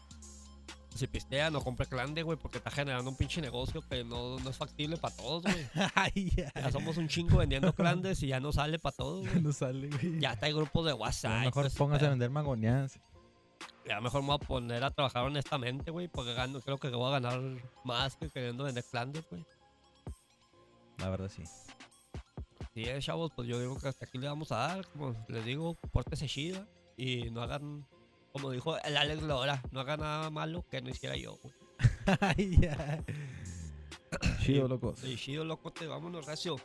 Si 0.95 1.07
pistea, 1.07 1.51
no 1.51 1.63
compre 1.63 1.87
clande, 1.87 2.23
güey, 2.23 2.37
porque 2.39 2.59
está 2.59 2.71
generando 2.71 3.09
un 3.11 3.17
pinche 3.17 3.41
negocio 3.41 3.81
que 3.89 4.05
no, 4.05 4.39
no 4.41 4.51
es 4.51 4.57
factible 4.59 4.99
para 4.99 5.17
todos, 5.17 5.43
güey. 5.43 5.67
Ya. 6.37 6.71
Somos 6.71 6.99
un 6.99 7.09
chingo 7.09 7.39
vendiendo 7.39 7.75
clandes 7.75 8.23
y 8.23 8.27
ya 8.27 8.41
no 8.41 8.53
sale 8.53 8.79
para 8.79 8.95
todos, 8.95 9.27
güey. 9.31 9.41
No 9.41 9.53
sale, 9.55 9.89
güey. 9.89 10.21
Ya 10.21 10.33
está 10.33 10.47
hay 10.47 10.53
grupos 10.53 10.85
de 10.85 10.91
A 10.91 10.95
WhatsApp. 10.95 11.33
lo 11.33 11.43
y 11.43 11.45
mejor 11.47 11.71
póngase 11.73 12.05
a 12.07 12.11
pedo. 12.11 12.99
Vender 13.63 13.83
mangoneadas. 13.83 13.87
Ya 13.87 14.01
mejor 14.01 14.23
me 14.23 14.29
voy 14.29 14.37
a 14.37 14.47
poner 14.47 14.85
a 14.85 14.91
trabajar 14.91 15.25
honestamente, 15.25 15.91
güey, 15.91 16.09
porque 16.09 16.35
gano, 16.35 16.61
creo 16.61 16.79
que 16.79 16.89
voy 16.89 17.09
a 17.09 17.21
ganar 17.21 17.41
más 17.85 18.17
que 18.17 18.31
queriendo 18.31 18.65
vender 18.65 18.85
clandes, 18.85 19.25
güey. 19.31 19.45
La 20.99 21.11
verdad, 21.11 21.29
sí. 21.29 21.43
Si 22.75 22.85
es, 22.85 23.05
chavos, 23.05 23.33
pues 23.35 23.49
yo 23.49 23.59
digo 23.61 23.79
que 23.79 23.89
hasta 23.89 24.07
aquí 24.07 24.19
le 24.19 24.29
vamos 24.29 24.51
a 24.53 24.57
dar. 24.57 24.87
Como 24.89 25.15
les 25.29 25.45
digo, 25.45 25.75
pórtese 25.93 26.27
chida 26.27 26.67
y 26.97 27.31
no 27.31 27.43
hagan, 27.43 27.87
como 28.33 28.51
dijo 28.51 28.79
el 28.79 28.97
Alex 28.97 29.23
Lora, 29.23 29.63
no 29.73 29.81
hagan 29.81 30.01
nada 30.01 30.31
malo 30.31 30.65
que 30.71 30.81
no 30.81 30.91
hiciera 30.91 31.17
yo, 31.17 31.39
güey. 31.43 31.55
Ya. 32.61 33.05
Chido, 34.41 34.69
locos. 34.69 35.03
Y 35.05 35.17
chido, 35.17 35.45
loco, 35.45 35.73
te 35.73 35.87
vámonos, 35.87 36.27
recio. 36.27 36.57